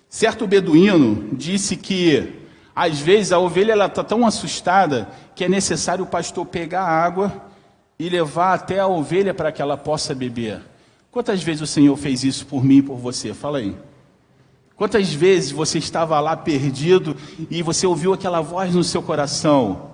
Certo 0.09 0.47
beduíno 0.47 1.29
disse 1.33 1.77
que 1.77 2.47
às 2.73 3.01
vezes 3.01 3.33
a 3.33 3.41
ovelha 3.41 3.75
está 3.85 4.05
tão 4.05 4.25
assustada 4.25 5.11
que 5.35 5.43
é 5.43 5.49
necessário 5.49 6.05
o 6.05 6.09
pastor 6.09 6.47
pegar 6.47 6.83
a 6.83 7.05
água 7.05 7.50
e 8.01 8.09
levar 8.09 8.55
até 8.55 8.79
a 8.79 8.87
ovelha 8.87 9.35
para 9.35 9.53
que 9.53 9.61
ela 9.61 9.77
possa 9.77 10.15
beber. 10.15 10.63
Quantas 11.11 11.43
vezes 11.43 11.61
o 11.61 11.67
Senhor 11.67 11.95
fez 11.99 12.25
isso 12.25 12.47
por 12.47 12.65
mim 12.65 12.79
e 12.79 12.83
por 12.83 12.97
você? 12.97 13.35
Fala 13.35 13.59
aí. 13.59 13.77
Quantas 14.75 15.13
vezes 15.13 15.51
você 15.51 15.77
estava 15.77 16.19
lá 16.19 16.35
perdido 16.35 17.15
e 17.51 17.63
você 17.63 17.87
ouviu 17.87 18.15
aquela 18.15 18.41
voz 18.41 18.75
no 18.75 18.83
seu 18.83 19.03
coração? 19.03 19.91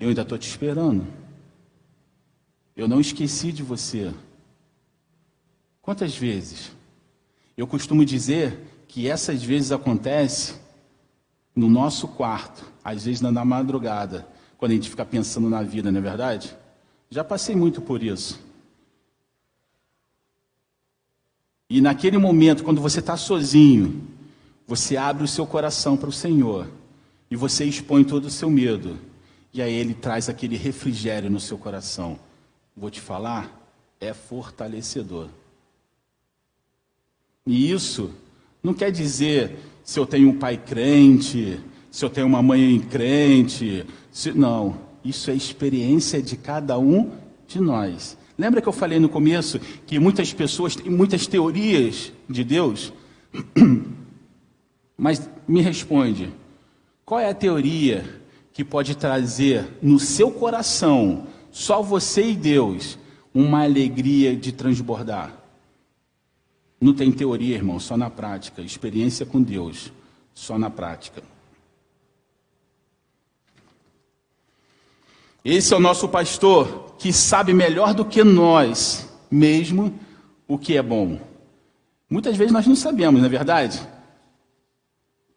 Eu 0.00 0.08
ainda 0.08 0.22
estou 0.22 0.38
te 0.38 0.48
esperando. 0.48 1.06
Eu 2.74 2.88
não 2.88 2.98
esqueci 2.98 3.52
de 3.52 3.62
você. 3.62 4.10
Quantas 5.82 6.16
vezes? 6.16 6.72
Eu 7.58 7.66
costumo 7.66 8.06
dizer 8.06 8.58
que 8.88 9.06
essas 9.06 9.42
vezes 9.42 9.70
acontece 9.70 10.54
no 11.54 11.68
nosso 11.68 12.08
quarto, 12.08 12.64
às 12.82 13.04
vezes 13.04 13.20
na 13.20 13.44
madrugada, 13.44 14.26
quando 14.56 14.72
a 14.72 14.74
gente 14.74 14.88
fica 14.88 15.04
pensando 15.04 15.50
na 15.50 15.62
vida, 15.62 15.92
não 15.92 15.98
é 15.98 16.02
verdade? 16.02 16.56
Já 17.10 17.22
passei 17.22 17.54
muito 17.54 17.80
por 17.80 18.02
isso. 18.02 18.40
E 21.68 21.80
naquele 21.80 22.18
momento, 22.18 22.62
quando 22.62 22.80
você 22.80 23.00
está 23.00 23.16
sozinho, 23.16 24.06
você 24.66 24.96
abre 24.96 25.24
o 25.24 25.28
seu 25.28 25.46
coração 25.46 25.96
para 25.96 26.08
o 26.08 26.12
Senhor 26.12 26.68
e 27.30 27.36
você 27.36 27.64
expõe 27.64 28.04
todo 28.04 28.26
o 28.26 28.30
seu 28.30 28.50
medo. 28.50 28.98
E 29.52 29.62
aí 29.62 29.72
ele 29.72 29.94
traz 29.94 30.28
aquele 30.28 30.56
refrigério 30.56 31.30
no 31.30 31.40
seu 31.40 31.58
coração. 31.58 32.18
Vou 32.76 32.90
te 32.90 33.00
falar, 33.00 33.50
é 34.00 34.12
fortalecedor. 34.12 35.28
E 37.46 37.70
isso 37.70 38.12
não 38.62 38.74
quer 38.74 38.90
dizer 38.90 39.56
se 39.82 39.98
eu 39.98 40.06
tenho 40.06 40.28
um 40.30 40.38
pai 40.38 40.56
crente, 40.56 41.60
se 41.90 42.04
eu 42.04 42.10
tenho 42.10 42.26
uma 42.26 42.42
mãe 42.42 42.78
crente. 42.80 43.86
Se... 44.10 44.32
Não, 44.32 44.78
isso 45.08 45.30
é 45.30 45.34
experiência 45.34 46.20
de 46.20 46.36
cada 46.36 46.78
um 46.78 47.12
de 47.46 47.60
nós. 47.60 48.16
Lembra 48.38 48.60
que 48.60 48.68
eu 48.68 48.72
falei 48.72 48.98
no 48.98 49.08
começo 49.08 49.58
que 49.86 49.98
muitas 49.98 50.32
pessoas 50.32 50.76
têm 50.76 50.90
muitas 50.90 51.26
teorias 51.26 52.12
de 52.28 52.44
Deus? 52.44 52.92
Mas 54.96 55.28
me 55.46 55.60
responde, 55.60 56.32
qual 57.04 57.20
é 57.20 57.28
a 57.28 57.34
teoria 57.34 58.04
que 58.52 58.64
pode 58.64 58.96
trazer 58.96 59.66
no 59.80 59.98
seu 59.98 60.30
coração, 60.30 61.26
só 61.50 61.82
você 61.82 62.30
e 62.30 62.36
Deus, 62.36 62.98
uma 63.32 63.62
alegria 63.62 64.34
de 64.34 64.52
transbordar? 64.52 65.34
Não 66.80 66.92
tem 66.92 67.10
teoria, 67.10 67.54
irmão, 67.54 67.80
só 67.80 67.96
na 67.96 68.10
prática. 68.10 68.60
Experiência 68.60 69.24
com 69.24 69.42
Deus, 69.42 69.92
só 70.34 70.58
na 70.58 70.68
prática. 70.68 71.22
Esse 75.48 75.72
é 75.72 75.76
o 75.76 75.80
nosso 75.80 76.08
pastor 76.08 76.96
que 76.98 77.12
sabe 77.12 77.54
melhor 77.54 77.94
do 77.94 78.04
que 78.04 78.24
nós 78.24 79.08
mesmo 79.30 79.94
o 80.48 80.58
que 80.58 80.76
é 80.76 80.82
bom. 80.82 81.20
Muitas 82.10 82.36
vezes 82.36 82.52
nós 82.52 82.66
não 82.66 82.74
sabemos, 82.74 83.20
não 83.20 83.26
é 83.26 83.30
verdade? 83.30 83.80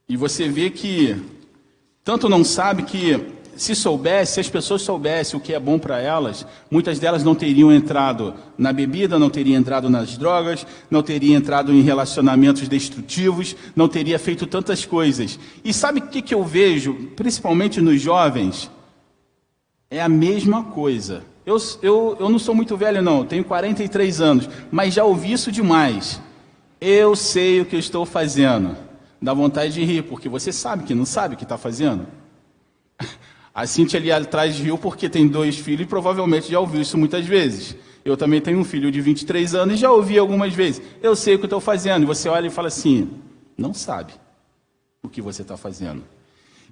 E 0.08 0.18
você 0.18 0.50
vê 0.50 0.72
que 0.72 1.16
tanto 2.04 2.28
não 2.28 2.44
sabe 2.44 2.82
que 2.82 3.24
se 3.56 3.76
soubesse, 3.76 4.34
se 4.34 4.40
as 4.40 4.50
pessoas 4.50 4.82
soubessem 4.82 5.40
o 5.40 5.44
que 5.44 5.54
é 5.54 5.60
bom 5.60 5.78
para 5.78 6.00
elas, 6.00 6.44
muitas 6.72 6.98
delas 6.98 7.24
não 7.24 7.36
teriam 7.36 7.72
entrado 7.72 8.34
na 8.58 8.74
bebida, 8.74 9.20
não 9.20 9.30
teriam 9.30 9.60
entrado 9.60 9.92
nas 9.92 10.18
drogas, 10.18 10.66
não 10.90 11.04
teriam 11.04 11.38
entrado 11.38 11.72
em 11.72 11.84
relacionamentos 11.84 12.68
destrutivos, 12.68 13.56
não 13.76 13.88
teria 13.88 14.18
feito 14.18 14.48
tantas 14.48 14.84
coisas. 14.84 15.38
E 15.64 15.72
sabe 15.72 16.00
o 16.00 16.08
que, 16.08 16.24
que 16.24 16.34
eu 16.34 16.44
vejo, 16.44 16.96
principalmente 17.16 17.80
nos 17.80 18.02
jovens? 18.02 18.72
É 19.92 20.02
a 20.02 20.10
mesma 20.10 20.64
coisa. 20.66 21.24
Eu, 21.46 21.58
eu, 21.82 22.18
eu 22.20 22.30
não 22.30 22.38
sou 22.38 22.54
muito 22.54 22.78
velho, 22.78 23.02
não, 23.02 23.26
tenho 23.26 23.44
43 23.44 24.22
anos, 24.22 24.50
mas 24.70 24.94
já 24.94 25.04
ouvi 25.04 25.32
isso 25.32 25.52
demais. 25.52 26.22
Eu 26.80 27.16
sei 27.16 27.62
o 27.62 27.66
que 27.66 27.76
eu 27.76 27.80
estou 27.80 28.06
fazendo. 28.06 28.78
Dá 29.22 29.34
vontade 29.34 29.74
de 29.74 29.84
rir, 29.84 30.04
porque 30.04 30.30
você 30.30 30.52
sabe 30.52 30.84
que 30.84 30.94
não 30.94 31.06
sabe 31.06 31.34
o 31.34 31.38
que 31.38 31.44
está 31.44 31.58
fazendo. 31.58 32.06
A 33.54 33.66
Cintia 33.66 34.00
ali 34.00 34.12
atrás 34.12 34.58
viu 34.58 34.78
porque 34.78 35.10
tem 35.10 35.28
dois 35.28 35.58
filhos 35.58 35.82
e 35.82 35.90
provavelmente 35.90 36.52
já 36.52 36.60
ouviu 36.60 36.82
isso 36.82 36.98
muitas 36.98 37.26
vezes. 37.26 37.76
Eu 38.06 38.16
também 38.16 38.40
tenho 38.40 38.60
um 38.60 38.64
filho 38.64 38.92
de 38.92 39.02
23 39.02 39.56
anos 39.56 39.74
e 39.74 39.78
já 39.78 39.92
ouvi 39.92 40.18
algumas 40.18 40.54
vezes. 40.54 40.82
Eu 41.02 41.16
sei 41.16 41.36
o 41.36 41.40
que 41.40 41.46
estou 41.46 41.60
fazendo. 41.60 42.04
E 42.04 42.06
você 42.06 42.30
olha 42.30 42.48
e 42.48 42.52
fala 42.52 42.70
assim: 42.70 43.10
não 43.58 43.74
sabe 43.74 44.14
o 45.04 45.10
que 45.10 45.22
você 45.22 45.42
está 45.42 45.58
fazendo. 45.58 46.04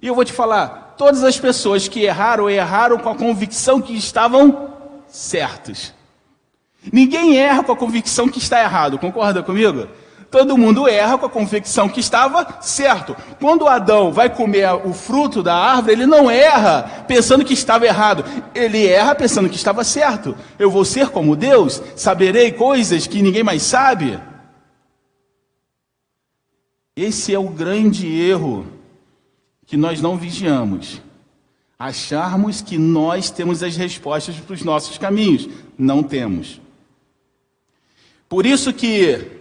E 0.00 0.06
eu 0.06 0.14
vou 0.14 0.24
te 0.24 0.32
falar: 0.32 0.94
todas 0.96 1.24
as 1.24 1.38
pessoas 1.38 1.88
que 1.88 2.04
erraram, 2.04 2.48
erraram 2.48 2.98
com 2.98 3.10
a 3.10 3.14
convicção 3.14 3.80
que 3.80 3.96
estavam 3.96 4.72
certos. 5.08 5.94
Ninguém 6.92 7.36
erra 7.36 7.64
com 7.64 7.72
a 7.72 7.76
convicção 7.76 8.28
que 8.28 8.38
está 8.38 8.62
errado, 8.62 8.98
concorda 8.98 9.42
comigo? 9.42 9.88
todo 10.30 10.58
mundo 10.58 10.86
erra 10.86 11.16
com 11.16 11.26
a 11.26 11.30
convicção 11.30 11.88
que 11.88 12.00
estava 12.00 12.60
certo. 12.60 13.16
Quando 13.40 13.66
Adão 13.66 14.12
vai 14.12 14.28
comer 14.28 14.68
o 14.84 14.92
fruto 14.92 15.42
da 15.42 15.54
árvore, 15.54 15.92
ele 15.92 16.06
não 16.06 16.30
erra 16.30 17.04
pensando 17.06 17.44
que 17.44 17.54
estava 17.54 17.86
errado, 17.86 18.24
ele 18.54 18.86
erra 18.86 19.14
pensando 19.14 19.48
que 19.48 19.56
estava 19.56 19.82
certo. 19.84 20.36
Eu 20.58 20.70
vou 20.70 20.84
ser 20.84 21.08
como 21.08 21.36
Deus, 21.36 21.82
saberei 21.96 22.52
coisas 22.52 23.06
que 23.06 23.22
ninguém 23.22 23.42
mais 23.42 23.62
sabe. 23.62 24.18
Esse 26.96 27.32
é 27.32 27.38
o 27.38 27.48
grande 27.48 28.06
erro 28.06 28.66
que 29.68 29.76
nós 29.76 30.00
não 30.00 30.16
vigiamos. 30.16 31.00
Acharmos 31.78 32.60
que 32.60 32.76
nós 32.76 33.30
temos 33.30 33.62
as 33.62 33.76
respostas 33.76 34.34
para 34.34 34.54
os 34.54 34.62
nossos 34.62 34.98
caminhos. 34.98 35.48
Não 35.78 36.02
temos. 36.02 36.60
Por 38.28 38.44
isso 38.44 38.72
que 38.72 39.38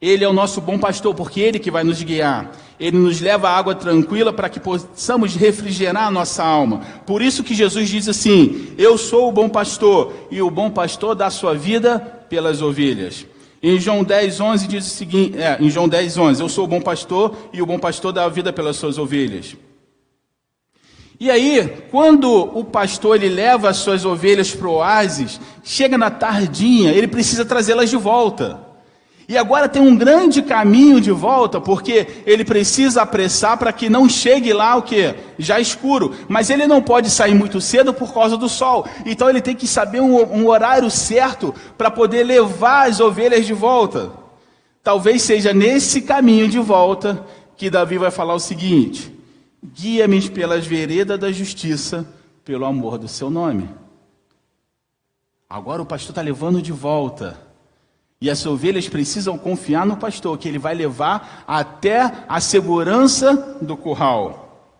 ele 0.00 0.24
é 0.24 0.28
o 0.28 0.32
nosso 0.32 0.60
bom 0.60 0.78
pastor, 0.78 1.14
porque 1.14 1.40
Ele 1.40 1.58
que 1.58 1.70
vai 1.70 1.84
nos 1.84 2.02
guiar. 2.02 2.50
Ele 2.78 2.96
nos 2.96 3.20
leva 3.20 3.50
água 3.50 3.74
tranquila 3.74 4.32
para 4.32 4.48
que 4.48 4.58
possamos 4.58 5.34
refrigerar 5.34 6.06
a 6.06 6.10
nossa 6.10 6.42
alma. 6.42 6.80
Por 7.06 7.20
isso 7.20 7.44
que 7.44 7.54
Jesus 7.54 7.88
diz 7.90 8.08
assim: 8.08 8.72
Eu 8.78 8.96
sou 8.96 9.28
o 9.28 9.32
bom 9.32 9.48
pastor, 9.48 10.14
e 10.30 10.40
o 10.40 10.50
bom 10.50 10.70
pastor 10.70 11.14
dá 11.14 11.28
sua 11.28 11.54
vida 11.54 11.98
pelas 12.30 12.62
ovelhas. 12.62 13.26
Em 13.62 13.78
João 13.78 14.02
10, 14.02 14.40
11 14.40 14.66
diz 14.66 14.86
o 14.86 14.90
seguinte: 14.90 15.38
é, 15.38 15.58
em 15.60 15.68
João 15.68 15.88
10, 15.88 16.16
11, 16.16 16.42
Eu 16.42 16.48
sou 16.48 16.64
o 16.64 16.68
bom 16.68 16.80
pastor, 16.80 17.36
e 17.52 17.60
o 17.60 17.66
bom 17.66 17.78
pastor 17.78 18.12
dá 18.12 18.24
a 18.24 18.28
vida 18.28 18.52
pelas 18.52 18.76
suas 18.76 18.96
ovelhas. 18.96 19.56
E 21.18 21.30
aí, 21.30 21.84
quando 21.90 22.32
o 22.32 22.64
pastor 22.64 23.16
ele 23.16 23.28
leva 23.28 23.68
as 23.68 23.76
suas 23.76 24.06
ovelhas 24.06 24.54
para 24.54 24.66
o 24.66 24.76
oásis, 24.76 25.38
chega 25.62 25.98
na 25.98 26.10
tardinha, 26.10 26.92
ele 26.92 27.06
precisa 27.06 27.44
trazê-las 27.44 27.90
de 27.90 27.96
volta. 27.96 28.69
E 29.30 29.38
agora 29.38 29.68
tem 29.68 29.80
um 29.80 29.94
grande 29.94 30.42
caminho 30.42 31.00
de 31.00 31.12
volta, 31.12 31.60
porque 31.60 32.24
ele 32.26 32.44
precisa 32.44 33.02
apressar 33.02 33.56
para 33.56 33.72
que 33.72 33.88
não 33.88 34.08
chegue 34.08 34.52
lá 34.52 34.74
o 34.74 34.82
que? 34.82 35.14
Já 35.38 35.60
escuro. 35.60 36.12
Mas 36.26 36.50
ele 36.50 36.66
não 36.66 36.82
pode 36.82 37.08
sair 37.08 37.32
muito 37.32 37.60
cedo 37.60 37.94
por 37.94 38.12
causa 38.12 38.36
do 38.36 38.48
sol. 38.48 38.88
Então 39.06 39.30
ele 39.30 39.40
tem 39.40 39.54
que 39.54 39.68
saber 39.68 40.00
um, 40.00 40.16
um 40.34 40.48
horário 40.48 40.90
certo 40.90 41.54
para 41.78 41.92
poder 41.92 42.24
levar 42.24 42.88
as 42.88 42.98
ovelhas 42.98 43.46
de 43.46 43.52
volta. 43.52 44.10
Talvez 44.82 45.22
seja 45.22 45.54
nesse 45.54 46.02
caminho 46.02 46.48
de 46.48 46.58
volta 46.58 47.24
que 47.56 47.70
Davi 47.70 47.98
vai 47.98 48.10
falar 48.10 48.34
o 48.34 48.40
seguinte: 48.40 49.16
guia-me 49.64 50.28
pelas 50.28 50.66
veredas 50.66 51.20
da 51.20 51.30
justiça, 51.30 52.04
pelo 52.44 52.64
amor 52.64 52.98
do 52.98 53.06
seu 53.06 53.30
nome. 53.30 53.70
Agora 55.48 55.80
o 55.80 55.86
pastor 55.86 56.10
está 56.10 56.20
levando 56.20 56.60
de 56.60 56.72
volta. 56.72 57.49
E 58.20 58.28
as 58.28 58.44
ovelhas 58.44 58.86
precisam 58.86 59.38
confiar 59.38 59.86
no 59.86 59.96
pastor, 59.96 60.36
que 60.36 60.46
ele 60.46 60.58
vai 60.58 60.74
levar 60.74 61.44
até 61.48 62.24
a 62.28 62.38
segurança 62.38 63.56
do 63.62 63.76
curral. 63.78 64.74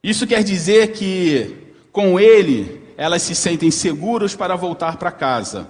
Isso 0.00 0.26
quer 0.28 0.44
dizer 0.44 0.92
que 0.92 1.56
com 1.90 2.20
ele 2.20 2.80
elas 2.96 3.22
se 3.22 3.34
sentem 3.34 3.70
seguras 3.70 4.36
para 4.36 4.54
voltar 4.54 4.96
para 4.96 5.10
casa, 5.10 5.68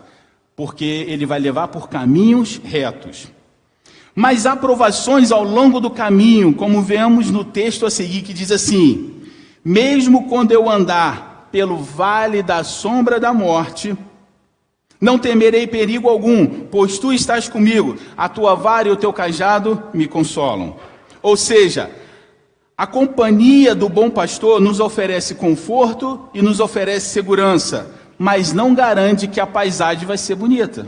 porque 0.54 0.84
ele 0.84 1.24
vai 1.24 1.40
levar 1.40 1.68
por 1.68 1.88
caminhos 1.88 2.60
retos. 2.62 3.28
Mas 4.14 4.44
há 4.44 4.54
provações 4.54 5.32
ao 5.32 5.42
longo 5.42 5.80
do 5.80 5.90
caminho, 5.90 6.54
como 6.54 6.82
vemos 6.82 7.30
no 7.30 7.44
texto 7.44 7.86
a 7.86 7.90
seguir, 7.90 8.20
que 8.20 8.34
diz 8.34 8.50
assim: 8.50 9.22
Mesmo 9.64 10.28
quando 10.28 10.52
eu 10.52 10.68
andar 10.70 11.48
pelo 11.50 11.78
vale 11.78 12.42
da 12.42 12.62
sombra 12.62 13.18
da 13.18 13.32
morte, 13.32 13.96
não 15.00 15.18
temerei 15.18 15.66
perigo 15.66 16.08
algum, 16.08 16.46
pois 16.46 16.98
tu 16.98 17.12
estás 17.12 17.48
comigo, 17.48 17.96
a 18.16 18.28
tua 18.28 18.54
vara 18.54 18.88
e 18.88 18.90
o 18.90 18.96
teu 18.96 19.12
cajado 19.12 19.82
me 19.92 20.06
consolam. 20.06 20.76
Ou 21.22 21.36
seja, 21.36 21.90
a 22.76 22.86
companhia 22.86 23.74
do 23.74 23.88
bom 23.88 24.10
pastor 24.10 24.60
nos 24.60 24.80
oferece 24.80 25.34
conforto 25.34 26.28
e 26.34 26.42
nos 26.42 26.60
oferece 26.60 27.08
segurança, 27.08 27.90
mas 28.18 28.52
não 28.52 28.74
garante 28.74 29.26
que 29.26 29.40
a 29.40 29.46
paisagem 29.46 30.06
vai 30.06 30.18
ser 30.18 30.34
bonita. 30.34 30.86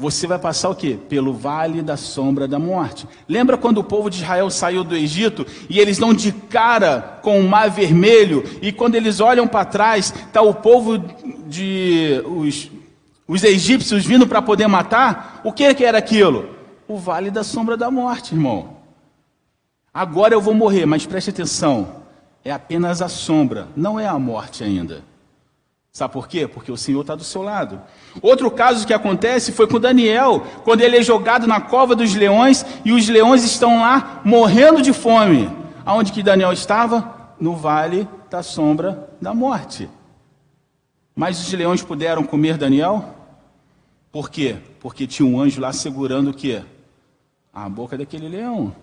Você 0.00 0.26
vai 0.26 0.38
passar 0.38 0.70
o 0.70 0.74
quê? 0.74 0.98
Pelo 1.10 1.34
vale 1.34 1.82
da 1.82 1.94
sombra 1.94 2.48
da 2.48 2.58
morte. 2.58 3.06
Lembra 3.28 3.58
quando 3.58 3.78
o 3.78 3.84
povo 3.84 4.08
de 4.08 4.16
Israel 4.22 4.48
saiu 4.48 4.82
do 4.82 4.96
Egito 4.96 5.46
e 5.68 5.78
eles 5.78 5.98
dão 5.98 6.14
de 6.14 6.32
cara 6.32 7.18
com 7.20 7.38
o 7.38 7.46
mar 7.46 7.68
vermelho 7.68 8.42
e 8.62 8.72
quando 8.72 8.94
eles 8.94 9.20
olham 9.20 9.46
para 9.46 9.66
trás, 9.66 10.06
está 10.06 10.40
o 10.40 10.54
povo 10.54 10.96
de 11.46 12.22
os, 12.24 12.70
os 13.28 13.44
egípcios 13.44 14.06
vindo 14.06 14.26
para 14.26 14.40
poder 14.40 14.66
matar? 14.68 15.42
O 15.44 15.52
que, 15.52 15.74
que 15.74 15.84
era 15.84 15.98
aquilo? 15.98 16.48
O 16.88 16.96
vale 16.96 17.30
da 17.30 17.44
sombra 17.44 17.76
da 17.76 17.90
morte, 17.90 18.34
irmão. 18.34 18.78
Agora 19.92 20.32
eu 20.32 20.40
vou 20.40 20.54
morrer, 20.54 20.86
mas 20.86 21.04
preste 21.04 21.28
atenção. 21.28 21.96
É 22.42 22.50
apenas 22.50 23.02
a 23.02 23.08
sombra, 23.08 23.68
não 23.76 24.00
é 24.00 24.08
a 24.08 24.18
morte 24.18 24.64
ainda. 24.64 25.09
Sabe 25.92 26.12
por 26.12 26.28
quê? 26.28 26.46
Porque 26.46 26.70
o 26.70 26.76
Senhor 26.76 27.00
está 27.00 27.14
do 27.16 27.24
seu 27.24 27.42
lado. 27.42 27.80
Outro 28.22 28.50
caso 28.50 28.86
que 28.86 28.94
acontece 28.94 29.50
foi 29.50 29.66
com 29.66 29.80
Daniel, 29.80 30.44
quando 30.62 30.82
ele 30.82 30.96
é 30.96 31.02
jogado 31.02 31.46
na 31.46 31.60
cova 31.60 31.96
dos 31.96 32.14
leões 32.14 32.64
e 32.84 32.92
os 32.92 33.08
leões 33.08 33.42
estão 33.44 33.80
lá 33.80 34.20
morrendo 34.24 34.80
de 34.80 34.92
fome. 34.92 35.50
Aonde 35.84 36.12
que 36.12 36.22
Daniel 36.22 36.52
estava? 36.52 37.34
No 37.40 37.56
vale 37.56 38.08
da 38.30 38.42
sombra 38.42 39.10
da 39.20 39.34
morte. 39.34 39.90
Mas 41.14 41.40
os 41.40 41.52
leões 41.52 41.82
puderam 41.82 42.22
comer 42.22 42.56
Daniel? 42.56 43.16
Por 44.12 44.30
quê? 44.30 44.56
Porque 44.78 45.06
tinha 45.06 45.26
um 45.26 45.40
anjo 45.40 45.60
lá 45.60 45.72
segurando 45.72 46.30
o 46.30 46.34
quê? 46.34 46.62
A 47.52 47.68
boca 47.68 47.98
daquele 47.98 48.28
leão. 48.28 48.74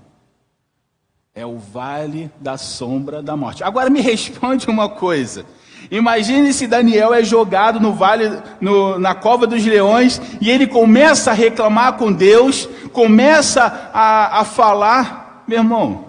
É 1.34 1.46
o 1.46 1.58
vale 1.58 2.30
da 2.40 2.58
sombra 2.58 3.22
da 3.22 3.38
morte. 3.38 3.64
Agora 3.64 3.90
me 3.90 4.02
responde 4.02 4.70
uma 4.70 4.90
coisa. 4.90 5.46
Imagine 5.90 6.52
se 6.52 6.68
Daniel 6.68 7.14
é 7.14 7.24
jogado 7.24 7.80
no 7.80 7.94
vale, 7.94 8.42
no, 8.60 9.00
na 9.00 9.16
cova 9.16 9.48
dos 9.48 9.66
leões, 9.66 10.22
e 10.42 10.50
ele 10.50 10.68
começa 10.68 11.32
a 11.32 11.34
reclamar 11.34 11.94
com 11.94 12.12
Deus, 12.12 12.68
começa 12.92 13.92
a, 13.94 14.42
a 14.42 14.44
falar, 14.44 15.44
meu 15.48 15.60
irmão, 15.60 16.06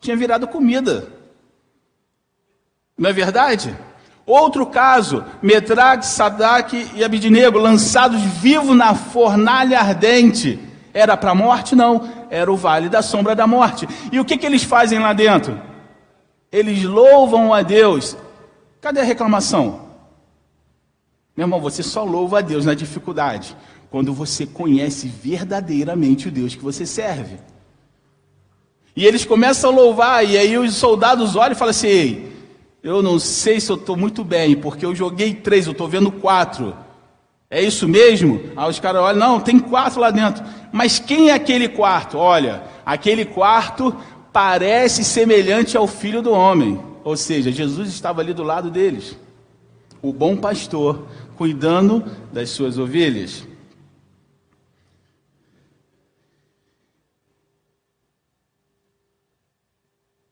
tinha 0.00 0.16
virado 0.16 0.48
comida. 0.48 1.08
Não 2.98 3.10
é 3.10 3.12
verdade? 3.12 3.76
Outro 4.26 4.66
caso, 4.66 5.24
Medrag, 5.42 6.04
Sadak 6.04 6.90
e 6.94 7.02
Abidinego, 7.02 7.58
lançados 7.58 8.20
vivos 8.20 8.76
na 8.76 8.94
fornalha 8.94 9.80
ardente. 9.80 10.58
Era 10.92 11.16
para 11.16 11.30
a 11.30 11.34
morte? 11.34 11.74
Não, 11.74 12.08
era 12.30 12.50
o 12.50 12.56
vale 12.56 12.88
da 12.88 13.02
sombra 13.02 13.34
da 13.34 13.46
morte. 13.46 13.88
E 14.12 14.20
o 14.20 14.24
que, 14.24 14.36
que 14.36 14.46
eles 14.46 14.62
fazem 14.62 14.98
lá 14.98 15.12
dentro? 15.12 15.60
Eles 16.52 16.84
louvam 16.84 17.54
a 17.54 17.62
Deus, 17.62 18.16
Cadê 18.80 19.00
a 19.00 19.04
reclamação? 19.04 19.88
Meu 21.36 21.44
irmão, 21.44 21.60
você 21.60 21.82
só 21.82 22.02
louva 22.02 22.38
a 22.38 22.42
Deus 22.42 22.64
na 22.64 22.74
dificuldade, 22.74 23.56
quando 23.90 24.12
você 24.12 24.46
conhece 24.46 25.08
verdadeiramente 25.08 26.28
o 26.28 26.30
Deus 26.30 26.54
que 26.54 26.62
você 26.62 26.86
serve. 26.86 27.38
E 28.96 29.06
eles 29.06 29.24
começam 29.24 29.70
a 29.70 29.74
louvar, 29.74 30.28
e 30.28 30.36
aí 30.36 30.58
os 30.58 30.74
soldados 30.74 31.36
olham 31.36 31.52
e 31.52 31.56
falam 31.56 31.70
assim: 31.70 31.86
Ei, 31.86 32.32
eu 32.82 33.02
não 33.02 33.18
sei 33.18 33.60
se 33.60 33.70
eu 33.70 33.76
estou 33.76 33.96
muito 33.96 34.24
bem, 34.24 34.56
porque 34.56 34.84
eu 34.84 34.94
joguei 34.94 35.34
três, 35.34 35.66
eu 35.66 35.72
estou 35.72 35.88
vendo 35.88 36.10
quatro. 36.10 36.74
É 37.50 37.62
isso 37.62 37.88
mesmo? 37.88 38.40
Aí 38.56 38.70
os 38.70 38.78
caras 38.78 39.02
olham, 39.02 39.18
não, 39.18 39.40
tem 39.40 39.58
quatro 39.58 40.00
lá 40.00 40.10
dentro. 40.10 40.44
Mas 40.72 40.98
quem 40.98 41.30
é 41.30 41.34
aquele 41.34 41.68
quarto? 41.68 42.16
Olha, 42.16 42.62
aquele 42.86 43.24
quarto 43.24 43.94
parece 44.32 45.04
semelhante 45.04 45.76
ao 45.76 45.86
filho 45.86 46.22
do 46.22 46.30
homem. 46.30 46.80
Ou 47.02 47.16
seja, 47.16 47.50
Jesus 47.50 47.88
estava 47.88 48.20
ali 48.20 48.34
do 48.34 48.42
lado 48.42 48.70
deles, 48.70 49.16
o 50.02 50.12
bom 50.12 50.36
pastor, 50.36 51.06
cuidando 51.36 52.04
das 52.32 52.50
suas 52.50 52.78
ovelhas. 52.78 53.46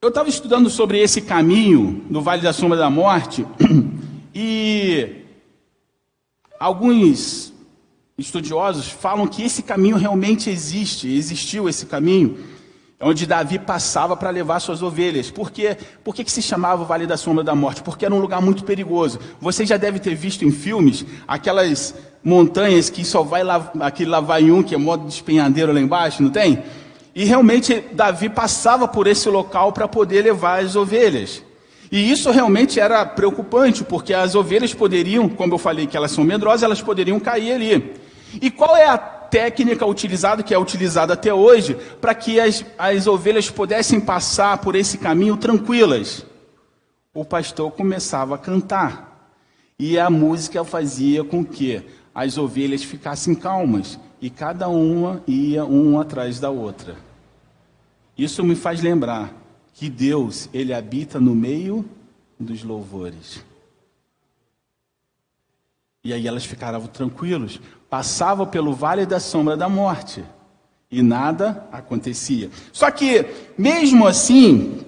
Eu 0.00 0.10
estava 0.10 0.28
estudando 0.28 0.70
sobre 0.70 1.00
esse 1.00 1.20
caminho 1.20 2.04
no 2.08 2.22
Vale 2.22 2.40
da 2.40 2.52
Sombra 2.52 2.78
da 2.78 2.88
Morte 2.88 3.44
e 4.34 5.24
alguns 6.58 7.52
estudiosos 8.16 8.88
falam 8.88 9.26
que 9.26 9.42
esse 9.42 9.62
caminho 9.62 9.96
realmente 9.96 10.50
existe, 10.50 11.08
existiu 11.08 11.68
esse 11.68 11.86
caminho 11.86 12.38
onde 13.00 13.26
Davi 13.26 13.58
passava 13.58 14.16
para 14.16 14.30
levar 14.30 14.58
suas 14.60 14.82
ovelhas. 14.82 15.30
Por 15.30 15.50
quê? 15.50 15.76
Por 16.02 16.14
que, 16.14 16.24
que 16.24 16.32
se 16.32 16.42
chamava 16.42 16.82
o 16.82 16.84
Vale 16.84 17.06
da 17.06 17.16
Sombra 17.16 17.44
da 17.44 17.54
Morte? 17.54 17.82
Porque 17.82 18.04
era 18.04 18.14
um 18.14 18.18
lugar 18.18 18.42
muito 18.42 18.64
perigoso. 18.64 19.20
Você 19.40 19.64
já 19.64 19.76
deve 19.76 20.00
ter 20.00 20.14
visto 20.14 20.44
em 20.44 20.50
filmes 20.50 21.06
aquelas 21.26 21.94
montanhas 22.24 22.90
que 22.90 23.04
só 23.04 23.22
vai 23.22 23.44
lá, 23.44 23.70
aquele 23.80 24.10
lavaium, 24.10 24.62
que 24.62 24.74
é 24.74 24.78
modo 24.78 25.06
de 25.06 25.12
espenhadeiro 25.12 25.72
lá 25.72 25.80
embaixo, 25.80 26.22
não 26.22 26.30
tem? 26.30 26.62
E 27.14 27.24
realmente 27.24 27.84
Davi 27.92 28.28
passava 28.28 28.88
por 28.88 29.06
esse 29.06 29.28
local 29.28 29.72
para 29.72 29.86
poder 29.86 30.22
levar 30.22 30.64
as 30.64 30.74
ovelhas. 30.74 31.42
E 31.90 32.10
isso 32.10 32.30
realmente 32.30 32.78
era 32.78 33.06
preocupante, 33.06 33.82
porque 33.82 34.12
as 34.12 34.34
ovelhas 34.34 34.74
poderiam, 34.74 35.28
como 35.28 35.54
eu 35.54 35.58
falei 35.58 35.86
que 35.86 35.96
elas 35.96 36.10
são 36.10 36.22
medrosas, 36.22 36.62
elas 36.62 36.82
poderiam 36.82 37.18
cair 37.18 37.52
ali. 37.52 37.94
E 38.42 38.50
qual 38.50 38.76
é 38.76 38.88
a 38.88 39.17
técnica 39.30 39.86
utilizada, 39.86 40.42
que 40.42 40.54
é 40.54 40.58
utilizada 40.58 41.14
até 41.14 41.32
hoje, 41.32 41.74
para 42.00 42.14
que 42.14 42.40
as, 42.40 42.64
as 42.78 43.06
ovelhas 43.06 43.50
pudessem 43.50 44.00
passar 44.00 44.58
por 44.58 44.74
esse 44.74 44.98
caminho 44.98 45.36
tranquilas. 45.36 46.24
O 47.14 47.24
pastor 47.24 47.70
começava 47.72 48.34
a 48.34 48.38
cantar. 48.38 49.08
E 49.78 49.98
a 49.98 50.10
música 50.10 50.64
fazia 50.64 51.22
com 51.22 51.44
que 51.44 51.82
as 52.14 52.36
ovelhas 52.36 52.82
ficassem 52.82 53.34
calmas. 53.34 53.98
E 54.20 54.28
cada 54.28 54.68
uma 54.68 55.22
ia 55.26 55.64
uma 55.64 56.02
atrás 56.02 56.40
da 56.40 56.50
outra. 56.50 56.96
Isso 58.16 58.42
me 58.42 58.56
faz 58.56 58.82
lembrar 58.82 59.32
que 59.74 59.88
Deus, 59.88 60.48
Ele 60.52 60.74
habita 60.74 61.20
no 61.20 61.34
meio 61.34 61.84
dos 62.38 62.64
louvores. 62.64 63.40
E 66.08 66.12
aí 66.14 66.26
elas 66.26 66.46
ficaram 66.46 66.80
tranquilos, 66.86 67.60
passavam 67.90 68.46
pelo 68.46 68.72
vale 68.72 69.04
da 69.04 69.20
sombra 69.20 69.58
da 69.58 69.68
morte 69.68 70.24
e 70.90 71.02
nada 71.02 71.68
acontecia. 71.70 72.48
Só 72.72 72.90
que, 72.90 73.26
mesmo 73.58 74.06
assim, 74.06 74.80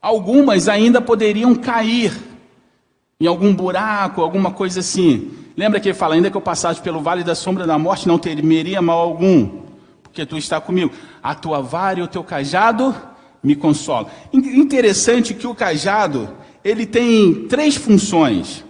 algumas 0.00 0.66
ainda 0.66 0.98
poderiam 0.98 1.54
cair 1.54 2.10
em 3.20 3.26
algum 3.26 3.54
buraco, 3.54 4.22
alguma 4.22 4.50
coisa 4.50 4.80
assim. 4.80 5.30
Lembra 5.58 5.78
que 5.78 5.90
ele 5.90 5.94
fala: 5.94 6.14
ainda 6.14 6.30
que 6.30 6.36
eu 6.38 6.40
passasse 6.40 6.80
pelo 6.80 7.02
vale 7.02 7.22
da 7.22 7.34
sombra 7.34 7.66
da 7.66 7.78
morte, 7.78 8.08
não 8.08 8.18
temeria 8.18 8.80
mal 8.80 8.98
algum, 8.98 9.60
porque 10.02 10.24
tu 10.24 10.38
está 10.38 10.58
comigo. 10.58 10.90
A 11.22 11.34
tua 11.34 11.60
vara 11.60 12.00
e 12.00 12.02
o 12.02 12.08
teu 12.08 12.24
cajado 12.24 12.96
me 13.42 13.54
consolam. 13.54 14.10
Interessante 14.32 15.34
que 15.34 15.46
o 15.46 15.54
cajado 15.54 16.30
ele 16.64 16.86
tem 16.86 17.46
três 17.46 17.76
funções. 17.76 18.64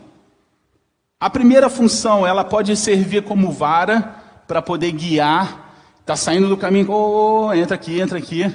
A 1.23 1.31
primeira 1.31 1.71
função, 1.71 2.27
ela 2.27 2.43
pode 2.43 2.77
servir 2.77 3.23
como 3.23 3.53
vara 3.53 4.17
para 4.49 4.61
poder 4.61 4.91
guiar. 4.91 5.73
Está 6.01 6.17
saindo 6.17 6.49
do 6.49 6.57
caminho, 6.57 6.91
oh, 6.91 7.47
oh, 7.47 7.55
entra 7.55 7.77
aqui, 7.77 8.01
entra 8.01 8.19
aqui. 8.19 8.53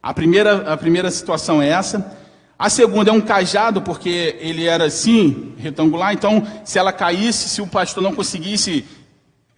A 0.00 0.14
primeira, 0.14 0.72
a 0.72 0.76
primeira 0.76 1.10
situação 1.10 1.60
é 1.60 1.70
essa. 1.70 2.16
A 2.56 2.70
segunda 2.70 3.10
é 3.10 3.12
um 3.12 3.20
cajado, 3.20 3.82
porque 3.82 4.36
ele 4.38 4.64
era 4.64 4.84
assim, 4.84 5.54
retangular. 5.58 6.12
Então, 6.12 6.46
se 6.64 6.78
ela 6.78 6.92
caísse, 6.92 7.48
se 7.48 7.60
o 7.60 7.66
pastor 7.66 8.00
não 8.00 8.14
conseguisse 8.14 8.84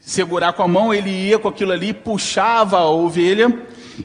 segurar 0.01 0.55
com 0.55 0.63
a 0.63 0.69
mão, 0.69 0.95
ele 0.95 1.11
ia 1.11 1.39
com 1.39 1.49
aquilo 1.49 1.73
ali, 1.73 1.93
puxava 1.93 2.79
a 2.79 2.89
ovelha. 2.89 3.55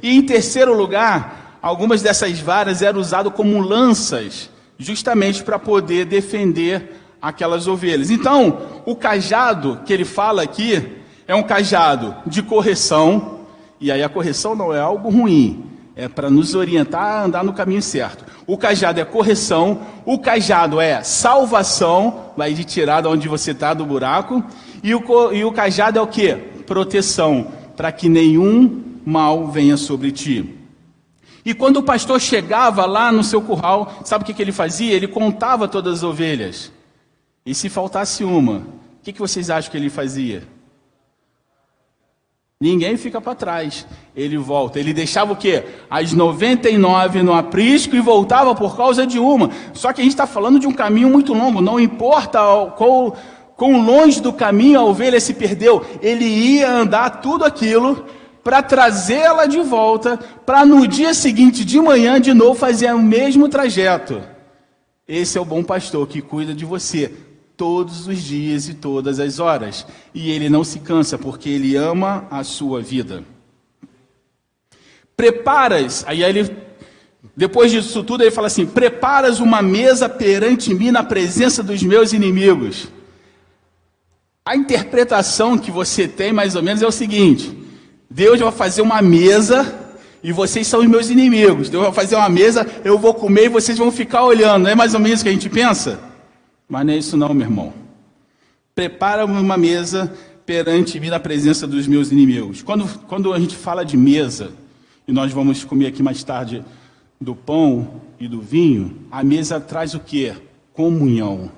E 0.04 0.14
em 0.14 0.22
terceiro 0.22 0.74
lugar, 0.74 1.58
algumas 1.62 2.02
dessas 2.02 2.38
varas 2.42 2.82
eram 2.82 3.00
usadas 3.00 3.32
como 3.34 3.62
lanças, 3.62 4.50
justamente 4.78 5.42
para 5.42 5.58
poder 5.58 6.04
defender 6.04 7.01
aquelas 7.22 7.68
ovelhas. 7.68 8.10
Então, 8.10 8.58
o 8.86 8.96
cajado 8.96 9.82
que 9.86 9.94
ele 9.94 10.06
fala 10.06 10.42
aqui 10.42 10.98
é 11.28 11.36
um 11.36 11.44
cajado 11.44 12.16
de 12.26 12.42
correção, 12.42 13.42
e 13.80 13.92
aí 13.92 14.04
a 14.04 14.10
correção 14.10 14.56
não 14.56 14.74
é 14.74 14.80
algo 14.80 15.10
ruim, 15.10 15.66
é 15.96 16.08
para 16.08 16.30
nos 16.30 16.56
orientar 16.56 17.04
a 17.04 17.24
andar 17.24 17.44
no 17.44 17.54
caminho 17.54 17.82
certo. 17.82 18.26
O 18.48 18.58
cajado 18.58 19.00
é 19.00 19.06
correção, 19.06 19.82
o 20.06 20.18
cajado 20.18 20.82
é 20.82 21.04
salvação, 21.04 22.32
vai 22.36 22.54
de 22.54 22.64
tirar 22.64 23.02
de 23.02 23.08
onde 23.08 23.28
você 23.28 23.52
está 23.52 23.74
do 23.74 23.86
buraco, 23.86 24.44
e 24.84 24.96
o, 24.96 25.32
e 25.32 25.46
o 25.46 25.52
cajado 25.52 26.00
é 26.00 26.02
o 26.02 26.08
que? 26.08 26.34
Proteção, 26.66 27.48
para 27.78 27.92
que 27.92 28.10
nenhum 28.10 28.84
mal 29.06 29.48
venha 29.48 29.78
sobre 29.78 30.12
ti. 30.12 30.58
E 31.44 31.54
quando 31.54 31.78
o 31.78 31.84
pastor 31.84 32.20
chegava 32.20 32.86
lá 32.86 33.12
no 33.12 33.24
seu 33.24 33.42
curral, 33.42 34.00
sabe 34.04 34.24
o 34.24 34.26
que, 34.26 34.34
que 34.34 34.42
ele 34.42 34.52
fazia? 34.52 34.94
Ele 34.94 35.08
contava 35.08 35.68
todas 35.68 36.00
as 36.00 36.04
ovelhas. 36.04 36.72
E 37.46 37.56
se 37.56 37.70
faltasse 37.70 38.24
uma, 38.24 38.58
o 38.58 39.04
que, 39.04 39.12
que 39.14 39.20
vocês 39.20 39.50
acham 39.50 39.72
que 39.72 39.78
ele 39.78 39.90
fazia? 39.90 40.44
Ninguém 42.62 42.96
fica 42.96 43.20
para 43.20 43.34
trás. 43.34 43.88
Ele 44.16 44.38
volta. 44.38 44.80
Ele 44.80 44.94
deixava 44.94 45.34
o 45.34 45.36
quê? 45.36 45.64
As 45.90 46.14
99 46.14 47.24
no 47.24 47.34
aprisco 47.34 47.96
e 47.96 48.00
voltava 48.00 48.54
por 48.54 48.78
causa 48.78 49.08
de 49.08 49.18
uma. 49.18 49.50
Só 49.74 49.92
que 49.92 50.00
a 50.00 50.04
gente 50.04 50.14
está 50.14 50.28
falando 50.28 50.60
de 50.60 50.68
um 50.68 50.72
caminho 50.72 51.10
muito 51.10 51.34
longo. 51.34 51.60
Não 51.60 51.80
importa 51.80 52.40
quão, 52.78 53.14
quão 53.56 53.82
longe 53.84 54.22
do 54.22 54.32
caminho 54.32 54.80
a 54.80 54.84
ovelha 54.84 55.20
se 55.20 55.34
perdeu. 55.34 55.84
Ele 56.04 56.26
ia 56.26 56.72
andar 56.72 57.22
tudo 57.22 57.44
aquilo 57.44 58.06
para 58.44 58.62
trazê-la 58.62 59.48
de 59.48 59.62
volta, 59.62 60.18
para 60.46 60.64
no 60.64 60.88
dia 60.88 61.16
seguinte 61.16 61.66
de 61.66 61.80
manhã 61.82 62.22
de 62.22 62.32
novo 62.32 62.54
fazer 62.54 62.94
o 62.94 63.00
mesmo 63.00 63.50
trajeto. 63.50 64.22
Esse 65.08 65.36
é 65.36 65.42
o 65.42 65.46
bom 65.46 65.64
pastor 65.64 66.08
que 66.08 66.22
cuida 66.22 66.54
de 66.54 66.64
você 66.64 67.12
todos 67.62 68.08
os 68.08 68.24
dias 68.24 68.68
e 68.68 68.74
todas 68.74 69.20
as 69.20 69.38
horas. 69.38 69.86
E 70.16 70.32
ele 70.32 70.50
não 70.50 70.64
se 70.64 70.80
cansa, 70.80 71.16
porque 71.16 71.48
ele 71.48 71.76
ama 71.76 72.26
a 72.32 72.44
sua 72.44 72.82
vida. 72.82 73.24
Preparas, 75.16 76.04
aí 76.08 76.24
ele, 76.24 76.58
depois 77.38 77.72
disso 77.72 78.04
tudo, 78.04 78.24
ele 78.24 78.32
fala 78.32 78.48
assim: 78.48 78.66
Preparas 78.66 79.40
uma 79.40 79.62
mesa 79.62 80.10
perante 80.10 80.74
mim 80.74 80.90
na 80.90 81.04
presença 81.04 81.62
dos 81.62 81.84
meus 81.84 82.14
inimigos. 82.14 82.88
A 84.44 84.56
interpretação 84.56 85.56
que 85.56 85.70
você 85.70 86.08
tem, 86.08 86.34
mais 86.34 86.56
ou 86.56 86.64
menos, 86.64 86.82
é 86.82 86.88
o 86.88 86.92
seguinte: 86.92 87.56
Deus 88.10 88.40
vai 88.40 88.52
fazer 88.52 88.82
uma 88.82 89.04
mesa 89.04 89.72
e 90.24 90.32
vocês 90.32 90.66
são 90.66 90.80
os 90.80 90.88
meus 90.88 91.12
inimigos. 91.12 91.70
Deus 91.70 91.84
vai 91.84 91.94
fazer 91.94 92.16
uma 92.16 92.28
mesa, 92.28 92.66
eu 92.84 92.98
vou 92.98 93.14
comer 93.14 93.46
e 93.46 93.50
vocês 93.50 93.78
vão 93.78 93.92
ficar 93.92 94.26
olhando. 94.26 94.64
Não 94.64 94.72
é 94.72 94.74
mais 94.74 94.96
ou 94.96 95.00
menos 95.00 95.22
o 95.22 95.24
que 95.24 95.30
a 95.30 95.34
gente 95.34 95.48
pensa? 95.48 96.10
Mas 96.72 96.86
não 96.86 96.94
é 96.94 96.98
isso 96.98 97.18
não, 97.18 97.34
meu 97.34 97.46
irmão. 97.46 97.74
Prepara-me 98.74 99.38
uma 99.38 99.58
mesa 99.58 100.10
perante 100.46 101.02
mim 101.02 101.10
na 101.10 101.20
presença 101.20 101.68
dos 101.68 101.86
meus 101.86 102.14
inimigos. 102.14 102.62
Quando, 102.62 102.88
quando 103.08 103.34
a 103.34 103.40
gente 103.42 103.58
fala 103.58 103.84
de 103.84 103.98
mesa, 103.98 104.54
e 105.06 105.12
nós 105.12 105.34
vamos 105.34 105.66
comer 105.66 105.88
aqui 105.88 106.02
mais 106.02 106.24
tarde 106.24 106.64
do 107.20 107.36
pão 107.36 108.02
e 108.18 108.26
do 108.26 108.40
vinho, 108.40 109.00
a 109.12 109.22
mesa 109.22 109.60
traz 109.60 109.94
o 109.94 110.00
que? 110.00 110.34
Comunhão. 110.72 111.52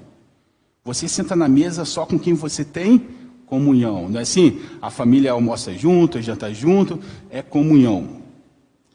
Você 0.83 1.07
senta 1.07 1.35
na 1.35 1.47
mesa 1.47 1.85
só 1.85 2.07
com 2.07 2.17
quem 2.17 2.33
você 2.33 2.65
tem 2.65 3.05
comunhão. 3.45 4.09
Não 4.09 4.17
é 4.17 4.23
assim? 4.23 4.61
A 4.81 4.89
família 4.89 5.31
almoça 5.31 5.75
junto, 5.75 6.19
janta 6.23 6.51
junto, 6.51 6.99
é 7.29 7.43
comunhão. 7.43 8.23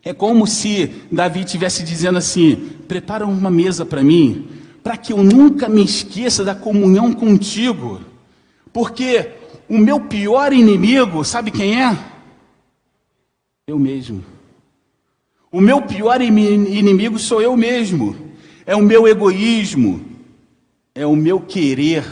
É 0.03 0.13
como 0.13 0.49
se 0.49 0.91
Davi 1.13 1.43
estivesse 1.43 1.85
dizendo 1.85 2.19
assim: 2.19 2.57
prepara 2.89 3.25
uma 3.25 3.53
mesa 3.53 3.87
para 3.87 4.03
mim, 4.03 4.58
para 4.89 4.97
que 4.97 5.13
eu 5.13 5.23
nunca 5.23 5.69
me 5.69 5.85
esqueça 5.85 6.43
da 6.43 6.55
comunhão 6.55 7.13
contigo. 7.13 8.01
Porque 8.73 9.33
o 9.69 9.77
meu 9.77 10.01
pior 10.01 10.51
inimigo, 10.51 11.23
sabe 11.27 11.51
quem 11.51 11.85
é? 11.85 11.95
Eu 13.67 13.79
mesmo. 13.79 14.25
O 15.53 15.61
meu 15.61 15.83
pior 15.83 16.23
inimigo 16.23 17.19
sou 17.19 17.43
eu 17.43 17.55
mesmo. 17.55 18.17
É 18.65 18.75
o 18.75 18.81
meu 18.81 19.07
egoísmo, 19.07 20.01
é 20.95 21.05
o 21.05 21.15
meu 21.15 21.39
querer, 21.39 22.07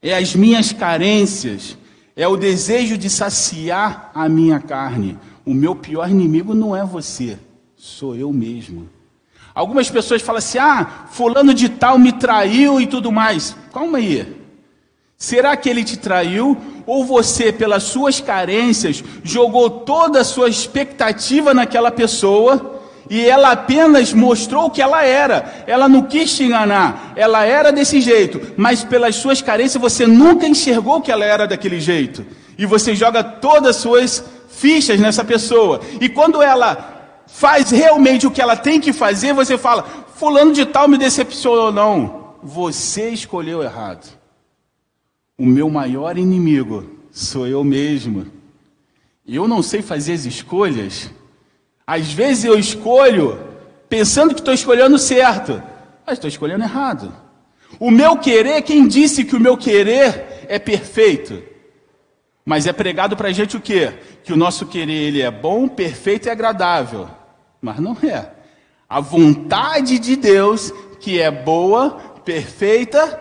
é 0.00 0.16
as 0.16 0.32
minhas 0.36 0.72
carências, 0.72 1.76
é 2.14 2.28
o 2.28 2.36
desejo 2.36 2.96
de 2.96 3.10
saciar 3.10 4.12
a 4.14 4.28
minha 4.28 4.60
carne. 4.60 5.18
O 5.44 5.52
meu 5.52 5.74
pior 5.74 6.08
inimigo 6.08 6.54
não 6.54 6.76
é 6.76 6.84
você, 6.84 7.36
sou 7.74 8.14
eu 8.14 8.32
mesmo. 8.32 8.88
Algumas 9.54 9.88
pessoas 9.88 10.20
falam 10.20 10.38
assim: 10.38 10.58
ah, 10.58 11.06
fulano 11.10 11.54
de 11.54 11.68
tal 11.68 11.98
me 11.98 12.12
traiu 12.12 12.80
e 12.80 12.86
tudo 12.86 13.12
mais. 13.12 13.56
Calma 13.72 13.98
aí. 13.98 14.44
Será 15.16 15.56
que 15.56 15.68
ele 15.68 15.84
te 15.84 15.96
traiu? 15.96 16.56
Ou 16.86 17.04
você, 17.04 17.52
pelas 17.52 17.84
suas 17.84 18.20
carências, 18.20 19.02
jogou 19.22 19.70
toda 19.70 20.20
a 20.20 20.24
sua 20.24 20.48
expectativa 20.48 21.54
naquela 21.54 21.90
pessoa 21.90 22.80
e 23.08 23.24
ela 23.24 23.52
apenas 23.52 24.12
mostrou 24.12 24.66
o 24.66 24.70
que 24.70 24.82
ela 24.82 25.04
era? 25.04 25.64
Ela 25.66 25.88
não 25.88 26.02
quis 26.02 26.36
te 26.36 26.44
enganar, 26.44 27.12
ela 27.16 27.44
era 27.44 27.72
desse 27.72 28.00
jeito, 28.00 28.52
mas 28.56 28.84
pelas 28.84 29.16
suas 29.16 29.40
carências 29.40 29.80
você 29.80 30.06
nunca 30.06 30.46
enxergou 30.46 31.00
que 31.00 31.12
ela 31.12 31.24
era 31.24 31.46
daquele 31.46 31.80
jeito. 31.80 32.26
E 32.58 32.66
você 32.66 32.94
joga 32.94 33.22
todas 33.22 33.76
as 33.76 33.82
suas 33.82 34.24
fichas 34.48 35.00
nessa 35.00 35.24
pessoa. 35.24 35.80
E 36.00 36.08
quando 36.08 36.42
ela 36.42 36.93
faz 37.34 37.72
realmente 37.72 38.28
o 38.28 38.30
que 38.30 38.40
ela 38.40 38.56
tem 38.56 38.80
que 38.80 38.92
fazer, 38.92 39.34
você 39.34 39.58
fala: 39.58 39.82
Fulano 40.14 40.52
de 40.52 40.64
Tal 40.64 40.86
me 40.86 40.96
decepcionou. 40.96 41.72
Não, 41.72 42.34
você 42.40 43.08
escolheu 43.10 43.60
errado. 43.60 44.16
O 45.36 45.44
meu 45.44 45.68
maior 45.68 46.16
inimigo 46.16 46.88
sou 47.10 47.46
eu 47.46 47.64
mesmo. 47.64 48.26
Eu 49.26 49.48
não 49.48 49.62
sei 49.62 49.82
fazer 49.82 50.12
as 50.12 50.24
escolhas. 50.24 51.10
Às 51.84 52.12
vezes 52.12 52.44
eu 52.44 52.56
escolho 52.56 53.38
pensando 53.88 54.32
que 54.32 54.40
estou 54.40 54.54
escolhendo 54.54 54.96
certo, 54.96 55.60
mas 56.06 56.14
estou 56.14 56.28
escolhendo 56.28 56.62
errado. 56.62 57.12
O 57.80 57.90
meu 57.90 58.16
querer, 58.16 58.62
quem 58.62 58.86
disse 58.86 59.24
que 59.24 59.34
o 59.34 59.40
meu 59.40 59.56
querer 59.56 60.46
é 60.46 60.58
perfeito? 60.60 61.42
Mas 62.44 62.66
é 62.66 62.72
pregado 62.72 63.16
para 63.16 63.28
a 63.28 63.32
gente 63.32 63.56
o 63.56 63.60
quê? 63.60 63.92
Que 64.22 64.32
o 64.32 64.36
nosso 64.36 64.66
querer 64.66 64.92
ele 64.92 65.20
é 65.20 65.30
bom, 65.32 65.66
perfeito 65.66 66.28
e 66.28 66.30
agradável 66.30 67.08
mas 67.64 67.80
não 67.80 67.96
é. 68.02 68.30
A 68.86 69.00
vontade 69.00 69.98
de 69.98 70.16
Deus, 70.16 70.70
que 71.00 71.18
é 71.18 71.30
boa, 71.30 71.92
perfeita 72.22 73.18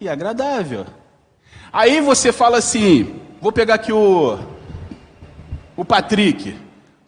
e 0.00 0.08
agradável. 0.08 0.84
Aí 1.72 2.00
você 2.00 2.32
fala 2.32 2.58
assim: 2.58 3.20
vou 3.40 3.52
pegar 3.52 3.74
aqui 3.74 3.92
o, 3.92 4.36
o 5.76 5.84
Patrick. 5.84 6.56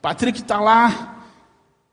Patrick 0.00 0.40
está 0.40 0.60
lá, 0.60 1.24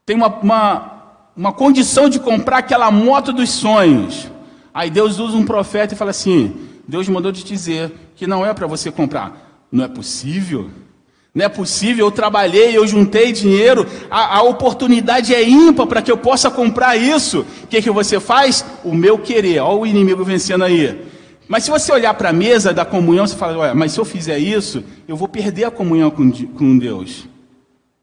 tem 0.05 0.15
uma, 0.15 0.27
uma, 0.27 0.91
uma 1.35 1.51
condição 1.51 2.07
de 2.07 2.19
comprar 2.19 2.59
aquela 2.59 2.91
moto 2.91 3.33
dos 3.33 3.49
sonhos. 3.49 4.31
Aí 4.71 4.91
Deus 4.91 5.17
usa 5.17 5.35
um 5.35 5.45
profeta 5.45 5.95
e 5.95 5.97
fala 5.97 6.11
assim: 6.11 6.69
Deus 6.87 7.09
mandou 7.09 7.33
te 7.33 7.43
dizer 7.43 8.11
que 8.15 8.27
não 8.27 8.45
é 8.45 8.53
para 8.53 8.67
você 8.67 8.91
comprar. 8.91 9.65
Não 9.71 9.83
é 9.83 9.87
possível? 9.87 10.69
Não 11.37 11.45
é 11.45 11.49
possível, 11.49 12.07
eu 12.07 12.11
trabalhei, 12.11 12.75
eu 12.75 12.87
juntei 12.87 13.31
dinheiro, 13.31 13.85
a, 14.09 14.37
a 14.37 14.41
oportunidade 14.41 15.35
é 15.35 15.47
ímpar 15.47 15.85
para 15.85 16.01
que 16.01 16.11
eu 16.11 16.17
possa 16.17 16.49
comprar 16.49 16.97
isso. 16.97 17.45
O 17.63 17.67
que, 17.67 17.79
que 17.79 17.91
você 17.91 18.19
faz? 18.19 18.65
O 18.83 18.91
meu 18.95 19.19
querer, 19.19 19.59
olha 19.59 19.77
o 19.77 19.85
inimigo 19.85 20.23
vencendo 20.23 20.63
aí. 20.63 20.99
Mas 21.47 21.63
se 21.63 21.69
você 21.69 21.91
olhar 21.91 22.15
para 22.15 22.29
a 22.29 22.33
mesa 22.33 22.73
da 22.73 22.83
comunhão, 22.83 23.27
você 23.27 23.35
fala, 23.35 23.55
olha, 23.55 23.75
mas 23.75 23.91
se 23.91 23.99
eu 23.99 24.03
fizer 24.03 24.39
isso, 24.39 24.83
eu 25.07 25.15
vou 25.15 25.27
perder 25.27 25.65
a 25.65 25.69
comunhão 25.69 26.09
com, 26.09 26.31
com 26.31 26.75
Deus. 26.75 27.27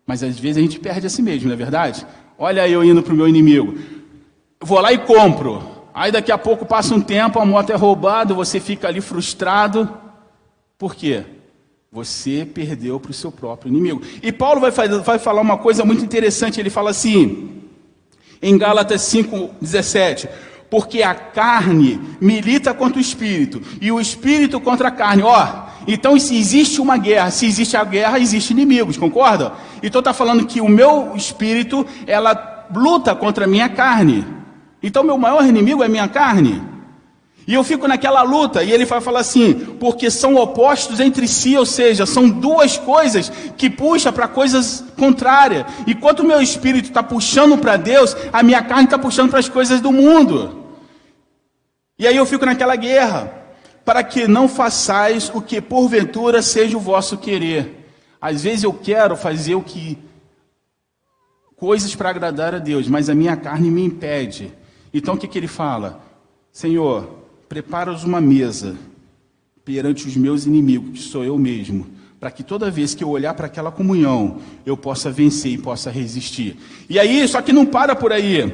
Mas 0.07 0.23
às 0.23 0.39
vezes 0.39 0.59
a 0.59 0.61
gente 0.61 0.79
perde 0.79 1.09
a 1.09 1.11
si 1.11 1.21
mesmo, 1.21 1.49
não 1.49 1.55
é 1.55 1.57
verdade? 1.57 2.07
Olha 2.39 2.69
eu 2.69 2.85
indo 2.85 3.03
para 3.03 3.15
o 3.15 3.17
meu 3.17 3.27
inimigo. 3.27 3.77
vou 4.63 4.79
lá 4.79 4.93
e 4.93 4.99
compro. 4.99 5.61
Aí 5.93 6.13
daqui 6.13 6.31
a 6.31 6.39
pouco 6.39 6.65
passa 6.65 6.95
um 6.95 7.01
tempo, 7.01 7.41
a 7.41 7.45
moto 7.45 7.71
é 7.71 7.75
roubada, 7.75 8.33
você 8.33 8.61
fica 8.61 8.87
ali 8.87 9.01
frustrado. 9.01 9.93
Por 10.79 10.95
quê? 10.95 11.25
Você 11.95 12.45
perdeu 12.45 12.99
para 12.99 13.13
o 13.13 13.15
seu 13.15 13.31
próprio 13.31 13.71
inimigo. 13.71 14.03
E 14.21 14.33
Paulo 14.33 14.61
vai, 14.61 14.73
vai 14.73 15.17
falar 15.17 15.41
uma 15.41 15.57
coisa 15.57 15.85
muito 15.85 16.05
interessante. 16.05 16.59
Ele 16.59 16.69
fala 16.69 16.91
assim, 16.91 17.63
em 18.43 18.59
Gálatas 18.59 19.03
5,17: 19.03 20.29
Porque 20.69 21.05
a 21.05 21.15
carne 21.15 22.01
milita 22.21 22.75
contra 22.75 22.99
o 22.99 23.01
espírito 23.01 23.63
e 23.81 23.93
o 23.93 24.01
espírito 24.01 24.61
contra 24.61 24.89
a 24.89 24.91
carne. 24.91 25.23
Ó, 25.23 25.47
então 25.87 26.19
se 26.19 26.37
existe 26.37 26.81
uma 26.81 26.97
guerra, 26.97 27.31
se 27.31 27.47
existe 27.47 27.77
a 27.77 27.85
guerra, 27.85 28.19
existe 28.19 28.53
inimigos, 28.53 28.97
concorda? 28.97 29.53
Então 29.81 30.01
está 30.01 30.13
falando 30.13 30.47
que 30.47 30.61
o 30.61 30.69
meu 30.69 31.13
espírito, 31.15 31.87
ela 32.09 32.67
luta 32.75 33.15
contra 33.15 33.45
a 33.45 33.49
minha 33.49 33.69
carne. 33.69 34.27
Então 34.83 35.05
meu 35.05 35.17
maior 35.17 35.47
inimigo 35.47 35.81
é 35.81 35.89
minha 35.89 36.09
carne. 36.09 36.74
E 37.47 37.53
eu 37.53 37.63
fico 37.63 37.87
naquela 37.87 38.23
luta, 38.23 38.63
e 38.63 38.73
ele 38.73 38.87
vai 38.87 39.01
falar 39.01 39.21
assim, 39.21 39.53
porque 39.79 40.11
são 40.11 40.37
opostos 40.37 40.99
entre 40.99 41.29
si, 41.29 41.57
ou 41.57 41.67
seja, 41.67 42.07
são 42.07 42.29
duas 42.29 42.79
coisas 42.79 43.31
que 43.57 43.69
puxam 43.69 44.13
para 44.13 44.27
coisas 44.27 44.83
contrárias. 44.97 45.67
Enquanto 45.87 46.21
o 46.21 46.25
meu 46.25 46.41
espírito 46.41 46.89
está 46.89 47.03
puxando 47.03 47.59
para 47.59 47.77
Deus, 47.77 48.17
a 48.33 48.43
minha 48.43 48.63
carne 48.63 48.85
está 48.85 48.99
puxando 48.99 49.29
para 49.29 49.41
as 49.41 49.49
coisas 49.49 49.81
do 49.81 49.93
mundo. 49.93 50.65
E 51.99 52.07
aí 52.07 52.17
eu 52.17 52.25
fico 52.25 52.47
naquela 52.47 52.77
guerra, 52.77 53.31
para 53.85 54.03
que 54.03 54.27
não 54.27 54.49
façais 54.49 55.31
o 55.35 55.43
que 55.43 55.61
porventura 55.61 56.41
seja 56.41 56.77
o 56.77 56.81
vosso 56.81 57.19
querer. 57.19 57.87
Às 58.19 58.43
vezes 58.43 58.65
eu 58.65 58.73
quero 58.73 59.17
fazer 59.17 59.55
o 59.55 59.63
que 59.63 59.99
coisas 61.57 61.95
para 61.95 62.09
agradar 62.09 62.55
a 62.55 62.59
Deus, 62.59 62.89
mas 62.89 63.11
a 63.11 63.15
minha 63.15 63.37
carne 63.37 63.71
me 63.71 63.85
impede. 63.85 64.51
Então 64.95 65.15
o 65.15 65.19
que, 65.19 65.29
que 65.29 65.39
ele 65.39 65.47
fala? 65.47 66.01
Senhor, 66.51 67.24
Preparas 67.55 68.03
uma 68.03 68.21
mesa 68.21 68.75
perante 69.65 70.09
os 70.09 70.17
meus 70.17 70.45
inimigos, 70.45 70.91
que 70.91 70.99
sou 70.99 71.23
eu 71.23 71.39
mesmo, 71.39 71.87
para 72.19 72.29
que 72.29 72.43
toda 72.43 72.69
vez 72.69 72.97
que 72.97 73.05
eu 73.05 73.09
olhar 73.09 73.33
para 73.33 73.47
aquela 73.47 73.71
comunhão, 73.71 74.39
eu 74.67 74.77
possa 74.77 75.09
vencer 75.09 75.53
e 75.53 75.59
possa 75.59 75.89
resistir. 75.89 76.57
E 76.91 76.99
aí, 76.99 77.29
só 77.29 77.41
que 77.41 77.53
não 77.53 77.65
para 77.65 77.95
por 77.95 78.13
aí. 78.13 78.53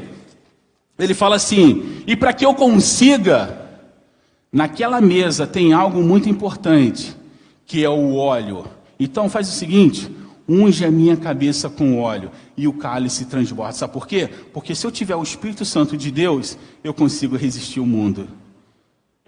Ele 0.98 1.14
fala 1.14 1.36
assim: 1.36 2.02
e 2.06 2.14
para 2.14 2.34
que 2.34 2.44
eu 2.44 2.52
consiga, 2.52 3.70
naquela 4.52 5.00
mesa 5.00 5.46
tem 5.46 5.72
algo 5.72 6.02
muito 6.02 6.28
importante, 6.28 7.16
que 7.64 7.82
é 7.82 7.88
o 7.88 8.16
óleo. 8.16 8.66
Então 8.98 9.30
faz 9.30 9.48
o 9.48 9.52
seguinte: 9.52 10.14
unge 10.46 10.84
a 10.84 10.90
minha 10.90 11.16
cabeça 11.16 11.70
com 11.70 11.98
óleo 11.98 12.30
e 12.54 12.68
o 12.68 12.74
cálice 12.74 13.24
transborda. 13.24 13.72
Sabe 13.72 13.94
por 13.94 14.06
quê? 14.06 14.28
Porque 14.52 14.74
se 14.74 14.86
eu 14.86 14.90
tiver 14.90 15.16
o 15.16 15.22
Espírito 15.22 15.64
Santo 15.64 15.96
de 15.96 16.10
Deus, 16.10 16.58
eu 16.84 16.92
consigo 16.92 17.34
resistir 17.34 17.80
o 17.80 17.86
mundo 17.86 18.28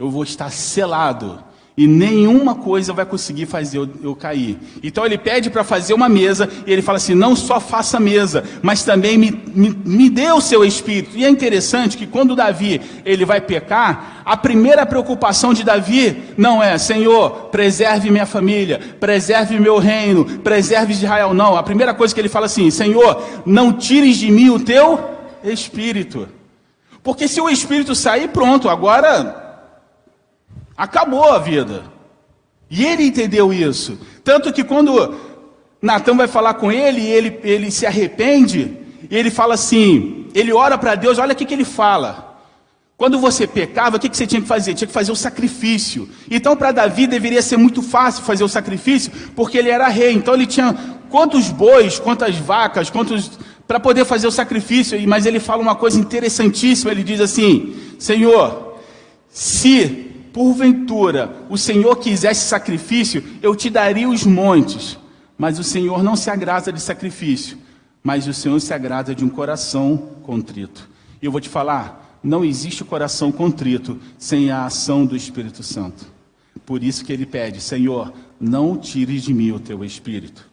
eu 0.02 0.10
vou 0.10 0.24
estar 0.24 0.50
selado. 0.50 1.38
E 1.74 1.86
nenhuma 1.86 2.54
coisa 2.54 2.92
vai 2.92 3.06
conseguir 3.06 3.46
fazer 3.46 3.78
eu, 3.78 3.88
eu 4.02 4.14
cair. 4.14 4.58
Então 4.82 5.06
ele 5.06 5.16
pede 5.16 5.48
para 5.48 5.64
fazer 5.64 5.94
uma 5.94 6.06
mesa, 6.06 6.46
e 6.66 6.72
ele 6.72 6.82
fala 6.82 6.98
assim: 6.98 7.14
não 7.14 7.34
só 7.34 7.58
faça 7.58 7.98
mesa, 7.98 8.44
mas 8.60 8.84
também 8.84 9.16
me, 9.16 9.30
me, 9.54 9.70
me 9.82 10.10
dê 10.10 10.30
o 10.32 10.40
seu 10.40 10.66
espírito. 10.66 11.16
E 11.16 11.24
é 11.24 11.30
interessante 11.30 11.96
que 11.96 12.06
quando 12.06 12.36
Davi 12.36 12.78
ele 13.06 13.24
vai 13.24 13.40
pecar, 13.40 14.22
a 14.22 14.36
primeira 14.36 14.84
preocupação 14.84 15.54
de 15.54 15.64
Davi 15.64 16.34
não 16.36 16.62
é: 16.62 16.76
Senhor, 16.76 17.48
preserve 17.50 18.10
minha 18.10 18.26
família, 18.26 18.78
preserve 19.00 19.58
meu 19.58 19.78
reino, 19.78 20.26
preserve 20.40 20.92
Israel. 20.92 21.32
Não, 21.32 21.56
a 21.56 21.62
primeira 21.62 21.94
coisa 21.94 22.12
que 22.12 22.20
ele 22.20 22.28
fala 22.28 22.46
assim: 22.46 22.70
Senhor, 22.70 23.22
não 23.46 23.72
tires 23.72 24.18
de 24.18 24.30
mim 24.30 24.50
o 24.50 24.60
teu 24.60 25.00
espírito. 25.42 26.28
Porque 27.02 27.26
se 27.26 27.40
o 27.40 27.48
espírito 27.48 27.94
sair, 27.94 28.28
pronto, 28.28 28.68
agora 28.68 29.42
Acabou 30.76 31.32
a 31.32 31.38
vida. 31.38 31.84
E 32.70 32.84
ele 32.84 33.04
entendeu 33.04 33.52
isso. 33.52 33.98
Tanto 34.24 34.52
que 34.52 34.64
quando 34.64 35.14
Natan 35.80 36.16
vai 36.16 36.28
falar 36.28 36.54
com 36.54 36.72
ele, 36.72 37.02
ele, 37.02 37.40
ele 37.42 37.70
se 37.70 37.84
arrepende, 37.84 38.78
e 39.10 39.16
ele 39.16 39.30
fala 39.30 39.54
assim, 39.54 40.26
ele 40.34 40.52
ora 40.52 40.78
para 40.78 40.94
Deus, 40.94 41.18
olha 41.18 41.32
o 41.32 41.36
que, 41.36 41.44
que 41.44 41.52
ele 41.52 41.64
fala. 41.64 42.32
Quando 42.96 43.18
você 43.18 43.48
pecava, 43.48 43.96
o 43.96 44.00
que, 44.00 44.08
que 44.08 44.16
você 44.16 44.28
tinha 44.28 44.40
que 44.40 44.46
fazer? 44.46 44.74
Tinha 44.74 44.86
que 44.86 44.92
fazer 44.92 45.10
o 45.10 45.16
sacrifício. 45.16 46.08
Então, 46.30 46.56
para 46.56 46.70
Davi, 46.70 47.08
deveria 47.08 47.42
ser 47.42 47.56
muito 47.56 47.82
fácil 47.82 48.22
fazer 48.22 48.44
o 48.44 48.48
sacrifício, 48.48 49.10
porque 49.34 49.58
ele 49.58 49.70
era 49.70 49.88
rei. 49.88 50.12
Então, 50.12 50.34
ele 50.34 50.46
tinha 50.46 50.72
quantos 51.10 51.50
bois, 51.50 51.98
quantas 51.98 52.36
vacas, 52.36 52.90
quantos. 52.90 53.32
para 53.66 53.80
poder 53.80 54.04
fazer 54.04 54.28
o 54.28 54.30
sacrifício. 54.30 54.96
Mas 55.08 55.26
ele 55.26 55.40
fala 55.40 55.60
uma 55.60 55.74
coisa 55.74 55.98
interessantíssima: 55.98 56.92
ele 56.92 57.02
diz 57.02 57.20
assim: 57.20 57.74
Senhor, 57.98 58.78
se 59.28 60.11
porventura 60.32 61.44
o 61.48 61.58
Senhor 61.58 61.96
quisesse 61.96 62.46
sacrifício, 62.46 63.22
eu 63.42 63.54
te 63.54 63.68
daria 63.68 64.08
os 64.08 64.24
montes. 64.24 64.98
Mas 65.36 65.58
o 65.58 65.64
Senhor 65.64 66.02
não 66.02 66.14
se 66.14 66.30
agrada 66.30 66.72
de 66.72 66.80
sacrifício, 66.80 67.58
mas 68.02 68.26
o 68.26 68.34
Senhor 68.34 68.60
se 68.60 68.72
agrada 68.72 69.14
de 69.14 69.24
um 69.24 69.28
coração 69.28 69.96
contrito. 70.22 70.88
E 71.20 71.26
eu 71.26 71.32
vou 71.32 71.40
te 71.40 71.48
falar, 71.48 72.18
não 72.22 72.44
existe 72.44 72.84
coração 72.84 73.32
contrito 73.32 73.98
sem 74.18 74.50
a 74.50 74.66
ação 74.66 75.04
do 75.04 75.16
Espírito 75.16 75.62
Santo. 75.62 76.06
Por 76.64 76.82
isso 76.84 77.04
que 77.04 77.12
ele 77.12 77.26
pede, 77.26 77.60
Senhor, 77.60 78.12
não 78.40 78.76
tires 78.76 79.22
de 79.22 79.34
mim 79.34 79.50
o 79.50 79.58
teu 79.58 79.84
espírito. 79.84 80.51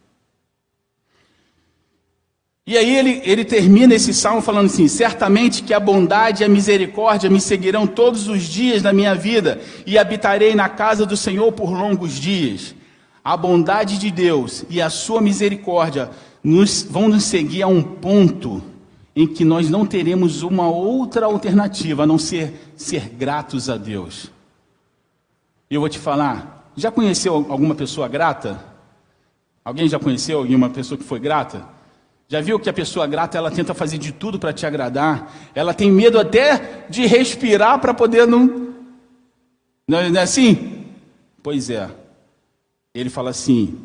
E 2.69 2.77
aí 2.77 2.95
ele, 2.95 3.19
ele 3.25 3.43
termina 3.43 3.95
esse 3.95 4.13
salmo 4.13 4.43
falando 4.43 4.67
assim: 4.67 4.87
certamente 4.87 5.63
que 5.63 5.73
a 5.73 5.79
bondade 5.79 6.43
e 6.43 6.45
a 6.45 6.47
misericórdia 6.47 7.27
me 7.27 7.41
seguirão 7.41 7.87
todos 7.87 8.27
os 8.27 8.43
dias 8.43 8.83
da 8.83 8.93
minha 8.93 9.15
vida, 9.15 9.59
e 9.87 9.97
habitarei 9.97 10.53
na 10.53 10.69
casa 10.69 11.03
do 11.03 11.17
Senhor 11.17 11.51
por 11.51 11.71
longos 11.71 12.13
dias. 12.13 12.75
A 13.23 13.35
bondade 13.35 13.97
de 13.97 14.11
Deus 14.11 14.65
e 14.69 14.79
a 14.79 14.87
sua 14.91 15.19
misericórdia 15.19 16.11
nos, 16.43 16.83
vão 16.83 17.09
nos 17.09 17.23
seguir 17.23 17.63
a 17.63 17.67
um 17.67 17.81
ponto 17.81 18.61
em 19.15 19.25
que 19.25 19.43
nós 19.43 19.67
não 19.67 19.83
teremos 19.83 20.43
uma 20.43 20.69
outra 20.69 21.25
alternativa 21.25 22.03
a 22.03 22.05
não 22.05 22.19
ser 22.19 22.53
ser 22.75 23.09
gratos 23.09 23.67
a 23.67 23.77
Deus. 23.77 24.31
Eu 25.67 25.79
vou 25.79 25.89
te 25.89 25.97
falar: 25.97 26.71
já 26.75 26.91
conheceu 26.91 27.33
alguma 27.33 27.73
pessoa 27.73 28.07
grata? 28.07 28.63
Alguém 29.65 29.89
já 29.89 29.97
conheceu 29.97 30.37
alguma 30.37 30.69
pessoa 30.69 30.99
que 30.99 31.03
foi 31.03 31.19
grata? 31.19 31.78
Já 32.31 32.41
viu 32.41 32.59
que 32.59 32.69
a 32.69 32.73
pessoa 32.73 33.07
grata, 33.07 33.39
ela 33.39 33.49
tenta 33.49 33.73
fazer 33.73 33.97
de 33.97 34.11
tudo 34.11 34.37
para 34.37 34.53
te 34.53 34.63
agradar? 34.63 35.33
Ela 35.55 35.73
tem 35.73 35.91
medo 35.91 36.19
até 36.19 36.85
de 36.87 37.07
respirar 37.07 37.81
para 37.81 37.91
poder 37.91 38.27
não. 38.27 38.69
Não 39.87 39.97
é 39.97 40.19
assim? 40.19 40.85
Pois 41.41 41.71
é. 41.71 41.89
Ele 42.93 43.09
fala 43.09 43.31
assim: 43.31 43.75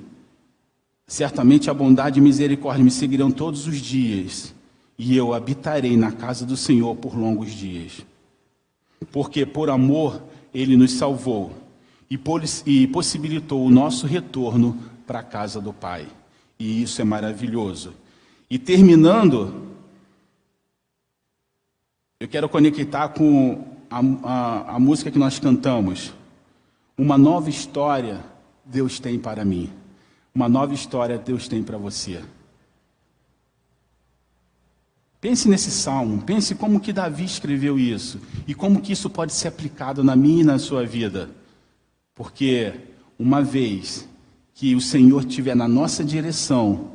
Certamente 1.07 1.71
a 1.71 1.75
bondade 1.75 2.19
e 2.19 2.23
misericórdia 2.23 2.85
me 2.85 2.91
seguirão 2.91 3.31
todos 3.31 3.67
os 3.67 3.79
dias, 3.79 4.55
e 4.99 5.17
eu 5.17 5.33
habitarei 5.33 5.97
na 5.97 6.13
casa 6.13 6.45
do 6.45 6.57
Senhor 6.57 6.95
por 6.97 7.17
longos 7.17 7.51
dias. 7.51 8.05
Porque 9.11 9.47
por 9.47 9.71
amor 9.71 10.23
ele 10.53 10.77
nos 10.77 10.93
salvou 10.93 11.51
e 12.11 12.87
possibilitou 12.89 13.65
o 13.65 13.71
nosso 13.71 14.07
retorno 14.07 14.79
para 15.07 15.21
a 15.21 15.23
casa 15.23 15.63
do 15.63 15.73
Pai. 15.73 16.07
E 16.59 16.83
isso 16.83 17.01
é 17.01 17.05
maravilhoso. 17.05 18.04
E 18.51 18.59
terminando, 18.59 19.65
eu 22.21 22.29
quero 22.29 22.49
conectar 22.49 23.09
com 23.09 23.65
a, 23.91 24.01
a, 24.23 24.77
a 24.77 24.79
música 24.79 25.11
que 25.11 25.19
nós 25.19 25.39
cantamos. 25.39 26.15
Uma 26.97 27.19
nova 27.19 27.51
história 27.51 28.25
Deus 28.65 28.99
tem 28.99 29.19
para 29.19 29.45
mim. 29.45 29.71
Uma 30.35 30.49
nova 30.49 30.75
história 30.75 31.19
Deus 31.19 31.49
tem 31.49 31.63
para 31.63 31.79
você. 31.79 32.23
Pense 35.21 35.49
nesse 35.49 35.71
salmo, 35.71 36.21
pense 36.21 36.55
como 36.55 36.79
que 36.79 36.93
Davi 36.93 37.25
escreveu 37.25 37.79
isso 37.79 38.21
e 38.47 38.55
como 38.55 38.83
que 38.83 38.93
isso 38.93 39.09
pode 39.09 39.33
ser 39.33 39.49
aplicado 39.49 40.05
na 40.05 40.15
minha 40.15 40.43
e 40.43 40.45
na 40.45 40.59
sua 40.59 40.85
vida. 40.85 41.31
Porque 42.15 42.75
uma 43.19 43.41
vez 43.41 44.07
que 44.55 44.75
o 44.75 44.81
Senhor 44.81 45.25
estiver 45.25 45.57
na 45.57 45.67
nossa 45.67 46.05
direção, 46.05 46.94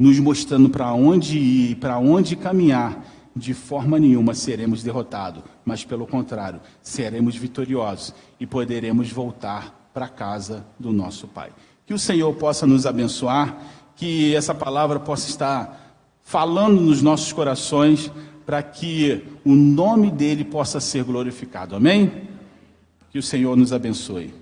nos 0.00 0.18
mostrando 0.18 0.70
para 0.70 0.94
onde 0.94 1.38
ir, 1.38 1.76
para 1.76 1.98
onde 1.98 2.34
caminhar, 2.34 3.04
de 3.36 3.52
forma 3.52 3.98
nenhuma 3.98 4.32
seremos 4.32 4.82
derrotados, 4.82 5.42
mas 5.62 5.84
pelo 5.84 6.06
contrário, 6.06 6.58
seremos 6.80 7.36
vitoriosos 7.36 8.14
e 8.40 8.46
poderemos 8.46 9.12
voltar 9.12 9.90
para 9.92 10.06
a 10.06 10.08
casa 10.08 10.64
do 10.78 10.90
nosso 10.90 11.28
Pai. 11.28 11.50
Que 11.84 11.92
o 11.92 11.98
Senhor 11.98 12.32
possa 12.36 12.66
nos 12.66 12.86
abençoar, 12.86 13.58
que 13.94 14.34
essa 14.34 14.54
palavra 14.54 14.98
possa 14.98 15.28
estar 15.28 15.98
falando 16.22 16.80
nos 16.80 17.02
nossos 17.02 17.30
corações, 17.30 18.10
para 18.46 18.62
que 18.62 19.22
o 19.44 19.54
nome 19.54 20.10
dele 20.10 20.44
possa 20.44 20.80
ser 20.80 21.04
glorificado. 21.04 21.76
Amém? 21.76 22.22
Que 23.10 23.18
o 23.18 23.22
Senhor 23.22 23.54
nos 23.54 23.70
abençoe. 23.70 24.39